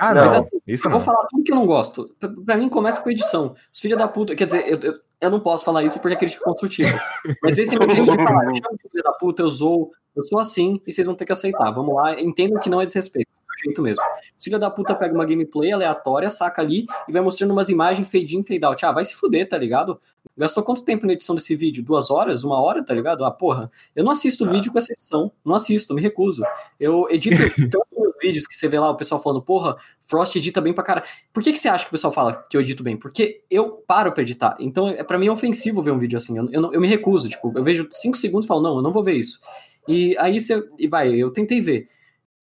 [0.00, 0.22] Ah, não.
[0.22, 0.98] Mas, assim, isso eu não.
[0.98, 2.14] vou falar tudo que eu não gosto.
[2.18, 3.54] Pra, pra mim, começa com edição.
[3.70, 4.34] Os filhos da puta.
[4.34, 6.98] Quer dizer, eu, eu, eu, não posso falar isso porque é crítica construtiva.
[7.42, 8.44] Mas esse é meu jeito de falar.
[8.44, 9.90] Eu chamo de filho da puta, eu sou.
[10.16, 11.70] Eu sou assim e vocês vão ter que aceitar.
[11.70, 13.30] Vamos lá, entendo que não é desrespeito
[13.64, 14.02] jeito mesmo.
[14.02, 18.10] O filho da puta pega uma gameplay aleatória, saca ali e vai mostrando umas imagens
[18.10, 18.84] fade in, fade out.
[18.84, 20.00] Ah, vai se fuder, tá ligado?
[20.36, 21.82] Gastou quanto tempo na edição desse vídeo?
[21.82, 22.44] Duas horas?
[22.44, 23.24] Uma hora, tá ligado?
[23.24, 23.70] Ah, porra.
[23.94, 24.48] Eu não assisto ah.
[24.48, 25.30] vídeo com essa edição.
[25.44, 26.42] Não assisto, me recuso.
[26.78, 27.36] Eu edito
[27.70, 31.02] tantos vídeos que você vê lá o pessoal falando, porra, Frost edita bem pra cara.
[31.32, 32.96] Por que, que você acha que o pessoal fala que eu edito bem?
[32.96, 34.56] Porque eu paro pra editar.
[34.60, 36.38] Então, é, para mim é ofensivo ver um vídeo assim.
[36.38, 37.28] Eu, eu, eu me recuso.
[37.28, 39.40] Tipo, eu vejo cinco segundos e falo, não, eu não vou ver isso.
[39.88, 40.62] E aí você.
[40.78, 41.88] E vai, eu tentei ver.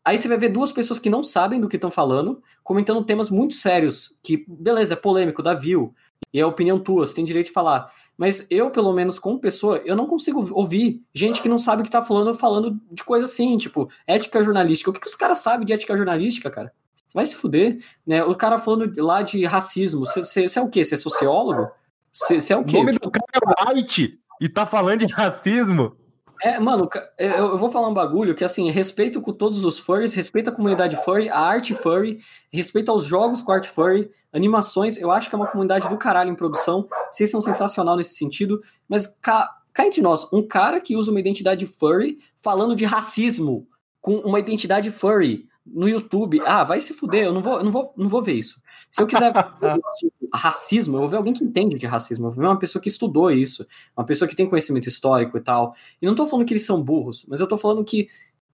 [0.07, 3.29] Aí você vai ver duas pessoas que não sabem do que estão falando, comentando temas
[3.29, 5.93] muito sérios, que, beleza, é polêmico, dá view,
[6.37, 7.91] e é opinião tua, você tem direito de falar.
[8.15, 11.85] Mas eu, pelo menos, como pessoa, eu não consigo ouvir gente que não sabe o
[11.85, 14.91] que tá falando, falando de coisa assim, tipo, ética jornalística.
[14.91, 16.71] O que, que os caras sabem de ética jornalística, cara?
[17.11, 18.23] Vai se fuder, né?
[18.23, 20.85] O cara falando lá de racismo, você é o quê?
[20.85, 21.71] Você é sociólogo?
[22.11, 22.77] Você é o quê?
[22.77, 25.97] O nome do cara é White e tá falando de racismo?
[26.43, 30.49] É, mano, eu vou falar um bagulho que, assim, respeito com todos os furries, respeito
[30.49, 32.19] a comunidade furry, a arte furry,
[32.51, 36.31] respeito aos jogos com arte furry, animações, eu acho que é uma comunidade do caralho
[36.31, 40.95] em produção, vocês são sensacional nesse sentido, mas cá, cá entre nós, um cara que
[40.95, 43.67] usa uma identidade furry falando de racismo
[43.99, 47.93] com uma identidade furry no YouTube, ah, vai se fuder, eu não vou, não vou,
[47.97, 48.61] não vou ver isso.
[48.91, 49.33] Se eu quiser
[50.33, 52.89] racismo, eu vou ver alguém que entende de racismo, eu vou ver uma pessoa que
[52.89, 55.75] estudou isso, uma pessoa que tem conhecimento histórico e tal.
[56.01, 58.07] E não tô falando que eles são burros, mas eu tô falando que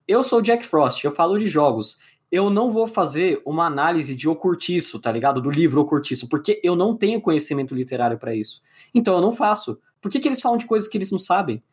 [0.07, 1.97] eu sou Jack Frost, eu falo de jogos.
[2.31, 5.39] Eu não vou fazer uma análise de O Curtiço, tá ligado?
[5.39, 8.61] Do livro O Curtiço, porque eu não tenho conhecimento literário para isso.
[8.93, 9.79] Então eu não faço.
[10.01, 11.63] Por que, que eles falam de coisas que eles não sabem?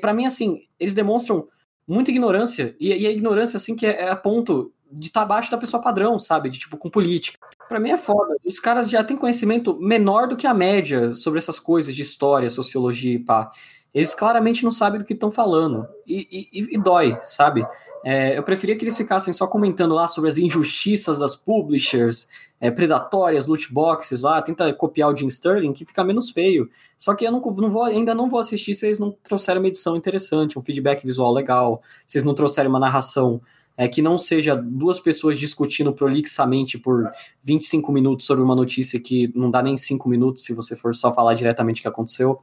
[0.00, 1.48] para mim, assim, eles demonstram
[1.86, 5.24] muita ignorância, e, e a ignorância, assim, que é, é a ponto de estar tá
[5.24, 6.48] abaixo da pessoa padrão, sabe?
[6.48, 7.38] De tipo, com política.
[7.68, 8.36] Para mim é foda.
[8.44, 12.48] Os caras já têm conhecimento menor do que a média sobre essas coisas de história,
[12.48, 13.50] sociologia e pá.
[13.96, 15.88] Eles claramente não sabem do que estão falando.
[16.06, 17.66] E, e, e, dói, sabe?
[18.04, 22.28] É, eu preferia que eles ficassem só comentando lá sobre as injustiças das publishers,
[22.60, 26.68] é, predatórias, loot boxes lá, tenta copiar o Jim Sterling, que fica menos feio.
[26.98, 29.68] Só que eu não, não vou, ainda não vou assistir se eles não trouxerem uma
[29.68, 33.40] edição interessante, um feedback visual legal, se eles não trouxerem uma narração
[33.76, 37.10] é, que não seja duas pessoas discutindo prolixamente por
[37.42, 41.12] 25 minutos sobre uma notícia que não dá nem 5 minutos se você for só
[41.12, 42.42] falar diretamente o que aconteceu.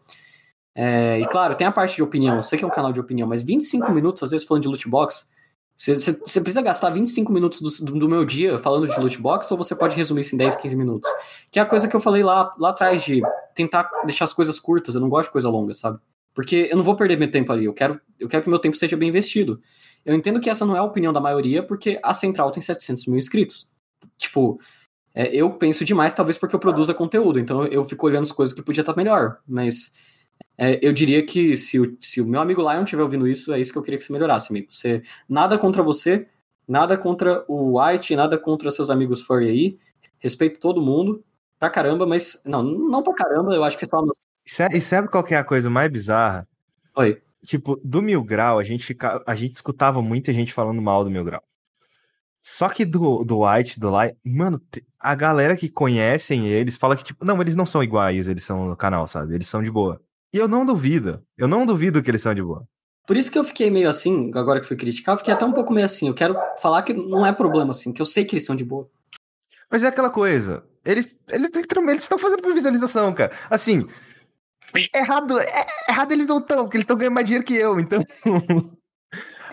[0.76, 3.00] É, e claro, tem a parte de opinião, eu sei que é um canal de
[3.00, 5.28] opinião, mas 25 minutos, às vezes, falando de loot box,
[5.76, 9.76] você, precisa gastar 25 minutos do, do, meu dia falando de loot box ou você
[9.76, 11.10] pode resumir isso em 10, 15 minutos?
[11.52, 13.22] Que é a coisa que eu falei lá, lá atrás de
[13.56, 16.00] tentar deixar as coisas curtas, eu não gosto de coisa longa, sabe?
[16.34, 18.78] Porque eu não vou perder meu tempo ali, eu quero, eu quero que meu tempo
[18.78, 19.60] seja bem investido.
[20.06, 23.06] Eu entendo que essa não é a opinião da maioria, porque a Central tem 700
[23.08, 23.72] mil inscritos.
[24.18, 24.60] Tipo,
[25.16, 28.54] é, eu penso demais, talvez porque eu produza conteúdo, então eu fico olhando as coisas
[28.54, 29.94] que podia estar melhor, mas
[30.58, 33.60] é, eu diria que se o, se o meu amigo Lion estiver ouvindo isso, é
[33.60, 34.68] isso que eu queria que você melhorasse, amigo.
[34.72, 36.28] Você, nada contra você,
[36.68, 39.80] nada contra o White, nada contra seus amigos furry aí,
[40.20, 41.24] respeito todo mundo,
[41.60, 44.04] pra caramba, mas, não, não pra caramba, eu acho que é só...
[44.74, 46.48] E sabe qual que é a coisa mais bizarra?
[46.96, 51.04] Oi tipo, do Mil Grau, a gente, fica, a gente escutava muita gente falando mal
[51.04, 51.44] do Mil Grau.
[52.42, 54.62] Só que do, do White, do Light, mano,
[55.00, 58.68] a galera que conhecem eles fala que, tipo, não, eles não são iguais, eles são
[58.68, 59.34] no canal, sabe?
[59.34, 60.02] Eles são de boa.
[60.34, 61.24] E eu não duvido.
[61.38, 62.68] Eu não duvido que eles são de boa.
[63.06, 65.54] Por isso que eu fiquei meio assim, agora que fui criticar, eu fiquei até um
[65.54, 66.08] pouco meio assim.
[66.08, 68.64] Eu quero falar que não é problema, assim, que eu sei que eles são de
[68.64, 68.90] boa.
[69.70, 70.64] Mas é aquela coisa.
[70.86, 71.50] Eles eles
[72.02, 73.32] estão fazendo por visualização, cara.
[73.50, 73.88] Assim,
[74.94, 78.04] Errado, é, errado eles não estão, porque eles estão ganhando mais dinheiro que eu, então.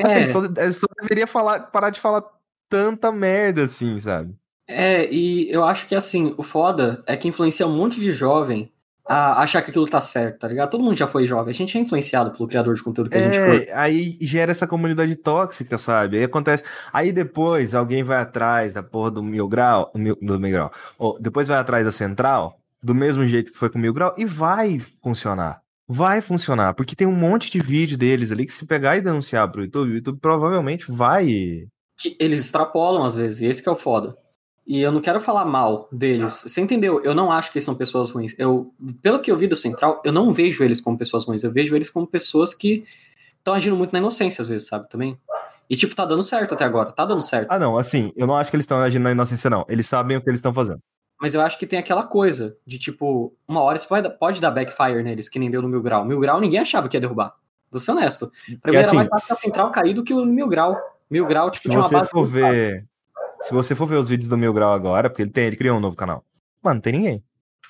[0.03, 0.27] assim, é.
[0.27, 2.25] só, só deveria falar, parar de falar
[2.69, 4.35] tanta merda assim, sabe?
[4.67, 8.73] É, e eu acho que assim, o foda é que influencia um monte de jovem
[9.11, 10.71] a achar que aquilo tá certo, tá ligado?
[10.71, 13.27] Todo mundo já foi jovem, a gente é influenciado pelo criador de conteúdo que é,
[13.27, 13.75] a gente foi.
[13.75, 16.19] Aí gera essa comunidade tóxica, sabe?
[16.19, 16.63] Aí acontece.
[16.93, 21.49] Aí depois alguém vai atrás da porra do mil grau, do mil grau, ou depois
[21.49, 24.81] vai atrás da central, do mesmo jeito que foi com o Mil Grau e vai
[25.03, 25.61] funcionar.
[25.89, 29.51] Vai funcionar, porque tem um monte de vídeo deles ali que se pegar e denunciar
[29.51, 31.67] pro YouTube, o YouTube provavelmente vai.
[32.19, 34.17] Eles extrapolam às vezes, e esse que é o foda.
[34.67, 36.45] E eu não quero falar mal deles.
[36.47, 37.03] Você entendeu?
[37.03, 38.37] Eu não acho que eles são pessoas ruins.
[38.39, 41.43] Eu, pelo que eu vi do Central, eu não vejo eles como pessoas ruins.
[41.43, 42.85] Eu vejo eles como pessoas que
[43.37, 44.89] estão agindo muito na inocência, às vezes, sabe?
[44.89, 45.19] Também.
[45.69, 46.93] E, tipo, tá dando certo até agora.
[46.93, 47.51] Tá dando certo.
[47.51, 47.77] Ah, não.
[47.77, 49.65] Assim, eu não acho que eles estão agindo na inocência, não.
[49.69, 50.79] Eles sabem o que eles estão fazendo.
[51.21, 54.51] Mas eu acho que tem aquela coisa de tipo, uma hora isso pode, pode dar
[54.51, 56.05] backfire neles, que nem deu no Mil Grau.
[56.05, 57.35] Mil Grau ninguém achava que ia derrubar.
[57.71, 58.33] Vou ser honesto.
[58.61, 60.77] Pra mim assim, era mais fácil a Central cair do que o Mil Grau.
[61.11, 62.87] Mil Grau, tipo, se tinha uma você For ver,
[63.43, 65.77] se você for ver os vídeos do Mil Grau agora, porque ele tem, ele criou
[65.77, 66.25] um novo canal.
[66.63, 67.23] Mano, não tem ninguém.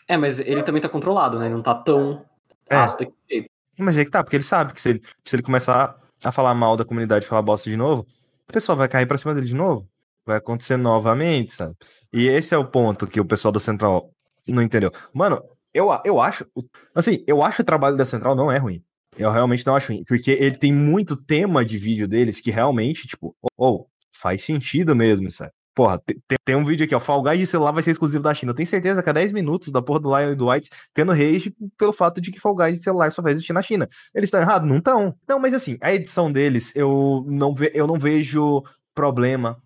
[0.07, 1.47] É, mas ele também tá controlado, né?
[1.47, 2.25] Ele não tá tão
[2.71, 3.49] é.
[3.77, 6.55] Mas é que tá, porque ele sabe que se ele, se ele começar a falar
[6.55, 8.07] mal da comunidade, falar bosta de novo,
[8.49, 9.89] o pessoal vai cair pra cima dele de novo.
[10.27, 11.75] Vai acontecer novamente, sabe?
[12.13, 14.11] E esse é o ponto que o pessoal da Central
[14.47, 14.93] não entendeu.
[15.13, 15.43] Mano,
[15.73, 16.47] eu, eu acho.
[16.95, 18.83] Assim, eu acho o trabalho da Central não é ruim.
[19.17, 20.05] Eu realmente não acho ruim.
[20.05, 24.95] Porque ele tem muito tema de vídeo deles que realmente, tipo, ou oh, faz sentido
[24.95, 25.53] mesmo, sabe?
[25.75, 27.01] Porra, tem, tem, um vídeo aqui, ó.
[27.01, 28.51] Fall Guys de celular vai ser exclusivo da China.
[28.51, 31.13] Eu tenho certeza que há 10 minutos da porra do Lion e do White tendo
[31.13, 33.89] rage pelo fato de que Fall Guys de celular só vai existir na China.
[34.15, 34.69] Eles estão errados?
[34.69, 35.15] Não estão.
[35.29, 38.63] Não, mas assim, a edição deles, eu não, ve eu não vejo
[38.95, 39.57] problema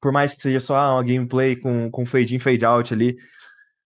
[0.00, 3.16] por mais que seja só ah, uma gameplay com, com fade in, fade out ali,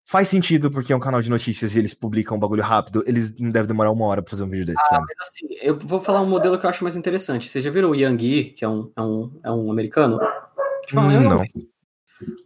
[0.09, 3.35] faz sentido porque é um canal de notícias e eles publicam um bagulho rápido, eles
[3.39, 5.07] não devem demorar uma hora pra fazer um vídeo desse, ah, sabe?
[5.19, 7.49] Mas assim, eu vou falar um modelo que eu acho mais interessante.
[7.49, 10.19] Vocês já viram o Yang Yi, que é um, é um, é um americano?
[10.87, 11.45] Tipo, hum, não.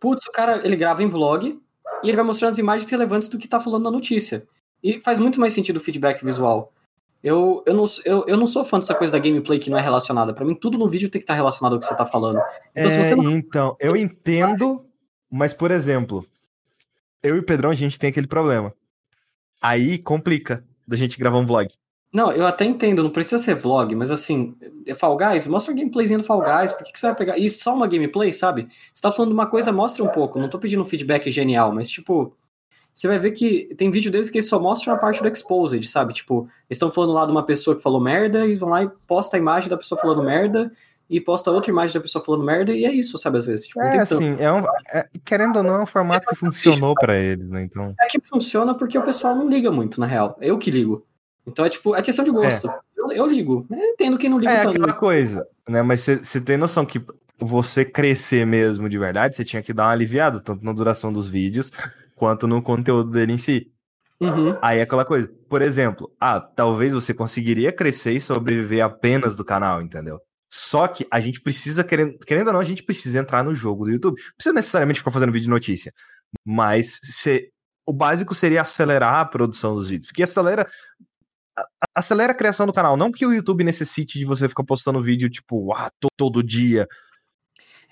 [0.00, 1.58] Putz, o cara, ele grava em vlog
[2.02, 4.46] e ele vai mostrando as imagens relevantes do que tá falando na notícia.
[4.82, 6.72] E faz muito mais sentido o feedback visual.
[7.22, 9.80] Eu, eu, não, eu, eu não sou fã dessa coisa da gameplay que não é
[9.80, 10.34] relacionada.
[10.34, 12.40] Para mim, tudo no vídeo tem que estar relacionado ao que você tá falando.
[12.74, 13.30] Então, é, não...
[13.30, 14.84] então eu entendo,
[15.30, 16.26] mas, por exemplo,
[17.22, 18.74] eu e o Pedrão, a gente tem aquele problema.
[19.60, 21.68] Aí complica da gente gravar um vlog.
[22.12, 24.54] Não, eu até entendo, não precisa ser vlog, mas assim,
[24.86, 27.38] é Fall Guys, mostra a gameplayzinha do Fall Guys, por que, que você vai pegar?
[27.38, 28.68] E só uma gameplay, sabe?
[28.92, 30.38] Você tá falando de uma coisa, mostra um pouco.
[30.38, 32.36] Não tô pedindo um feedback genial, mas tipo,
[32.94, 35.86] você vai ver que tem vídeo deles que eles só mostram a parte do exposed,
[35.88, 36.12] sabe?
[36.12, 38.90] Tipo, eles estão falando lá de uma pessoa que falou merda, e vão lá e
[39.06, 40.70] posta a imagem da pessoa falando merda,
[41.08, 43.66] e posta outra imagem da pessoa falando merda, e é isso, sabe, às vezes.
[43.66, 44.62] Tipo, é, assim, é um,
[44.92, 47.94] é, querendo ou não, é um formato é que funcionou para eles, né, então...
[47.98, 50.36] É que funciona porque o pessoal não liga muito, na real.
[50.40, 51.06] Eu que ligo.
[51.46, 52.70] Então é tipo, é questão de gosto.
[52.70, 52.78] É.
[52.96, 53.66] Eu, eu ligo.
[53.68, 55.82] Eu entendo quem não liga É aquela coisa, né?
[55.82, 57.04] Mas você tem noção que
[57.36, 61.26] você crescer mesmo de verdade, você tinha que dar uma aliviada, tanto na duração dos
[61.26, 61.72] vídeos
[62.14, 63.72] quanto no conteúdo dele em si.
[64.20, 64.56] Uhum.
[64.62, 69.44] Aí é aquela coisa, por exemplo, ah, talvez você conseguiria crescer e sobreviver apenas do
[69.44, 70.20] canal, entendeu?
[70.48, 73.86] Só que a gente precisa, querendo, querendo ou não, a gente precisa entrar no jogo
[73.86, 74.20] do YouTube.
[74.20, 75.92] Não precisa necessariamente ficar fazendo vídeo de notícia.
[76.44, 77.50] Mas se,
[77.86, 80.08] o básico seria acelerar a produção dos vídeos.
[80.08, 80.68] Porque acelera.
[81.94, 82.96] Acelera a criação do canal.
[82.96, 86.86] Não que o YouTube necessite de você ficar postando vídeo, tipo, ah, todo dia.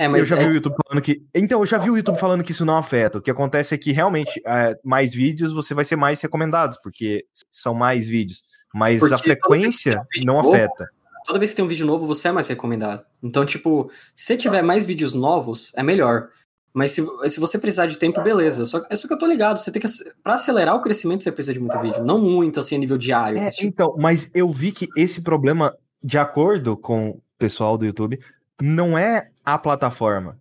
[0.00, 0.46] É, mas eu já é...
[0.46, 1.22] vi o YouTube falando que.
[1.34, 3.18] Então, eu já vi o YouTube falando que isso não afeta.
[3.18, 7.26] O que acontece é que realmente é, mais vídeos você vai ser mais recomendados, porque
[7.50, 8.42] são mais vídeos.
[8.74, 10.88] Mas porque a frequência um não novo, afeta.
[11.26, 13.04] Toda vez que tem um vídeo novo, você é mais recomendado.
[13.22, 16.30] Então, tipo, se tiver mais vídeos novos, é melhor.
[16.72, 18.64] Mas se, se você precisar de tempo, beleza.
[18.64, 19.88] Só, é só que eu tô ligado, você tem que.
[20.24, 22.02] Pra acelerar o crescimento, você precisa de muito vídeo.
[22.02, 23.36] Não muito, assim, a nível diário.
[23.36, 23.66] É, tipo...
[23.66, 28.18] Então, mas eu vi que esse problema, de acordo com o pessoal do YouTube,
[28.62, 30.38] não é a plataforma.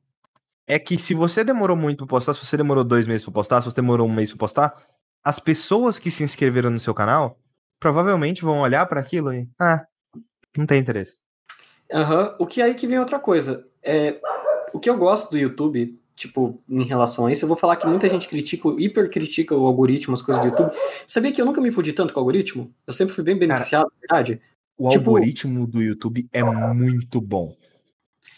[0.67, 3.61] É que se você demorou muito pra postar, se você demorou dois meses pra postar,
[3.61, 4.75] se você demorou um mês pra postar,
[5.23, 7.39] as pessoas que se inscreveram no seu canal
[7.79, 9.49] provavelmente vão olhar para aquilo e.
[9.57, 9.85] Ah,
[10.55, 11.17] não tem interesse.
[11.91, 12.27] Aham.
[12.27, 12.35] Uhum.
[12.39, 13.65] O que aí que vem outra coisa.
[13.81, 14.19] É,
[14.73, 17.87] o que eu gosto do YouTube, tipo, em relação a isso, eu vou falar que
[17.87, 20.71] muita gente critica, hiper critica o algoritmo, as coisas do YouTube.
[21.07, 22.71] Sabia que eu nunca me fudi tanto com o algoritmo?
[22.85, 24.41] Eu sempre fui bem beneficiado, Cara, na verdade.
[24.77, 27.55] O tipo, algoritmo do YouTube é muito bom.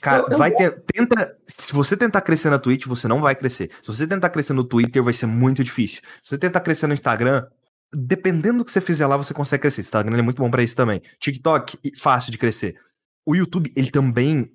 [0.01, 1.37] Cara, eu, eu vai ter, tenta.
[1.45, 3.69] Se você tentar crescer na Twitch, você não vai crescer.
[3.83, 6.01] Se você tentar crescer no Twitter, vai ser muito difícil.
[6.23, 7.45] Se você tentar crescer no Instagram,
[7.93, 9.81] dependendo do que você fizer lá, você consegue crescer.
[9.81, 11.01] Instagram é muito bom para isso também.
[11.19, 12.75] TikTok, fácil de crescer.
[13.23, 14.51] O YouTube, ele também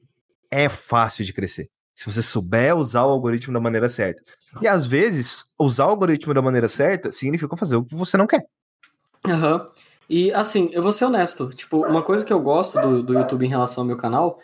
[0.50, 1.70] é fácil de crescer.
[1.94, 4.20] Se você souber usar o algoritmo da maneira certa.
[4.60, 8.26] E às vezes, usar o algoritmo da maneira certa significa fazer o que você não
[8.26, 8.44] quer.
[9.24, 9.60] Aham.
[9.60, 9.66] Uhum.
[10.08, 11.48] E assim, eu vou ser honesto.
[11.50, 14.40] Tipo, uma coisa que eu gosto do, do YouTube em relação ao meu canal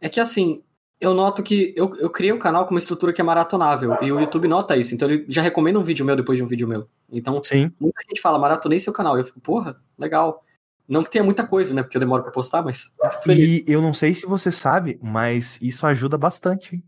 [0.00, 0.62] é que assim,
[1.00, 3.96] eu noto que eu, eu criei o canal com uma estrutura que é maratonável.
[4.00, 4.94] E o YouTube nota isso.
[4.94, 6.88] Então ele já recomenda um vídeo meu depois de um vídeo meu.
[7.10, 7.70] Então, Sim.
[7.78, 9.16] muita gente fala, maratonei seu canal.
[9.16, 10.42] E eu fico, porra, legal.
[10.88, 11.82] Não que tenha muita coisa, né?
[11.82, 12.94] Porque eu demoro pra postar, mas.
[13.28, 16.82] E eu não sei se você sabe, mas isso ajuda bastante.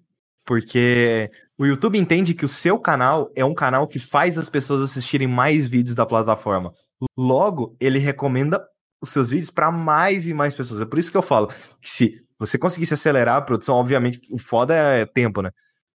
[0.46, 1.28] Porque
[1.58, 5.26] o YouTube entende que o seu canal é um canal que faz as pessoas assistirem
[5.26, 6.72] mais vídeos da plataforma.
[7.16, 8.64] Logo, ele recomenda
[9.02, 10.80] os seus vídeos para mais e mais pessoas.
[10.80, 14.38] É por isso que eu falo que se você conseguisse acelerar a produção, obviamente, o
[14.38, 15.50] foda é tempo, né?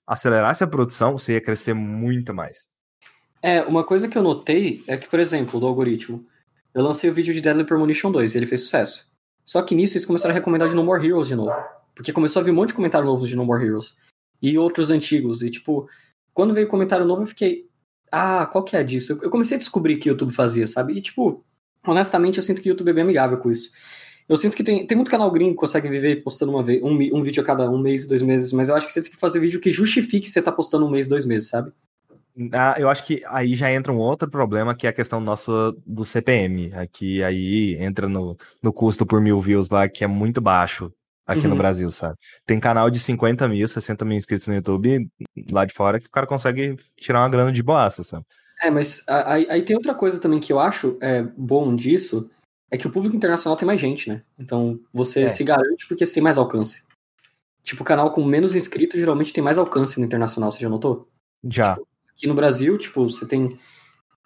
[0.07, 2.69] Acelerasse a produção, você ia crescer muito mais.
[3.41, 6.25] É, uma coisa que eu notei é que, por exemplo, do algoritmo,
[6.75, 9.07] eu lancei o vídeo de Deadly Premonition 2 e ele fez sucesso.
[9.45, 11.55] Só que nisso eles começaram a recomendar de No More Heroes de novo.
[11.95, 13.97] Porque começou a vir um monte de comentário novo de No More Heroes.
[14.41, 15.43] E outros antigos.
[15.43, 15.89] E, tipo,
[16.33, 17.69] quando veio comentário novo, eu fiquei.
[18.11, 19.19] Ah, qual que é disso?
[19.21, 20.95] Eu comecei a descobrir que o YouTube fazia, sabe?
[20.95, 21.45] E, tipo,
[21.87, 23.71] honestamente, eu sinto que o YouTube é bem amigável com isso.
[24.33, 26.95] Eu sinto que tem, tem muito canal gringo que consegue viver postando uma vez, um,
[27.15, 29.17] um vídeo a cada um mês, dois meses, mas eu acho que você tem que
[29.19, 31.71] fazer vídeo que justifique você tá postando um mês, dois meses, sabe?
[32.51, 35.53] Ah, eu acho que aí já entra um outro problema, que é a questão nossa
[35.87, 36.71] do CPM.
[36.75, 40.91] Aqui aí entra no, no custo por mil views lá, que é muito baixo
[41.27, 41.51] aqui uhum.
[41.51, 42.17] no Brasil, sabe?
[42.47, 45.11] Tem canal de 50 mil, 60 mil inscritos no YouTube
[45.51, 48.25] lá de fora que o cara consegue tirar uma grana de boaça, sabe?
[48.63, 52.31] É, mas aí, aí tem outra coisa também que eu acho é, bom disso,
[52.73, 54.23] é que o público internacional tem mais gente, né?
[54.39, 55.29] Então você é.
[55.29, 56.83] se garante porque você tem mais alcance.
[57.63, 61.07] Tipo, canal com menos inscritos geralmente tem mais alcance no internacional, você já notou?
[61.45, 61.75] Já.
[61.75, 63.51] Tipo, aqui no Brasil, tipo, você tem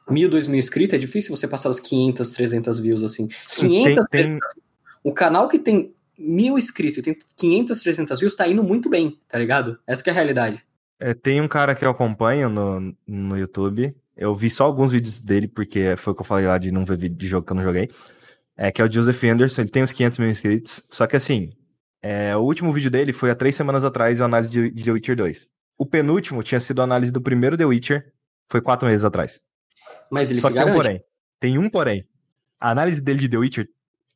[0.09, 3.29] mil, dois mil inscritos, é difícil você passar das 500, 300 views, assim.
[3.37, 4.63] Sim, 500, tem, 300, tem...
[5.03, 9.21] O canal que tem mil inscritos e tem 500, 300 views tá indo muito bem,
[9.27, 9.77] tá ligado?
[9.85, 10.65] Essa é a realidade.
[11.01, 15.21] É, tem um cara que eu acompanho no, no YouTube, eu vi só alguns vídeos
[15.21, 17.53] dele, porque foi o que eu falei lá de não ver vídeo de jogo que
[17.53, 17.91] eu não joguei
[18.57, 21.53] é, que é o Joseph Anderson, ele tem uns 500 mil inscritos, só que assim,
[22.03, 24.93] é, o último vídeo dele foi há três semanas atrás, a análise de, de The
[24.93, 25.49] Witcher 2.
[25.79, 28.13] O penúltimo tinha sido a análise do primeiro The Witcher,
[28.49, 29.41] foi quatro meses atrás.
[30.11, 31.05] Mas ele só se que tem um porém.
[31.39, 32.07] Tem um porém.
[32.61, 33.69] A análise dele de The Witcher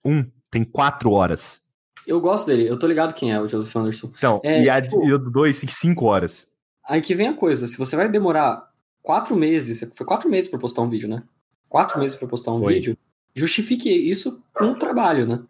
[0.05, 1.63] 1 tem quatro horas.
[2.07, 4.11] Eu gosto dele, eu tô ligado quem é o Joseph Anderson.
[4.17, 6.49] Então, é, e a tipo, do 2 tem cinco horas.
[6.89, 8.69] Aí que vem a coisa, se você vai demorar
[9.03, 11.23] quatro meses, foi quatro meses pra postar um vídeo, né?
[11.69, 12.75] Quatro meses pra postar um foi.
[12.75, 12.99] vídeo,
[13.35, 15.41] justifique isso com o trabalho, né?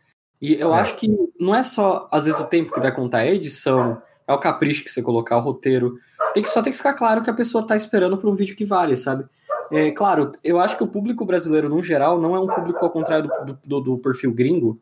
[0.41, 0.81] E eu é.
[0.81, 1.09] acho que
[1.39, 4.39] não é só, às vezes, o tempo que vai contar, é a edição, é o
[4.39, 5.97] capricho que você colocar, o roteiro.
[6.33, 8.57] Tem que só tem que ficar claro que a pessoa tá esperando por um vídeo
[8.57, 9.25] que vale, sabe?
[9.71, 12.91] É, claro, eu acho que o público brasileiro, no geral, não é um público ao
[12.91, 14.81] contrário do, do, do perfil gringo.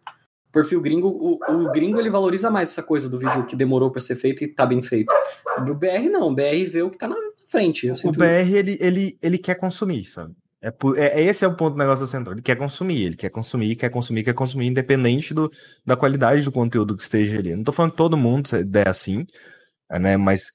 [0.49, 3.91] O perfil gringo, o, o, gringo ele valoriza mais essa coisa do vídeo que demorou
[3.91, 5.15] para ser feito e tá bem feito.
[5.59, 7.17] O BR não, o BR vê o que tá na
[7.47, 7.91] frente.
[7.91, 10.35] o BR, ele, ele, ele quer consumir, sabe?
[10.61, 12.35] É, é, esse é o ponto do negócio da Central.
[12.35, 15.51] Ele quer consumir, ele quer consumir, quer consumir, quer consumir, independente do,
[15.87, 17.55] da qualidade do conteúdo que esteja ali.
[17.55, 19.25] Não tô falando que todo mundo é assim,
[19.91, 20.17] né?
[20.17, 20.53] Mas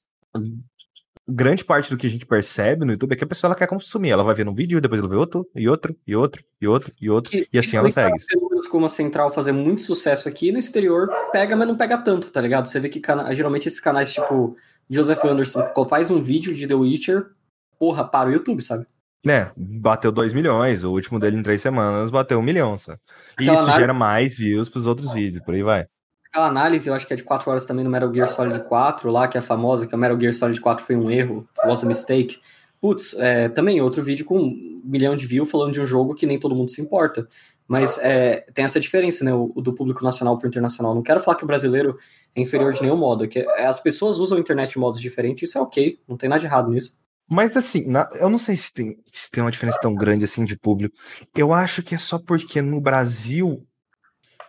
[1.28, 3.68] grande parte do que a gente percebe no YouTube é que a pessoa ela quer
[3.68, 4.10] consumir.
[4.10, 6.94] Ela vai ver um vídeo, depois ela vê outro, e outro, e outro, e outro,
[7.00, 8.20] e outro, que, e assim ela segue.
[8.22, 12.30] Fenômenos como a Central fazer muito sucesso aqui no exterior, pega, mas não pega tanto,
[12.30, 12.68] tá ligado?
[12.68, 13.34] Você vê que cana...
[13.34, 14.58] geralmente esses canais tipo
[14.90, 17.32] Joseph Anderson faz um vídeo de The Witcher,
[17.80, 18.86] porra, para o YouTube, sabe?
[19.24, 20.84] Né, bateu 2 milhões.
[20.84, 23.00] O último dele em três semanas bateu um milhão, sabe?
[23.40, 23.78] E isso análise...
[23.78, 25.88] gera mais views pros outros vídeos, por aí vai.
[26.28, 29.12] Aquela análise, eu acho que é de 4 horas também no Metal Gear Solid 4,
[29.12, 31.88] lá, que é famosa, que o Metal Gear Solid 4 foi um erro, was a
[31.88, 32.40] mistake.
[32.82, 36.26] Putz, é, também outro vídeo com um milhão de views falando de um jogo que
[36.26, 37.28] nem todo mundo se importa.
[37.66, 40.94] Mas é, tem essa diferença, né, o, o, do público nacional para internacional.
[40.94, 41.98] Não quero falar que o brasileiro
[42.36, 45.48] é inferior de nenhum modo, é que as pessoas usam a internet de modos diferentes,
[45.48, 46.98] isso é ok, não tem nada de errado nisso.
[47.30, 50.46] Mas assim, na, eu não sei se tem, se tem uma diferença tão grande assim
[50.46, 50.96] de público.
[51.36, 53.66] Eu acho que é só porque no Brasil,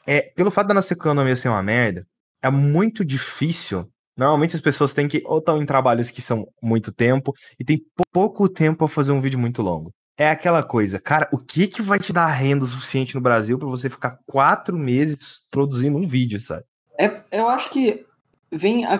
[0.07, 2.07] é pelo fato da nossa economia ser uma merda,
[2.43, 3.89] é muito difícil.
[4.17, 7.81] Normalmente as pessoas têm que ou estão em trabalhos que são muito tempo e tem
[8.13, 9.93] pouco tempo para fazer um vídeo muito longo.
[10.17, 13.67] É aquela coisa, cara, o que que vai te dar renda suficiente no Brasil para
[13.67, 16.63] você ficar quatro meses produzindo um vídeo, sabe?
[16.99, 18.07] É, eu acho que
[18.55, 18.99] vem, a, a,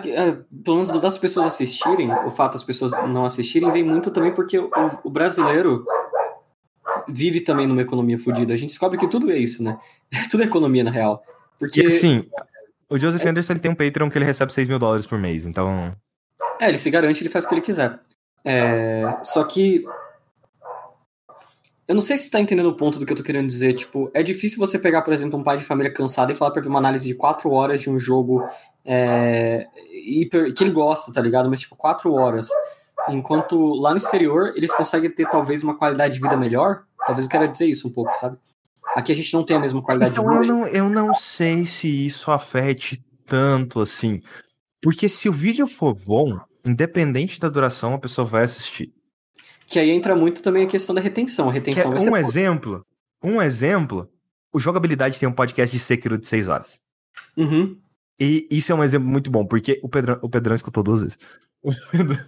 [0.63, 4.57] pelo menos das pessoas assistirem, o fato das pessoas não assistirem, vem muito também porque
[4.57, 4.69] o,
[5.03, 5.85] o brasileiro
[7.07, 8.53] vive também numa economia fodida.
[8.53, 9.77] A gente descobre que tudo é isso, né?
[10.29, 11.23] tudo é economia, na real.
[11.59, 11.81] Porque...
[11.81, 12.27] E assim,
[12.89, 13.29] o Joseph é...
[13.29, 15.95] Anderson ele tem um Patreon que ele recebe 6 mil dólares por mês, então...
[16.59, 17.99] É, ele se garante, ele faz o que ele quiser.
[18.43, 19.83] É, só que
[21.87, 23.73] eu não sei se está entendendo o ponto do que eu tô querendo dizer.
[23.73, 26.61] Tipo, é difícil você pegar, por exemplo, um pai de família cansado e falar para
[26.61, 28.43] ver uma análise de quatro horas de um jogo
[28.85, 31.49] é, hiper, que ele gosta, tá ligado?
[31.49, 32.47] Mas, tipo, quatro horas.
[33.09, 36.83] Enquanto lá no exterior eles conseguem ter talvez uma qualidade de vida melhor.
[37.05, 38.37] Talvez eu queira dizer isso um pouco, sabe?
[38.95, 40.45] Aqui a gente não tem a mesma qualidade então, de vida.
[40.45, 44.21] Eu não, eu não sei se isso afete tanto assim.
[44.81, 48.93] Porque se o vídeo for bom, independente da duração, a pessoa vai assistir.
[49.67, 51.49] Que aí entra muito também a questão da retenção.
[51.49, 52.85] A retenção é um exemplo.
[53.23, 54.09] Um exemplo.
[54.53, 56.79] O Jogabilidade tem um podcast de Sekiro de 6 horas.
[57.35, 57.77] Uhum.
[58.19, 61.17] E isso é um exemplo muito bom, porque o Pedrão, o Pedrão escutou duas vezes.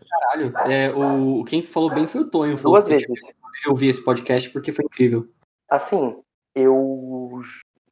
[0.09, 2.57] Caralho, é, o, quem falou bem foi o Tonho.
[2.57, 3.21] Duas vezes.
[3.65, 5.27] Eu ouvi esse podcast porque foi incrível.
[5.69, 6.15] Assim,
[6.55, 7.41] eu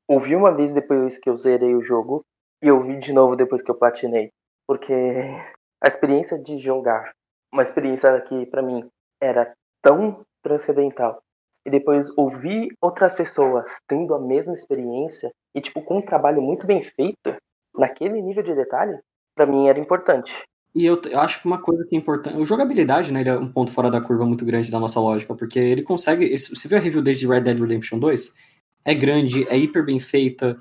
[0.07, 2.23] ouvi uma vez depois que eu zerei o jogo
[2.61, 4.31] e ouvi de novo depois que eu platinei.
[4.67, 4.93] Porque
[5.81, 7.11] a experiência de jogar,
[7.53, 8.87] uma experiência que para mim
[9.21, 11.21] era tão transcendental.
[11.65, 16.67] E depois ouvir outras pessoas tendo a mesma experiência e, tipo, com um trabalho muito
[16.67, 17.35] bem feito,
[17.77, 18.97] naquele nível de detalhe,
[19.35, 20.31] para mim era importante.
[20.73, 22.37] E eu, eu, acho que uma coisa que é importante.
[22.37, 23.21] O jogabilidade, né?
[23.21, 26.37] Ele é um ponto fora da curva muito grande da nossa lógica, porque ele consegue.
[26.37, 28.33] Você viu a review desde Red Dead Redemption 2?
[28.83, 30.57] É grande, é hiper bem feita.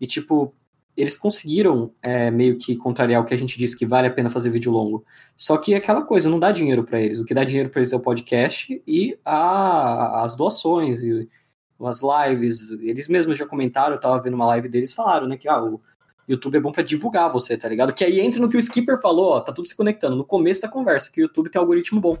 [0.00, 0.54] E, tipo,
[0.96, 4.30] eles conseguiram é, meio que contrariar o que a gente disse que vale a pena
[4.30, 5.04] fazer vídeo longo.
[5.36, 7.20] Só que é aquela coisa, não dá dinheiro para eles.
[7.20, 11.28] O que dá dinheiro para eles é o podcast e a, as doações e
[11.80, 12.70] as lives.
[12.80, 15.80] Eles mesmos já comentaram, eu tava vendo uma live deles, falaram, né, que ah, o
[16.28, 17.92] YouTube é bom para divulgar você, tá ligado?
[17.92, 20.62] Que aí entra no que o Skipper falou, ó, tá tudo se conectando no começo
[20.62, 22.16] da conversa, que o YouTube tem um algoritmo bom.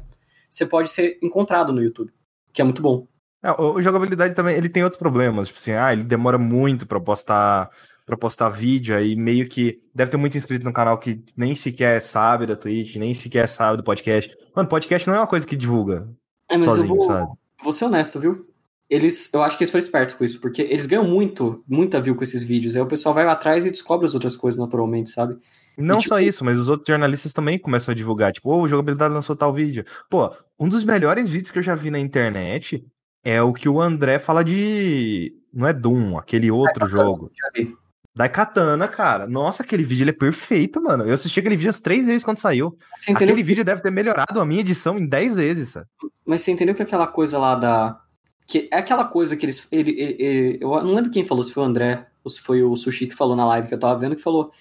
[0.48, 2.12] Você pode ser encontrado no YouTube,
[2.52, 3.06] que é muito bom.
[3.42, 7.00] É, o, jogabilidade também, ele tem outros problemas, tipo assim, ah, ele demora muito para
[7.00, 7.70] postar
[8.06, 12.00] para postar vídeo, aí meio que deve ter muito inscrito no canal que nem sequer
[12.00, 14.32] sabe da Twitch, nem sequer sabe do podcast.
[14.54, 16.08] Mano, podcast não é uma coisa que divulga.
[16.48, 17.32] É, mas sozinho, eu vou, sabe?
[17.64, 18.46] vou ser honesto, viu?
[18.88, 22.14] Eles, eu acho que eles foram espertos com isso, porque eles ganham muito, muita view
[22.14, 22.76] com esses vídeos.
[22.76, 25.36] Aí o pessoal vai lá atrás e descobre as outras coisas naturalmente, sabe?
[25.76, 28.58] Não e, tipo, só isso, mas os outros jornalistas também começam a divulgar, tipo, ô,
[28.58, 29.84] oh, o jogabilidade lançou tal vídeo.
[30.08, 32.84] Pô, um dos melhores vídeos que eu já vi na internet
[33.24, 35.34] é o que o André fala de.
[35.52, 37.30] Não é Doom, aquele outro jogo.
[37.34, 37.76] Já vi.
[38.16, 39.26] Daikatana, cara.
[39.26, 41.04] Nossa, aquele vídeo ele é perfeito, mano.
[41.04, 42.78] Eu assisti aquele vídeo as três vezes quando saiu.
[43.10, 45.86] Aquele vídeo deve ter melhorado a minha edição em dez vezes, sabe?
[46.24, 48.00] Mas você entendeu que aquela coisa lá da.
[48.46, 49.66] Que é aquela coisa que eles.
[49.70, 52.62] Ele, ele, ele, eu não lembro quem falou, se foi o André ou se foi
[52.62, 54.52] o Sushi que falou na live que eu tava vendo, que falou: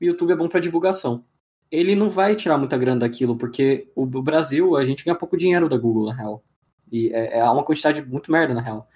[0.00, 1.24] o YouTube é bom para divulgação.
[1.70, 5.68] Ele não vai tirar muita grana daquilo, porque o Brasil, a gente ganha pouco dinheiro
[5.68, 6.42] da Google, na real.
[6.90, 8.88] E é, é uma quantidade muito merda, na real.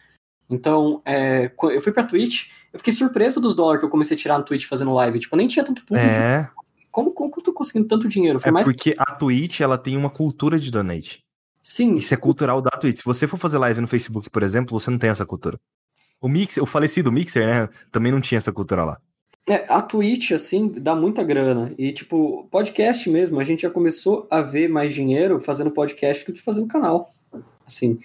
[0.50, 4.20] Então, é, eu fui pra Twitch, eu fiquei surpreso dos dólares que eu comecei a
[4.20, 5.20] tirar no Twitch fazendo live.
[5.20, 6.08] Tipo, nem tinha tanto público.
[6.08, 6.50] É.
[6.90, 8.38] Como, como que eu tô conseguindo tanto dinheiro?
[8.38, 8.66] Foi é mais...
[8.66, 11.24] porque a Twitch, ela tem uma cultura de donate.
[11.64, 11.94] Sim.
[11.94, 12.98] Isso é cultural da Twitch.
[12.98, 15.58] Se você for fazer live no Facebook, por exemplo, você não tem essa cultura.
[16.20, 18.98] O Mixer, o falecido Mixer, né, também não tinha essa cultura lá.
[19.48, 21.74] É, a Twitch, assim, dá muita grana.
[21.78, 26.34] E, tipo, podcast mesmo, a gente já começou a ver mais dinheiro fazendo podcast do
[26.34, 27.08] que fazendo canal.
[27.66, 27.98] Assim,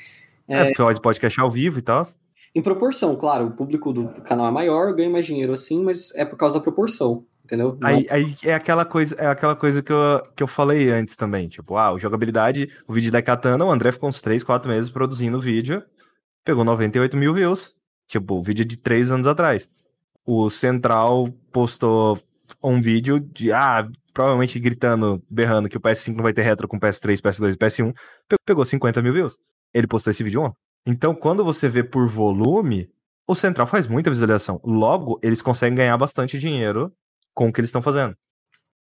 [0.47, 2.07] É, é porque podcast ao vivo e tal.
[2.55, 6.25] Em proporção, claro, o público do canal é maior, ganha mais dinheiro assim, mas é
[6.25, 7.77] por causa da proporção, entendeu?
[7.83, 11.49] Aí, aí, é aquela coisa, é aquela coisa que eu, que eu falei antes também,
[11.49, 14.89] tipo, ah, o jogabilidade, o vídeo da Katana, o André ficou uns 3, 4 meses
[14.89, 15.83] produzindo o vídeo,
[16.45, 17.73] pegou 98 mil views,
[18.07, 19.67] tipo, o vídeo de 3 anos atrás.
[20.25, 22.19] O Central postou
[22.63, 26.79] um vídeo de, ah, provavelmente gritando, berrando que o PS5 não vai ter retro com
[26.79, 27.93] PS3, PS2 e PS1,
[28.45, 29.37] pegou 50 mil views.
[29.73, 30.57] Ele postou esse vídeo ontem.
[30.85, 32.89] Então, quando você vê por volume,
[33.27, 34.59] o Central faz muita visualização.
[34.63, 36.91] Logo, eles conseguem ganhar bastante dinheiro
[37.39, 38.17] com o que eles estão fazendo.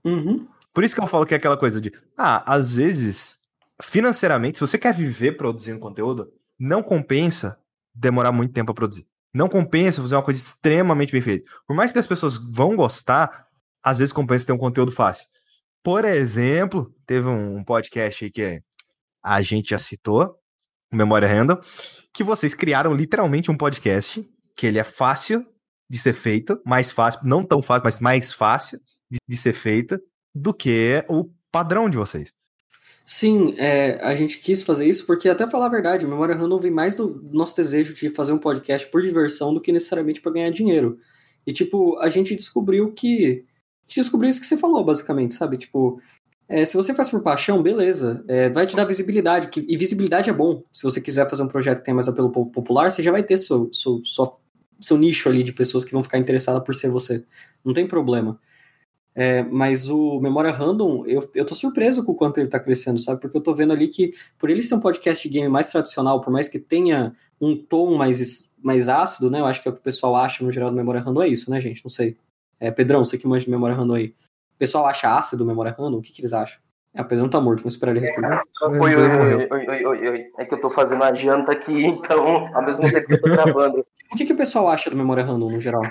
[0.03, 0.47] Uhum.
[0.73, 3.37] Por isso que eu falo que é aquela coisa de, ah, às vezes,
[3.79, 7.59] financeiramente, se você quer viver produzindo conteúdo, não compensa
[7.93, 9.05] demorar muito tempo a produzir.
[9.31, 11.47] Não compensa fazer uma coisa extremamente bem feita.
[11.67, 13.45] Por mais que as pessoas vão gostar,
[13.83, 15.27] às vezes compensa ter um conteúdo fácil.
[15.83, 18.63] Por exemplo, teve um podcast aí que
[19.21, 20.39] a gente já citou,
[20.91, 21.59] Memória Random,
[22.11, 25.45] que vocês criaram literalmente um podcast, que ele é fácil
[25.89, 28.79] de ser feito, mais fácil, não tão fácil, mas mais fácil
[29.09, 30.01] de, de ser feita
[30.33, 32.31] do que o padrão de vocês.
[33.05, 36.59] Sim, é, a gente quis fazer isso porque, até falar a verdade, o Memória Random
[36.59, 40.31] vem mais do nosso desejo de fazer um podcast por diversão do que necessariamente para
[40.31, 40.99] ganhar dinheiro.
[41.45, 43.45] E, tipo, a gente descobriu que.
[43.89, 45.57] A descobriu isso que você falou, basicamente, sabe?
[45.57, 45.99] Tipo,
[46.47, 48.23] é, se você faz por paixão, beleza.
[48.27, 49.47] É, vai te dar visibilidade.
[49.47, 50.61] Que, e visibilidade é bom.
[50.71, 53.39] Se você quiser fazer um projeto que tem mais apelo popular, você já vai ter
[53.39, 54.39] seu, seu, seu,
[54.79, 57.23] seu nicho ali de pessoas que vão ficar interessadas por ser você.
[57.63, 58.39] Não tem problema.
[59.15, 62.99] É, mas o Memória Random, eu, eu tô surpreso com o quanto ele tá crescendo,
[62.99, 63.19] sabe?
[63.19, 66.21] Porque eu tô vendo ali que, por ele ser um podcast de game mais tradicional,
[66.21, 69.39] por mais que tenha um tom mais, mais ácido, né?
[69.39, 71.27] Eu acho que é o que o pessoal acha no geral do Memória Random, é
[71.27, 71.83] isso, né, gente?
[71.83, 72.15] Não sei.
[72.59, 74.13] É, Pedrão, você que manja de Memória Random aí
[74.59, 75.97] pessoal acha ácido memória random?
[75.97, 76.59] O que, que eles acham?
[76.93, 78.41] É, o Pedro tá morto, vamos esperar ele responder.
[78.61, 82.53] Oi, oi, oi, oi, oi, oi, É que eu tô fazendo a janta aqui, então,
[82.53, 83.85] ao mesmo tempo que eu tô gravando.
[84.11, 85.81] O que, que o pessoal acha do Memória Random, no geral?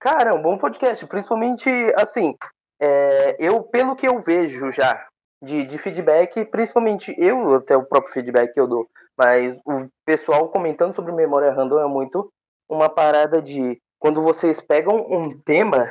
[0.00, 2.34] Cara, é um bom podcast, principalmente, assim,
[2.80, 5.06] é, eu, pelo que eu vejo já
[5.42, 8.88] de, de feedback, principalmente eu, até o próprio feedback que eu dou,
[9.18, 12.30] mas o pessoal comentando sobre Memória Random é muito
[12.68, 15.86] uma parada de, quando vocês pegam um tema,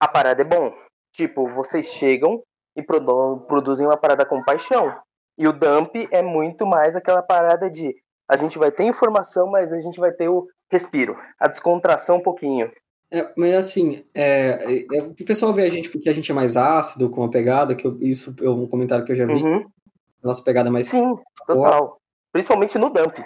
[0.00, 0.72] a parada é bom
[1.18, 2.42] Tipo, vocês chegam
[2.76, 4.96] e produ produzem uma parada com paixão.
[5.36, 7.92] E o dump é muito mais aquela parada de
[8.28, 12.22] a gente vai ter informação, mas a gente vai ter o respiro, a descontração um
[12.22, 12.70] pouquinho.
[13.10, 16.56] É, mas assim, é, é, o pessoal vê a gente porque a gente é mais
[16.56, 19.32] ácido com a pegada, que eu, isso é um comentário que eu já vi.
[19.32, 19.66] Uhum.
[20.22, 20.88] Nossa pegada é mais.
[20.88, 21.16] Sim,
[21.46, 22.00] total.
[22.32, 23.18] Principalmente no dump.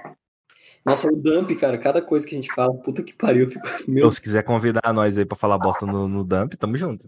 [0.85, 3.49] Nossa, o dump, cara, cada coisa que a gente fala, puta que pariu.
[3.51, 4.11] Fico, meu...
[4.11, 7.07] se quiser convidar nós aí pra falar bosta no, no dump, tamo junto.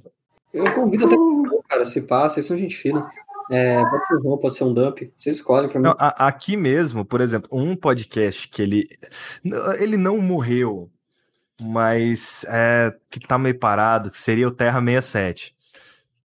[0.53, 1.17] Eu convido até
[1.69, 3.11] cara, se passa, vocês são gente fina.
[3.51, 5.13] É, pode ser um pode ser um dump.
[5.17, 5.87] Vocês escolhem pra mim.
[5.87, 8.89] Não, a, aqui mesmo, por exemplo, um podcast que ele.
[9.79, 10.91] Ele não morreu,
[11.61, 15.55] mas é, que tá meio parado, que seria o Terra 67.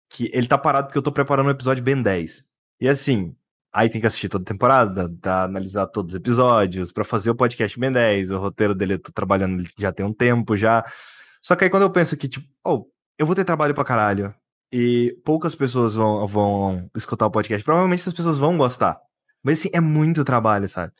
[0.08, 2.44] Que ele tá parado porque eu tô preparando um episódio Ben 10.
[2.80, 3.34] E assim,
[3.72, 7.34] aí tem que assistir toda a temporada, tá, analisar todos os episódios, para fazer o
[7.34, 8.30] podcast Ben 10.
[8.30, 10.84] O roteiro dele eu tô trabalhando já tem um tempo já.
[11.40, 12.86] Só que aí quando eu penso que, tipo, oh,
[13.18, 14.34] eu vou ter trabalho pra caralho.
[14.72, 17.64] E poucas pessoas vão, vão escutar o podcast.
[17.64, 19.00] Provavelmente essas pessoas vão gostar.
[19.42, 20.92] Mas assim, é muito trabalho, sabe?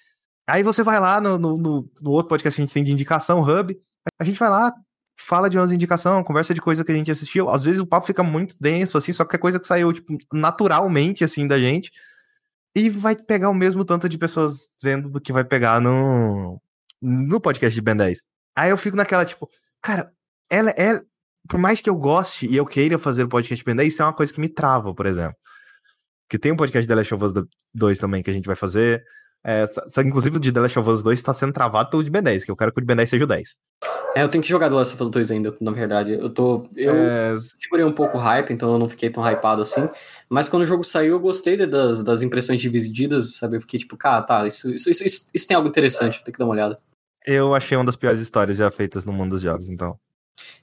[0.49, 1.57] Aí você vai lá no, no,
[2.01, 3.81] no outro podcast que a gente tem de indicação, Hub.
[4.19, 4.75] A gente vai lá,
[5.19, 7.49] fala de umas indicações, conversa de coisa que a gente assistiu.
[7.51, 10.17] Às vezes o papo fica muito denso, assim, só que é coisa que saiu, tipo,
[10.33, 11.93] naturalmente, assim, da gente.
[12.75, 16.61] E vai pegar o mesmo tanto de pessoas vendo do que vai pegar no,
[17.01, 18.21] no podcast de Ben 10.
[18.57, 19.49] Aí eu fico naquela, tipo,
[19.81, 20.13] cara,
[20.51, 21.01] ela é,
[21.49, 24.13] por mais que eu goste e eu queira fazer o podcast Pendé, isso é uma
[24.13, 25.37] coisa que me trava, por exemplo.
[26.29, 27.33] Que tem um podcast de The Last of Us
[27.75, 29.05] 2 também que a gente vai fazer.
[29.43, 29.65] É,
[30.05, 32.45] inclusive o de The Last of Us 2 está sendo travado pelo de Ben 10,
[32.45, 33.57] que eu quero que o de Ben 10 seja o 10.
[34.15, 36.13] É, eu tenho que jogar The Last of Us 2 ainda, na verdade.
[36.13, 36.69] Eu tô.
[36.77, 37.37] Eu é...
[37.39, 39.89] segurei um pouco o hype, então eu não fiquei tão hypado assim.
[40.29, 43.57] Mas quando o jogo saiu, eu gostei das, das impressões divididas, sabe?
[43.57, 46.39] Eu fiquei tipo, cara, tá, isso, isso, isso, isso, isso tem algo interessante, tem que
[46.39, 46.79] dar uma olhada.
[47.27, 49.99] Eu achei uma das piores histórias já feitas no mundo dos jogos, então.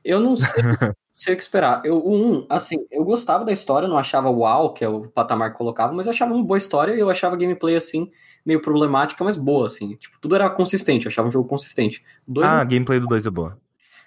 [0.03, 0.47] Eu não sei,
[1.13, 1.81] sei o que esperar.
[1.83, 5.51] Eu, o 1, assim, eu gostava da história, não achava uau, que é o patamar
[5.51, 8.11] que colocava, mas eu achava uma boa história e eu achava a gameplay, assim,
[8.45, 9.95] meio problemática, mas boa, assim.
[9.95, 12.03] Tipo, tudo era consistente, eu achava um jogo consistente.
[12.27, 13.57] Dois ah, a gameplay do 2 é boa.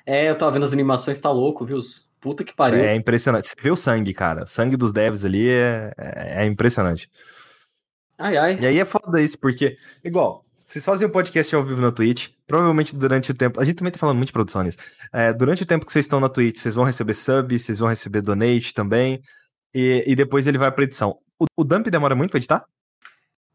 [0.06, 1.78] É, eu tava vendo as animações, tá louco, viu?
[2.20, 2.80] Puta que pariu.
[2.80, 3.48] É impressionante.
[3.48, 4.44] Você vê o sangue, cara.
[4.44, 7.10] O sangue dos devs ali é, é, é impressionante.
[8.18, 8.58] Ai, ai.
[8.60, 12.28] E aí é foda isso, porque, igual, vocês fazem um podcast ao vivo na Twitch,
[12.46, 13.60] provavelmente durante o tempo.
[13.60, 14.78] A gente também tá falando muito de produção nisso.
[15.12, 17.88] É, durante o tempo que vocês estão na Twitch, vocês vão receber sub, vocês vão
[17.88, 19.20] receber donate também.
[19.74, 21.16] E, e depois ele vai pra edição.
[21.40, 22.64] O, o dump demora muito pra editar?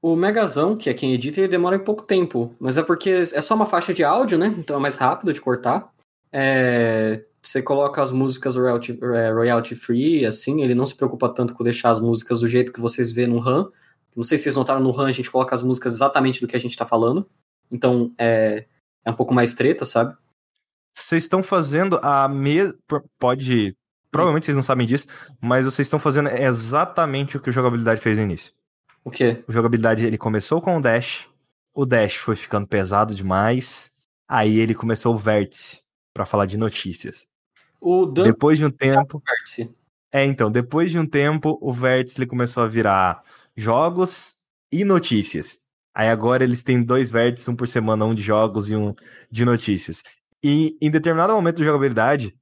[0.02, 3.56] O Megazão, que é quem edita, ele demora pouco tempo, mas é porque é só
[3.56, 4.54] uma faixa de áudio, né?
[4.58, 5.90] Então é mais rápido de cortar.
[6.34, 11.54] É, você coloca as músicas royalty, é, royalty free, assim, ele não se preocupa tanto
[11.54, 13.72] com deixar as músicas do jeito que vocês vê no RAM.
[14.16, 16.56] Não sei se vocês notaram no RAM, a gente coloca as músicas exatamente do que
[16.56, 17.30] a gente tá falando.
[17.70, 18.66] Então é,
[19.04, 20.16] é um pouco mais treta, sabe?
[20.94, 22.74] Vocês estão fazendo a mesma.
[23.20, 23.76] Pode.
[24.10, 25.08] Provavelmente vocês não sabem disso,
[25.42, 28.54] mas vocês estão fazendo exatamente o que o jogabilidade fez no início.
[29.04, 29.44] O quê?
[29.46, 31.28] O jogabilidade ele começou com o dash,
[31.74, 33.92] o dash foi ficando pesado demais,
[34.26, 35.84] aí ele começou o vértice
[36.14, 37.28] para falar de notícias.
[37.82, 38.24] O Dan...
[38.24, 39.22] Depois de um tempo.
[40.12, 43.22] É, então, depois de um tempo, o vértice ele começou a virar
[43.58, 44.36] jogos
[44.72, 45.60] e notícias.
[45.94, 48.94] Aí agora eles têm dois vértices, um por semana, um de jogos e um
[49.32, 50.04] de notícias.
[50.44, 52.36] E em determinado momento de jogabilidade,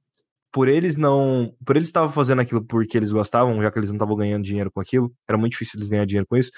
[0.52, 1.54] por eles não.
[1.64, 4.70] Por eles estavam fazendo aquilo porque eles gostavam, já que eles não estavam ganhando dinheiro
[4.70, 6.50] com aquilo, era muito difícil eles ganhar dinheiro com isso.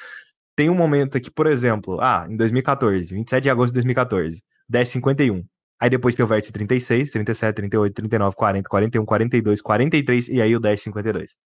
[0.56, 4.42] Tem um momento aqui, por exemplo, ah, em 2014, 27 de agosto de 2014,
[4.72, 5.44] 10,51.
[5.80, 10.56] Aí depois tem o vértice 36, 37, 38, 39, 40, 41, 42, 43 e aí
[10.56, 11.36] o Dash 52.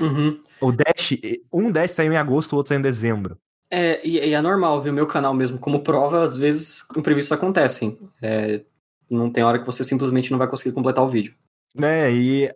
[0.00, 0.42] Uhum.
[0.60, 1.18] O Dash,
[1.52, 3.38] um Dash saiu em agosto, o outro saiu em dezembro.
[3.70, 4.92] É, e, e é normal, viu?
[4.92, 7.98] Meu canal mesmo, como prova, às vezes imprevistos acontecem.
[8.22, 8.64] É,
[9.10, 11.34] não tem hora que você simplesmente não vai conseguir completar o vídeo.
[11.74, 12.54] Né, e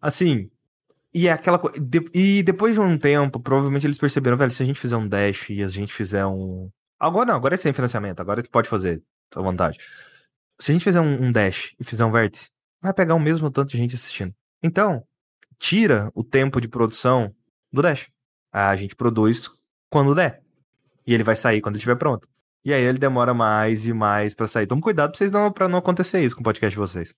[0.00, 0.50] assim.
[1.12, 1.80] E é aquela coisa.
[1.80, 5.08] De, e depois de um tempo, provavelmente eles perceberam, velho, se a gente fizer um
[5.08, 6.68] dash e a gente fizer um.
[7.00, 9.02] Agora não, agora é sem financiamento, agora tu pode fazer,
[9.34, 9.78] à vontade.
[10.60, 12.50] Se a gente fizer um, um dash e fizer um vértice,
[12.82, 14.34] vai pegar o mesmo tanto de gente assistindo.
[14.62, 15.04] Então,
[15.58, 17.34] tira o tempo de produção
[17.72, 18.08] do dash.
[18.52, 19.50] A gente produz
[19.90, 20.42] quando der.
[21.06, 22.28] E ele vai sair quando estiver pronto.
[22.64, 24.66] E aí ele demora mais e mais para sair.
[24.66, 27.14] Toma cuidado pra, vocês não, pra não acontecer isso com o podcast de vocês.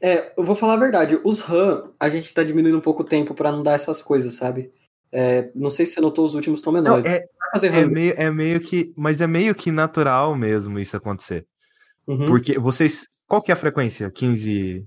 [0.00, 1.20] É, eu vou falar a verdade.
[1.24, 4.34] Os RAM, a gente tá diminuindo um pouco o tempo para não dar essas coisas,
[4.34, 4.72] sabe?
[5.12, 7.04] É, não sei se você notou, os últimos estão menores.
[7.04, 7.24] Não, é,
[7.62, 8.92] é, meio, é meio que.
[8.96, 11.46] Mas é meio que natural mesmo isso acontecer.
[12.06, 12.26] Uhum.
[12.26, 13.08] Porque vocês.
[13.26, 14.10] Qual que é a frequência?
[14.10, 14.86] 15.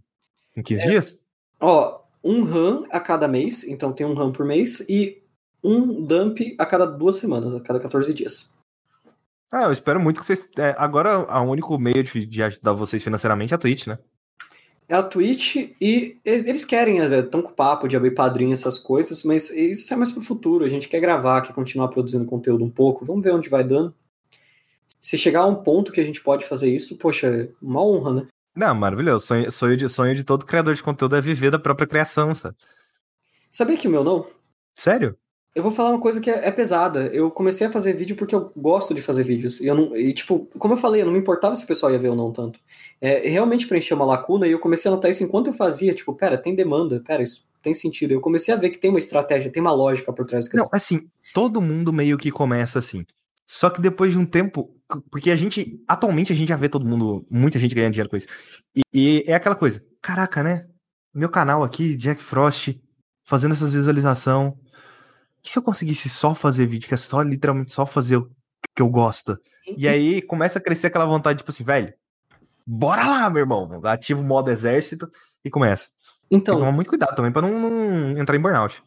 [0.58, 1.20] Em 15 é, dias?
[1.60, 5.22] Ó, um RAM a cada mês, então tem um RAM por mês, e
[5.64, 8.50] um dump a cada duas semanas, a cada 14 dias.
[9.52, 10.48] Ah, eu espero muito que vocês.
[10.58, 14.00] É, agora, o único meio de, de ajudar vocês financeiramente é a Twitch, né?
[14.88, 19.24] É a Twitch e eles querem, estão né, com papo de abrir padrinho, essas coisas,
[19.24, 20.66] mas isso é mais pro futuro.
[20.66, 23.06] A gente quer gravar, quer continuar produzindo conteúdo um pouco.
[23.06, 23.94] Vamos ver onde vai dando.
[25.00, 28.14] Se chegar a um ponto que a gente pode fazer isso, poxa, é uma honra,
[28.14, 28.28] né?
[28.56, 29.26] Não, maravilhoso.
[29.26, 32.56] Sonho, sonho, de, sonho de todo criador de conteúdo é viver da própria criação, sabe?
[33.50, 34.26] Sabia que o meu não?
[34.76, 35.18] Sério?
[35.54, 37.08] Eu vou falar uma coisa que é, é, pesada.
[37.08, 39.60] Eu comecei a fazer vídeo porque eu gosto de fazer vídeos.
[39.60, 41.92] E, eu não, e, tipo, como eu falei, eu não me importava se o pessoal
[41.92, 42.60] ia ver ou não tanto.
[43.02, 45.94] É, realmente preencheu uma lacuna e eu comecei a notar isso enquanto eu fazia.
[45.94, 48.14] Tipo, pera, tem demanda, pera, isso tem sentido.
[48.14, 50.58] Eu comecei a ver que tem uma estratégia, tem uma lógica por trás do que
[50.58, 53.06] Não, assim, todo mundo meio que começa assim.
[53.46, 54.74] Só que depois de um tempo,
[55.10, 58.18] porque a gente, atualmente a gente já vê todo mundo, muita gente ganhando dinheiro com
[58.18, 58.28] isso.
[58.76, 60.68] E, e é aquela coisa, caraca, né?
[61.14, 62.80] Meu canal aqui, Jack Frost,
[63.26, 64.58] fazendo essas visualização
[65.44, 68.30] e se eu conseguisse só fazer vídeo, que é só literalmente só fazer o
[68.76, 69.38] que eu gosto?
[69.78, 71.94] E aí começa a crescer aquela vontade, tipo assim, velho,
[72.66, 73.82] bora lá, meu irmão.
[73.86, 75.10] Ativa o modo exército
[75.44, 75.90] e começa.
[76.30, 76.54] Então.
[76.54, 78.84] Tem que tomar muito cuidado também pra não, não entrar em burnout.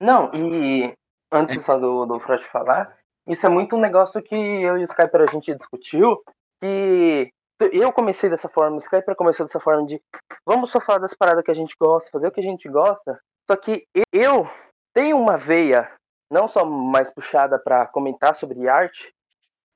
[0.00, 0.92] Não, e
[1.32, 2.96] antes só do, do Frost falar,
[3.28, 6.22] isso é muito um negócio que eu e o Skyper a gente discutiu,
[6.60, 7.30] que
[7.72, 10.00] eu comecei dessa forma, o Skyper começou dessa forma de
[10.46, 13.20] vamos só falar das paradas que a gente gosta, fazer o que a gente gosta.
[13.50, 14.48] Só que eu
[14.94, 15.90] tenho uma veia
[16.30, 19.12] não só mais puxada para comentar sobre arte,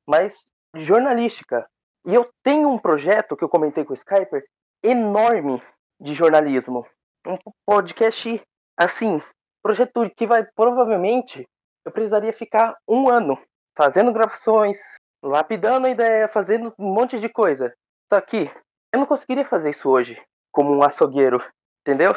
[0.07, 1.67] mas jornalística.
[2.07, 4.45] E eu tenho um projeto que eu comentei com o Skyper
[4.83, 5.63] enorme
[6.01, 6.87] de jornalismo.
[7.27, 8.43] Um podcast
[8.77, 9.23] assim,
[9.63, 11.47] projeto que vai provavelmente
[11.85, 13.39] eu precisaria ficar um ano
[13.77, 14.79] fazendo gravações,
[15.23, 17.73] lapidando a ideia, fazendo um monte de coisa.
[18.13, 18.51] Só que
[18.93, 21.43] eu não conseguiria fazer isso hoje como um açougueiro,
[21.81, 22.15] entendeu?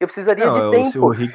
[0.00, 1.06] Eu precisaria não, de tempo.
[1.06, 1.34] O, Rick,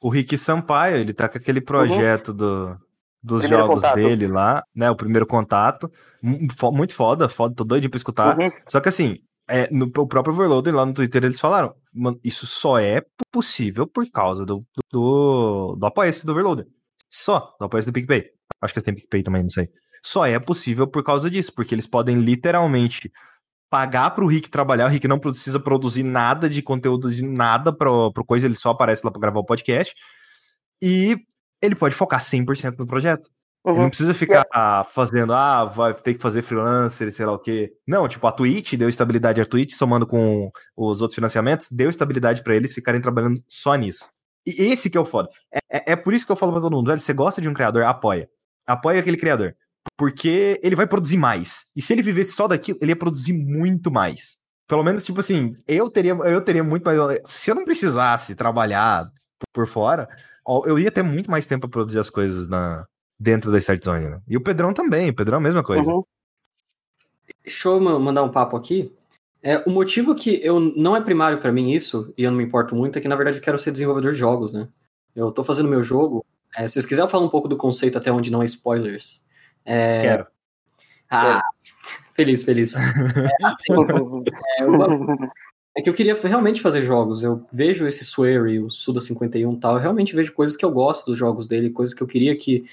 [0.00, 1.64] o Rick Sampaio, ele tá com aquele uhum.
[1.64, 2.36] projeto uhum.
[2.36, 2.78] do,
[3.22, 3.94] dos primeiro jogos contato.
[3.94, 4.90] dele lá, né?
[4.90, 5.90] O primeiro contato.
[6.22, 8.38] Muito foda, foda, tô doido pra escutar.
[8.38, 8.50] Uhum.
[8.66, 9.16] Só que assim,
[9.48, 11.74] é, no o próprio Overloader lá no Twitter eles falaram,
[12.22, 16.66] isso só é possível por causa do, do, do apoio do Overloader.
[17.10, 18.30] Só, do apoio do PicPay.
[18.60, 19.68] Acho que eles têm PicPay também, não sei.
[20.04, 23.10] Só é possível por causa disso, porque eles podem literalmente
[23.68, 28.12] pagar pro Rick trabalhar, o Rick não precisa produzir nada de conteúdo de nada pro,
[28.12, 29.94] pro coisa, ele só aparece lá pra gravar o podcast.
[30.80, 31.16] E
[31.60, 33.28] ele pode focar 100% no projeto.
[33.64, 33.72] Uhum.
[33.72, 37.72] Ele não precisa ficar fazendo, ah, vai ter que fazer freelancer, sei lá o quê.
[37.86, 42.44] Não, tipo, a Twitch deu estabilidade à Twitch, somando com os outros financiamentos, deu estabilidade
[42.44, 44.08] para eles ficarem trabalhando só nisso.
[44.46, 45.28] E esse que é o foda.
[45.52, 47.48] É, é, é, por isso que eu falo pra todo mundo, velho, você gosta de
[47.48, 48.28] um criador, apoia.
[48.66, 49.56] Apoie aquele criador.
[49.96, 51.64] Porque ele vai produzir mais.
[51.74, 54.38] E se ele vivesse só daquilo, ele ia produzir muito mais.
[54.68, 57.20] Pelo menos, tipo assim, eu teria, eu teria muito mais.
[57.24, 59.10] Se eu não precisasse trabalhar
[59.52, 60.08] por fora,
[60.64, 62.84] eu ia ter muito mais tempo pra produzir as coisas na,
[63.18, 64.08] dentro da Start Zone.
[64.10, 64.20] Né?
[64.28, 65.88] E o Pedrão também, o Pedrão é a mesma coisa.
[65.90, 66.02] Uhum.
[67.44, 68.92] Deixa eu mandar um papo aqui.
[69.46, 72.42] É, o motivo que eu não é primário para mim isso, e eu não me
[72.42, 74.66] importo muito, é que na verdade eu quero ser desenvolvedor de jogos, né?
[75.14, 76.26] Eu tô fazendo meu jogo.
[76.56, 79.24] É, se vocês quiserem falar um pouco do conceito até onde não é spoilers.
[79.64, 80.00] É...
[80.00, 80.26] Quero.
[81.08, 81.40] Ah,
[82.12, 82.74] feliz, feliz.
[82.74, 83.72] É, assim,
[84.58, 85.30] é, eu,
[85.76, 87.22] é, que eu queria realmente fazer jogos.
[87.22, 90.72] Eu vejo esse Swery, o Suda 51 e tal, eu realmente vejo coisas que eu
[90.72, 92.64] gosto dos jogos dele, coisas que eu queria que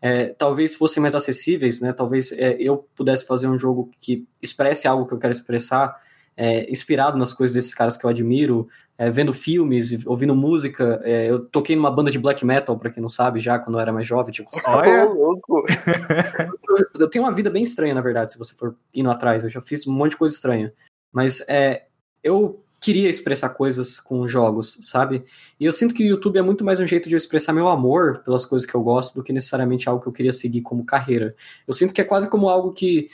[0.00, 1.92] é, talvez fossem mais acessíveis, né?
[1.92, 6.00] Talvez é, eu pudesse fazer um jogo que expresse algo que eu quero expressar,
[6.36, 8.68] é, inspirado nas coisas desses caras que eu admiro,
[8.98, 11.00] é, vendo filmes, ouvindo música.
[11.04, 13.80] É, eu toquei numa banda de black metal, para quem não sabe, já quando eu
[13.80, 14.32] era mais jovem.
[14.32, 15.04] Tipo, Olha!
[15.04, 15.64] louco!
[16.68, 19.44] eu, eu, tenho uma vida bem estranha, na verdade, se você for indo atrás.
[19.44, 20.72] Eu já fiz um monte de coisa estranha.
[21.12, 21.86] Mas é,
[22.22, 25.24] eu queria expressar coisas com jogos, sabe?
[25.58, 27.68] E eu sinto que o YouTube é muito mais um jeito de eu expressar meu
[27.68, 30.84] amor pelas coisas que eu gosto do que necessariamente algo que eu queria seguir como
[30.84, 31.34] carreira.
[31.66, 33.06] Eu sinto que é quase como algo que,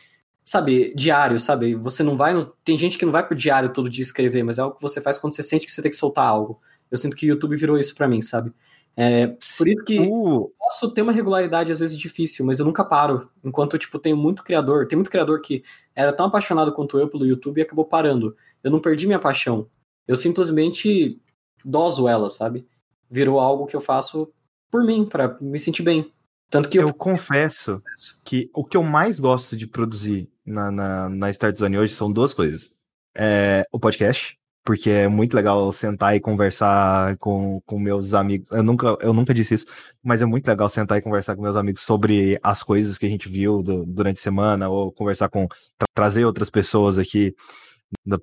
[0.48, 1.74] sabe, diário, sabe?
[1.74, 2.32] Você não vai.
[2.32, 2.42] No...
[2.64, 4.98] Tem gente que não vai pro diário todo dia escrever, mas é algo que você
[4.98, 6.58] faz quando você sente que você tem que soltar algo.
[6.90, 8.50] Eu sinto que o YouTube virou isso para mim, sabe?
[8.96, 9.26] É,
[9.58, 10.50] por isso que uh.
[10.58, 13.28] posso ter uma regularidade às vezes difícil, mas eu nunca paro.
[13.44, 15.62] Enquanto, tipo, tenho muito criador, tem muito criador que
[15.94, 18.34] era tão apaixonado quanto eu pelo YouTube e acabou parando.
[18.64, 19.68] Eu não perdi minha paixão.
[20.06, 21.20] Eu simplesmente
[21.62, 22.66] doso ela, sabe?
[23.10, 24.32] Virou algo que eu faço
[24.70, 26.10] por mim, para me sentir bem.
[26.50, 27.82] Tanto que eu, eu confesso
[28.24, 32.10] que o que eu mais gosto de produzir na, na, na Start Zone hoje são
[32.10, 32.72] duas coisas.
[33.16, 38.50] É, o podcast, porque é muito legal sentar e conversar com, com meus amigos.
[38.50, 39.66] Eu nunca, eu nunca disse isso,
[40.02, 43.08] mas é muito legal sentar e conversar com meus amigos sobre as coisas que a
[43.08, 45.46] gente viu do, durante a semana, ou conversar com.
[45.48, 47.34] Tra trazer outras pessoas aqui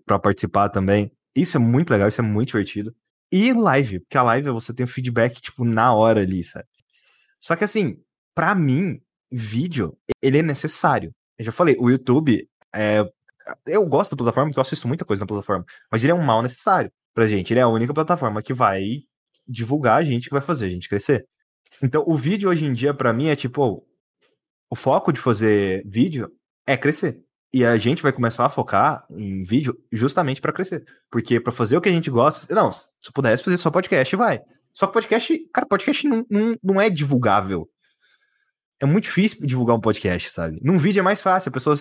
[0.05, 1.11] para participar também.
[1.35, 2.95] Isso é muito legal, isso é muito divertido.
[3.31, 6.67] E live, porque a live você tem o feedback, tipo, na hora ali, sabe?
[7.39, 7.97] Só que assim,
[8.35, 9.01] para mim,
[9.31, 11.11] vídeo, ele é necessário.
[11.37, 13.03] Eu já falei, o YouTube é,
[13.65, 16.23] eu gosto da plataforma, porque eu assisto muita coisa na plataforma, mas ele é um
[16.23, 17.51] mal necessário pra gente.
[17.51, 18.83] Ele é a única plataforma que vai
[19.47, 21.25] divulgar a gente, que vai fazer a gente crescer.
[21.81, 23.85] Então, o vídeo hoje em dia, para mim, é tipo,
[24.69, 26.31] o foco de fazer vídeo
[26.67, 27.21] é crescer.
[27.53, 30.83] E a gente vai começar a focar em vídeo justamente para crescer.
[31.09, 34.41] Porque para fazer o que a gente gosta, não, se pudesse fazer só podcast, vai.
[34.73, 37.69] Só que podcast, cara, podcast não, não, não é divulgável
[38.81, 40.59] é muito difícil divulgar um podcast, sabe?
[40.61, 41.49] Num vídeo é mais fácil.
[41.49, 41.75] A pessoa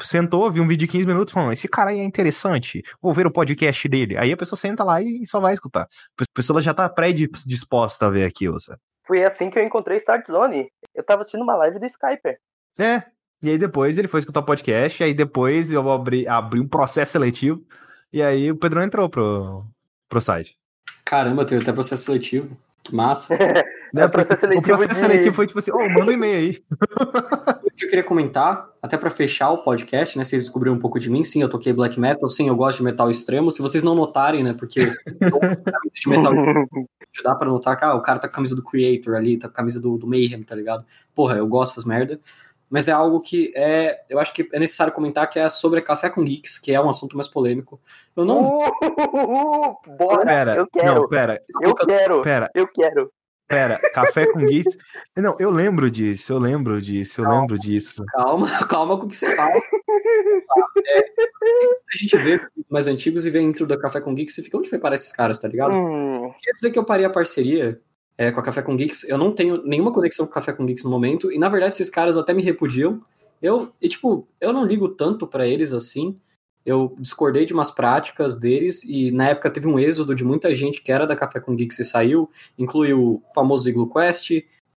[0.00, 3.26] sentou, viu um vídeo de 15 minutos falando, esse cara aí é interessante, vou ver
[3.26, 4.16] o podcast dele.
[4.16, 5.82] Aí a pessoa senta lá e só vai escutar.
[5.82, 8.80] A pessoa já tá pré-disposta a ver aquilo, sabe?
[9.06, 10.68] Foi assim que eu encontrei Start Zone.
[10.94, 12.36] Eu tava assistindo uma live do Skype.
[12.78, 13.02] É.
[13.42, 16.68] E aí depois ele foi escutar o podcast, e aí depois eu abri, abri um
[16.68, 17.64] processo seletivo,
[18.12, 19.64] e aí o Pedrão entrou pro,
[20.08, 20.58] pro site.
[21.04, 22.56] Caramba, teve até processo seletivo.
[22.82, 23.36] Que massa.
[23.92, 25.06] É, o processo seletivo, o processo de...
[25.08, 26.62] seletivo foi tipo assim, oh, manda um e-mail aí.
[27.66, 30.22] O que eu queria comentar, até para fechar o podcast, né?
[30.22, 31.24] Vocês descobriram um pouco de mim.
[31.24, 32.28] Sim, eu toquei black metal.
[32.28, 33.50] Sim, eu gosto de metal extremo.
[33.50, 34.52] Se vocês não notarem, né?
[34.52, 36.32] Porque de metal
[37.12, 39.48] ajudar para notar que ah, o cara tá com a camisa do Creator ali, tá
[39.48, 40.84] com a camisa do, do Mayhem, tá ligado?
[41.12, 42.20] Porra, eu gosto dessas merda
[42.70, 46.08] mas é algo que é, eu acho que é necessário comentar que é sobre Café
[46.08, 47.80] com Geeks, que é um assunto mais polêmico.
[48.16, 48.44] Eu não.
[48.44, 50.94] Uh, bora, pera, eu quero.
[50.94, 51.42] Não, pera.
[51.60, 52.22] Eu quero.
[52.22, 52.50] Pera.
[52.54, 53.12] Eu quero.
[53.48, 54.78] Pera, Café com Geeks.
[55.16, 58.04] Não, eu lembro disso, eu lembro disso, eu calma, lembro disso.
[58.12, 59.60] Calma, calma com o que você fala.
[60.86, 62.40] É, a gente vê
[62.70, 65.10] mais antigos e vê intro da Café com Geeks e fica onde foi para esses
[65.10, 65.74] caras, tá ligado?
[65.74, 66.32] Hum.
[66.40, 67.80] Quer dizer que eu parei a parceria
[68.20, 69.04] é, com a Café com Geeks.
[69.04, 71.88] Eu não tenho nenhuma conexão com Café com Geeks no momento, e na verdade esses
[71.88, 73.00] caras até me repudiam.
[73.40, 76.14] Eu, e, tipo, eu não ligo tanto para eles assim.
[76.66, 80.82] Eu discordei de umas práticas deles, e na época teve um êxodo de muita gente
[80.82, 82.28] que era da Café com Geeks e saiu,
[82.58, 84.32] inclui o famoso Iglo Quest,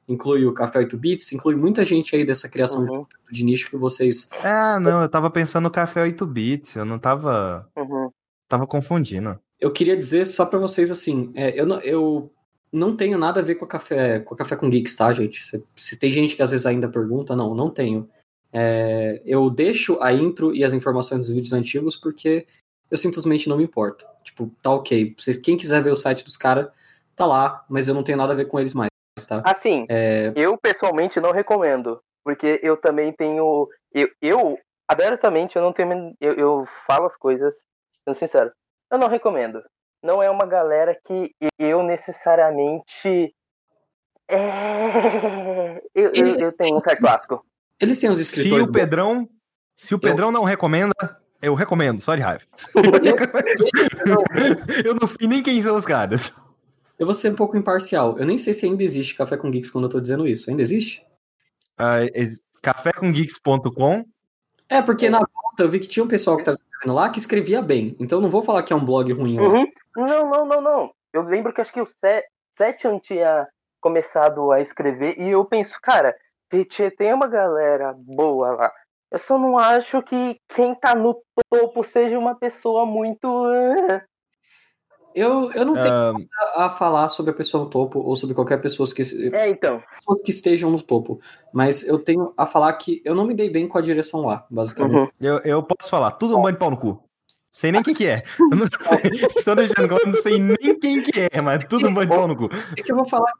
[0.06, 3.04] inclui o Café 8 Bits, inclui muita gente aí dessa criação uhum.
[3.28, 4.28] de, de, nicho que vocês.
[4.44, 7.68] Ah, não, eu tava pensando no Café 8 Bits, eu não tava.
[7.76, 8.08] Uhum.
[8.48, 9.36] Tava confundindo.
[9.58, 12.30] Eu queria dizer só para vocês assim, é, eu, eu
[12.72, 15.44] não tenho nada a ver com a café com a café com geeks, tá, gente?
[15.44, 18.08] Se, se tem gente que às vezes ainda pergunta, não, não tenho.
[18.52, 22.46] É, eu deixo a intro e as informações dos vídeos antigos porque
[22.90, 24.06] eu simplesmente não me importo.
[24.22, 25.14] Tipo, tá ok.
[25.42, 26.68] Quem quiser ver o site dos caras,
[27.14, 28.90] tá lá, mas eu não tenho nada a ver com eles mais,
[29.28, 29.42] tá?
[29.44, 30.32] Assim, é...
[30.34, 33.68] eu pessoalmente não recomendo, porque eu também tenho.
[33.92, 34.58] Eu, eu
[34.88, 36.14] abertamente, eu não tenho.
[36.20, 37.64] Eu, eu falo as coisas,
[38.04, 38.52] sendo sincero,
[38.90, 39.62] eu não recomendo
[40.02, 43.34] não é uma galera que eu necessariamente
[44.28, 45.82] É...
[45.94, 47.44] Eu, eu, eu tenho um certo clássico.
[47.78, 48.64] Eles têm os escritores.
[48.64, 49.28] Se o Pedrão,
[49.76, 50.32] se o Pedrão eu...
[50.32, 50.94] não recomenda,
[51.40, 52.44] eu recomendo, só de raiva.
[54.84, 56.32] eu não sei nem quem são os caras.
[56.98, 58.18] Eu vou ser um pouco imparcial.
[58.18, 60.48] Eu nem sei se ainda existe Café com Geeks quando eu tô dizendo isso.
[60.48, 61.04] Ainda existe?
[61.78, 64.04] Uh, cafécomgeeks.com
[64.68, 67.18] É, porque na volta eu vi que tinha um pessoal que tava escrevendo lá que
[67.18, 67.96] escrevia bem.
[67.98, 69.38] Então não vou falar que é um blog ruim.
[69.38, 69.66] Uhum.
[69.96, 70.90] Não, não, não, não.
[71.12, 71.88] Eu lembro que acho que o
[72.56, 73.46] Setian tinha
[73.80, 76.14] começado a escrever e eu penso, cara,
[76.96, 78.72] tem uma galera boa lá.
[79.10, 83.28] Eu só não acho que quem tá no topo seja uma pessoa muito.
[85.14, 86.28] Eu, eu não tenho uh...
[86.56, 89.02] a, a, falar sobre a pessoa no topo ou sobre qualquer pessoa que,
[89.34, 89.82] é, então.
[89.94, 91.20] pessoas que estejam no topo.
[91.52, 94.46] Mas eu tenho a falar que eu não me dei bem com a direção lá,
[94.50, 94.94] basicamente.
[94.94, 95.08] Uhum.
[95.20, 97.02] Eu, eu posso falar, tudo um banho de pau no cu.
[97.52, 98.22] Sei nem quem que é.
[98.50, 99.10] Eu não sei.
[99.36, 102.26] Estou deixando claro, não sei nem quem que é, mas tudo um banho de pau
[102.26, 102.48] no cu.
[102.78, 103.30] É que eu vou falar.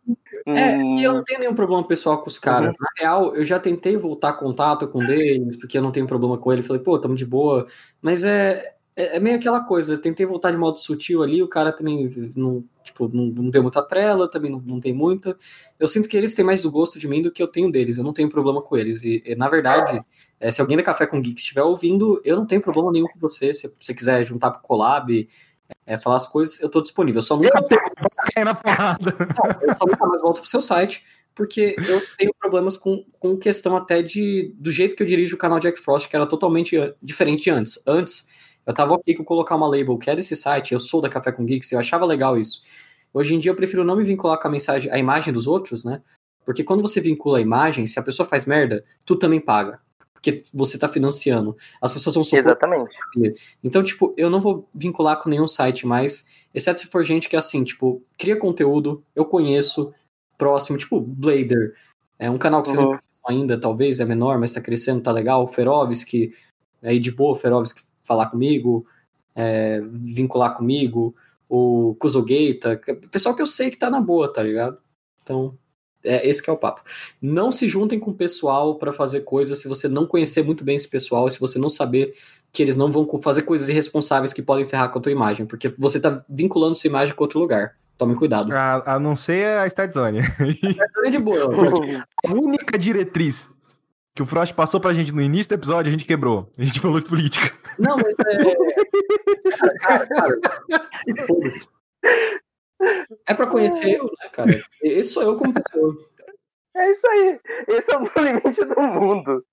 [0.44, 1.00] É, hum...
[1.00, 2.68] eu não tenho nenhum problema pessoal com os caras.
[2.68, 2.76] Uhum.
[2.78, 6.52] Na real, eu já tentei voltar contato com eles, porque eu não tenho problema com
[6.52, 6.60] ele.
[6.60, 7.66] Falei, pô, tamo de boa.
[8.02, 11.72] Mas é, é, é, meio aquela coisa, tentei voltar de modo sutil ali, o cara
[11.72, 15.36] também não, tipo, não, não deu muita trela, também não, não tem muita.
[15.78, 17.96] Eu sinto que eles têm mais do gosto de mim do que eu tenho deles,
[17.96, 19.02] eu não tenho problema com eles.
[19.02, 20.04] E, e na verdade,
[20.38, 23.18] é, se alguém da Café com Geek estiver ouvindo, eu não tenho problema nenhum com
[23.18, 23.54] você.
[23.54, 25.28] Se você quiser juntar pro collab,
[25.86, 27.18] é, falar as coisas, eu tô disponível.
[27.18, 27.64] Eu só nunca,
[28.36, 29.16] eu na porrada.
[29.38, 31.02] Não, eu só nunca mais volto pro seu site,
[31.34, 35.38] porque eu tenho problemas com, com questão até de do jeito que eu dirijo o
[35.38, 37.82] canal Jack Frost, que era totalmente diferente antes.
[37.86, 38.30] Antes
[38.66, 41.32] eu tava ok com colocar uma label que é desse site, eu sou da Café
[41.32, 42.62] com Geeks, eu achava legal isso.
[43.12, 45.84] Hoje em dia eu prefiro não me vincular com a mensagem, a imagem dos outros,
[45.84, 46.00] né?
[46.44, 49.80] Porque quando você vincula a imagem, se a pessoa faz merda, tu também paga.
[50.12, 51.56] Porque você tá financiando.
[51.80, 52.46] As pessoas vão supor.
[52.46, 52.94] Exatamente.
[53.62, 57.36] Então, tipo, eu não vou vincular com nenhum site mais, exceto se for gente que
[57.36, 59.92] é assim, tipo, cria conteúdo, eu conheço,
[60.38, 61.74] próximo, tipo, Blader.
[62.18, 62.92] É um canal que vocês uhum.
[62.92, 65.46] não conhecem ainda, talvez, é menor, mas tá crescendo, tá legal.
[65.48, 66.32] Ferovski,
[66.82, 68.86] aí de boa, Ferovski falar comigo,
[69.34, 71.14] é, vincular comigo,
[71.48, 72.80] o Kuzogeita,
[73.10, 74.78] pessoal que eu sei que tá na boa, tá ligado?
[75.22, 75.56] Então,
[76.04, 76.82] é esse que é o papo.
[77.20, 80.76] Não se juntem com o pessoal para fazer coisas se você não conhecer muito bem
[80.76, 82.14] esse pessoal, se você não saber
[82.52, 85.72] que eles não vão fazer coisas irresponsáveis que podem ferrar com a tua imagem, porque
[85.78, 87.76] você tá vinculando sua imagem com outro lugar.
[87.96, 88.50] Tome cuidado.
[88.52, 90.20] A, a não ser a Start Zone.
[90.20, 91.50] A Start Zone é de boa.
[92.26, 93.48] a única diretriz
[94.14, 96.50] que o Frost passou pra gente no início do episódio, a gente quebrou.
[96.58, 97.56] A gente falou de política.
[97.78, 99.76] Não, mas é.
[99.78, 100.38] cara, cara,
[103.26, 104.50] É pra conhecer eu, né, cara?
[104.82, 105.96] Esse sou eu como pessoa.
[106.74, 107.40] É isso aí.
[107.68, 109.44] Esse é o limite do mundo.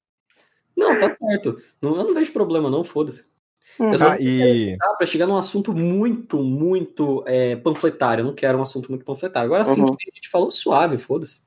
[0.75, 1.61] Não, tá certo.
[1.81, 3.27] Não, eu não vejo problema, não, foda-se.
[3.79, 3.91] Hum.
[3.91, 4.77] Eu só ah, e...
[4.97, 8.23] pra chegar num assunto muito, muito é, panfletário.
[8.23, 9.47] Eu não quero um assunto muito panfletário.
[9.47, 9.87] Agora sim, uhum.
[9.87, 11.41] a gente falou suave, foda-se.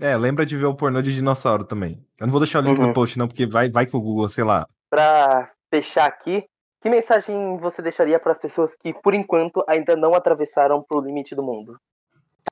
[0.00, 2.04] É, lembra de ver o pornô de dinossauro também.
[2.18, 2.88] Eu não vou deixar o link uhum.
[2.88, 4.66] no post, não, porque vai, vai que o Google, sei lá.
[4.90, 6.44] Pra fechar aqui,
[6.80, 11.34] que mensagem você deixaria para as pessoas que, por enquanto, ainda não atravessaram pro limite
[11.34, 11.78] do mundo?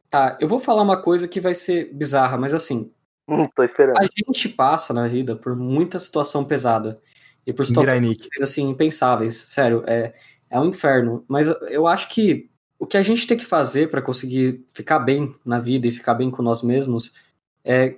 [0.09, 2.93] Tá, eu vou falar uma coisa que vai ser bizarra, mas assim.
[3.29, 3.99] Hum, tô esperando.
[3.99, 7.01] A gente passa na vida por muita situação pesada.
[7.47, 9.37] E por situações assim, impensáveis.
[9.37, 10.15] Sério, é,
[10.49, 11.25] é um inferno.
[11.27, 15.35] Mas eu acho que o que a gente tem que fazer para conseguir ficar bem
[15.45, 17.13] na vida e ficar bem com nós mesmos
[17.65, 17.97] é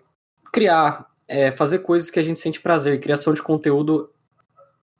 [0.52, 3.00] criar, é fazer coisas que a gente sente prazer.
[3.00, 4.10] Criação de conteúdo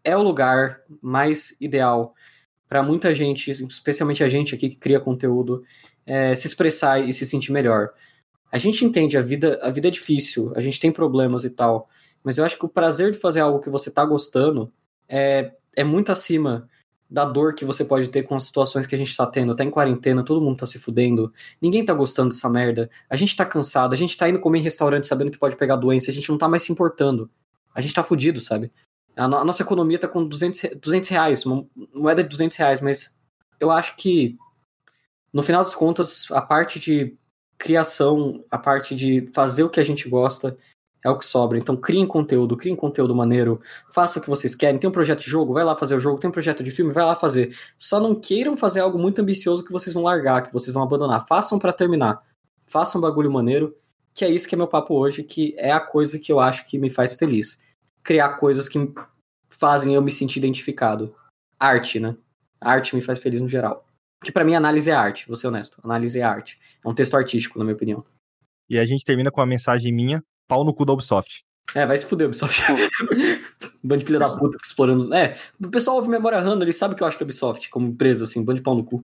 [0.05, 2.15] é o lugar mais ideal
[2.69, 5.63] para muita gente, especialmente a gente aqui que cria conteúdo,
[6.07, 7.91] é, se expressar e se sentir melhor.
[8.51, 11.89] A gente entende a vida, a vida é difícil, a gente tem problemas e tal,
[12.25, 14.73] mas eu acho que o prazer de fazer algo que você está gostando
[15.09, 16.69] é, é muito acima
[17.13, 19.55] da dor que você pode ter com as situações que a gente tá tendo.
[19.55, 21.31] Tá em quarentena, todo mundo tá se fudendo,
[21.61, 22.91] ninguém tá gostando dessa merda.
[23.09, 25.77] A gente tá cansado, a gente tá indo comer em restaurante sabendo que pode pegar
[25.77, 27.31] doença, a gente não tá mais se importando.
[27.75, 28.73] A gente tá fudido, sabe?
[29.15, 32.81] A, no a nossa economia tá com 200, 200 reais, uma moeda de 200 reais,
[32.81, 33.21] mas
[33.61, 34.39] eu acho que,
[35.31, 37.15] no final das contas, a parte de
[37.59, 40.57] criação, a parte de fazer o que a gente gosta,
[41.05, 41.59] é o que sobra.
[41.59, 43.61] Então criem conteúdo, criem conteúdo maneiro,
[43.91, 44.79] faça o que vocês querem.
[44.79, 46.19] Tem um projeto de jogo, vai lá fazer o jogo.
[46.19, 47.57] Tem um projeto de filme, vai lá fazer.
[47.79, 51.27] Só não queiram fazer algo muito ambicioso que vocês vão largar, que vocês vão abandonar.
[51.27, 52.23] Façam para terminar.
[52.65, 53.77] Façam um bagulho maneiro,
[54.15, 56.65] que é isso que é meu papo hoje, que é a coisa que eu acho
[56.67, 57.61] que me faz feliz.
[58.03, 58.79] Criar coisas que
[59.51, 61.15] fazem eu me sentir identificado.
[61.59, 62.17] Arte, né?
[62.61, 63.85] Arte me faz feliz no geral.
[64.25, 65.81] Que para mim análise é arte, vou ser honesto.
[65.83, 66.59] Análise é arte.
[66.85, 68.05] É um texto artístico, na minha opinião.
[68.71, 70.23] E a gente termina com uma mensagem minha
[70.53, 71.45] pau no cu da Ubisoft.
[71.75, 72.61] É, vai se fuder, Ubisoft.
[73.83, 75.15] bando de filha da puta explorando.
[75.15, 77.87] É, o pessoal ouve memória RAM, ele sabe que eu acho que é Ubisoft, como
[77.87, 79.01] empresa, assim, bando de pau no cu.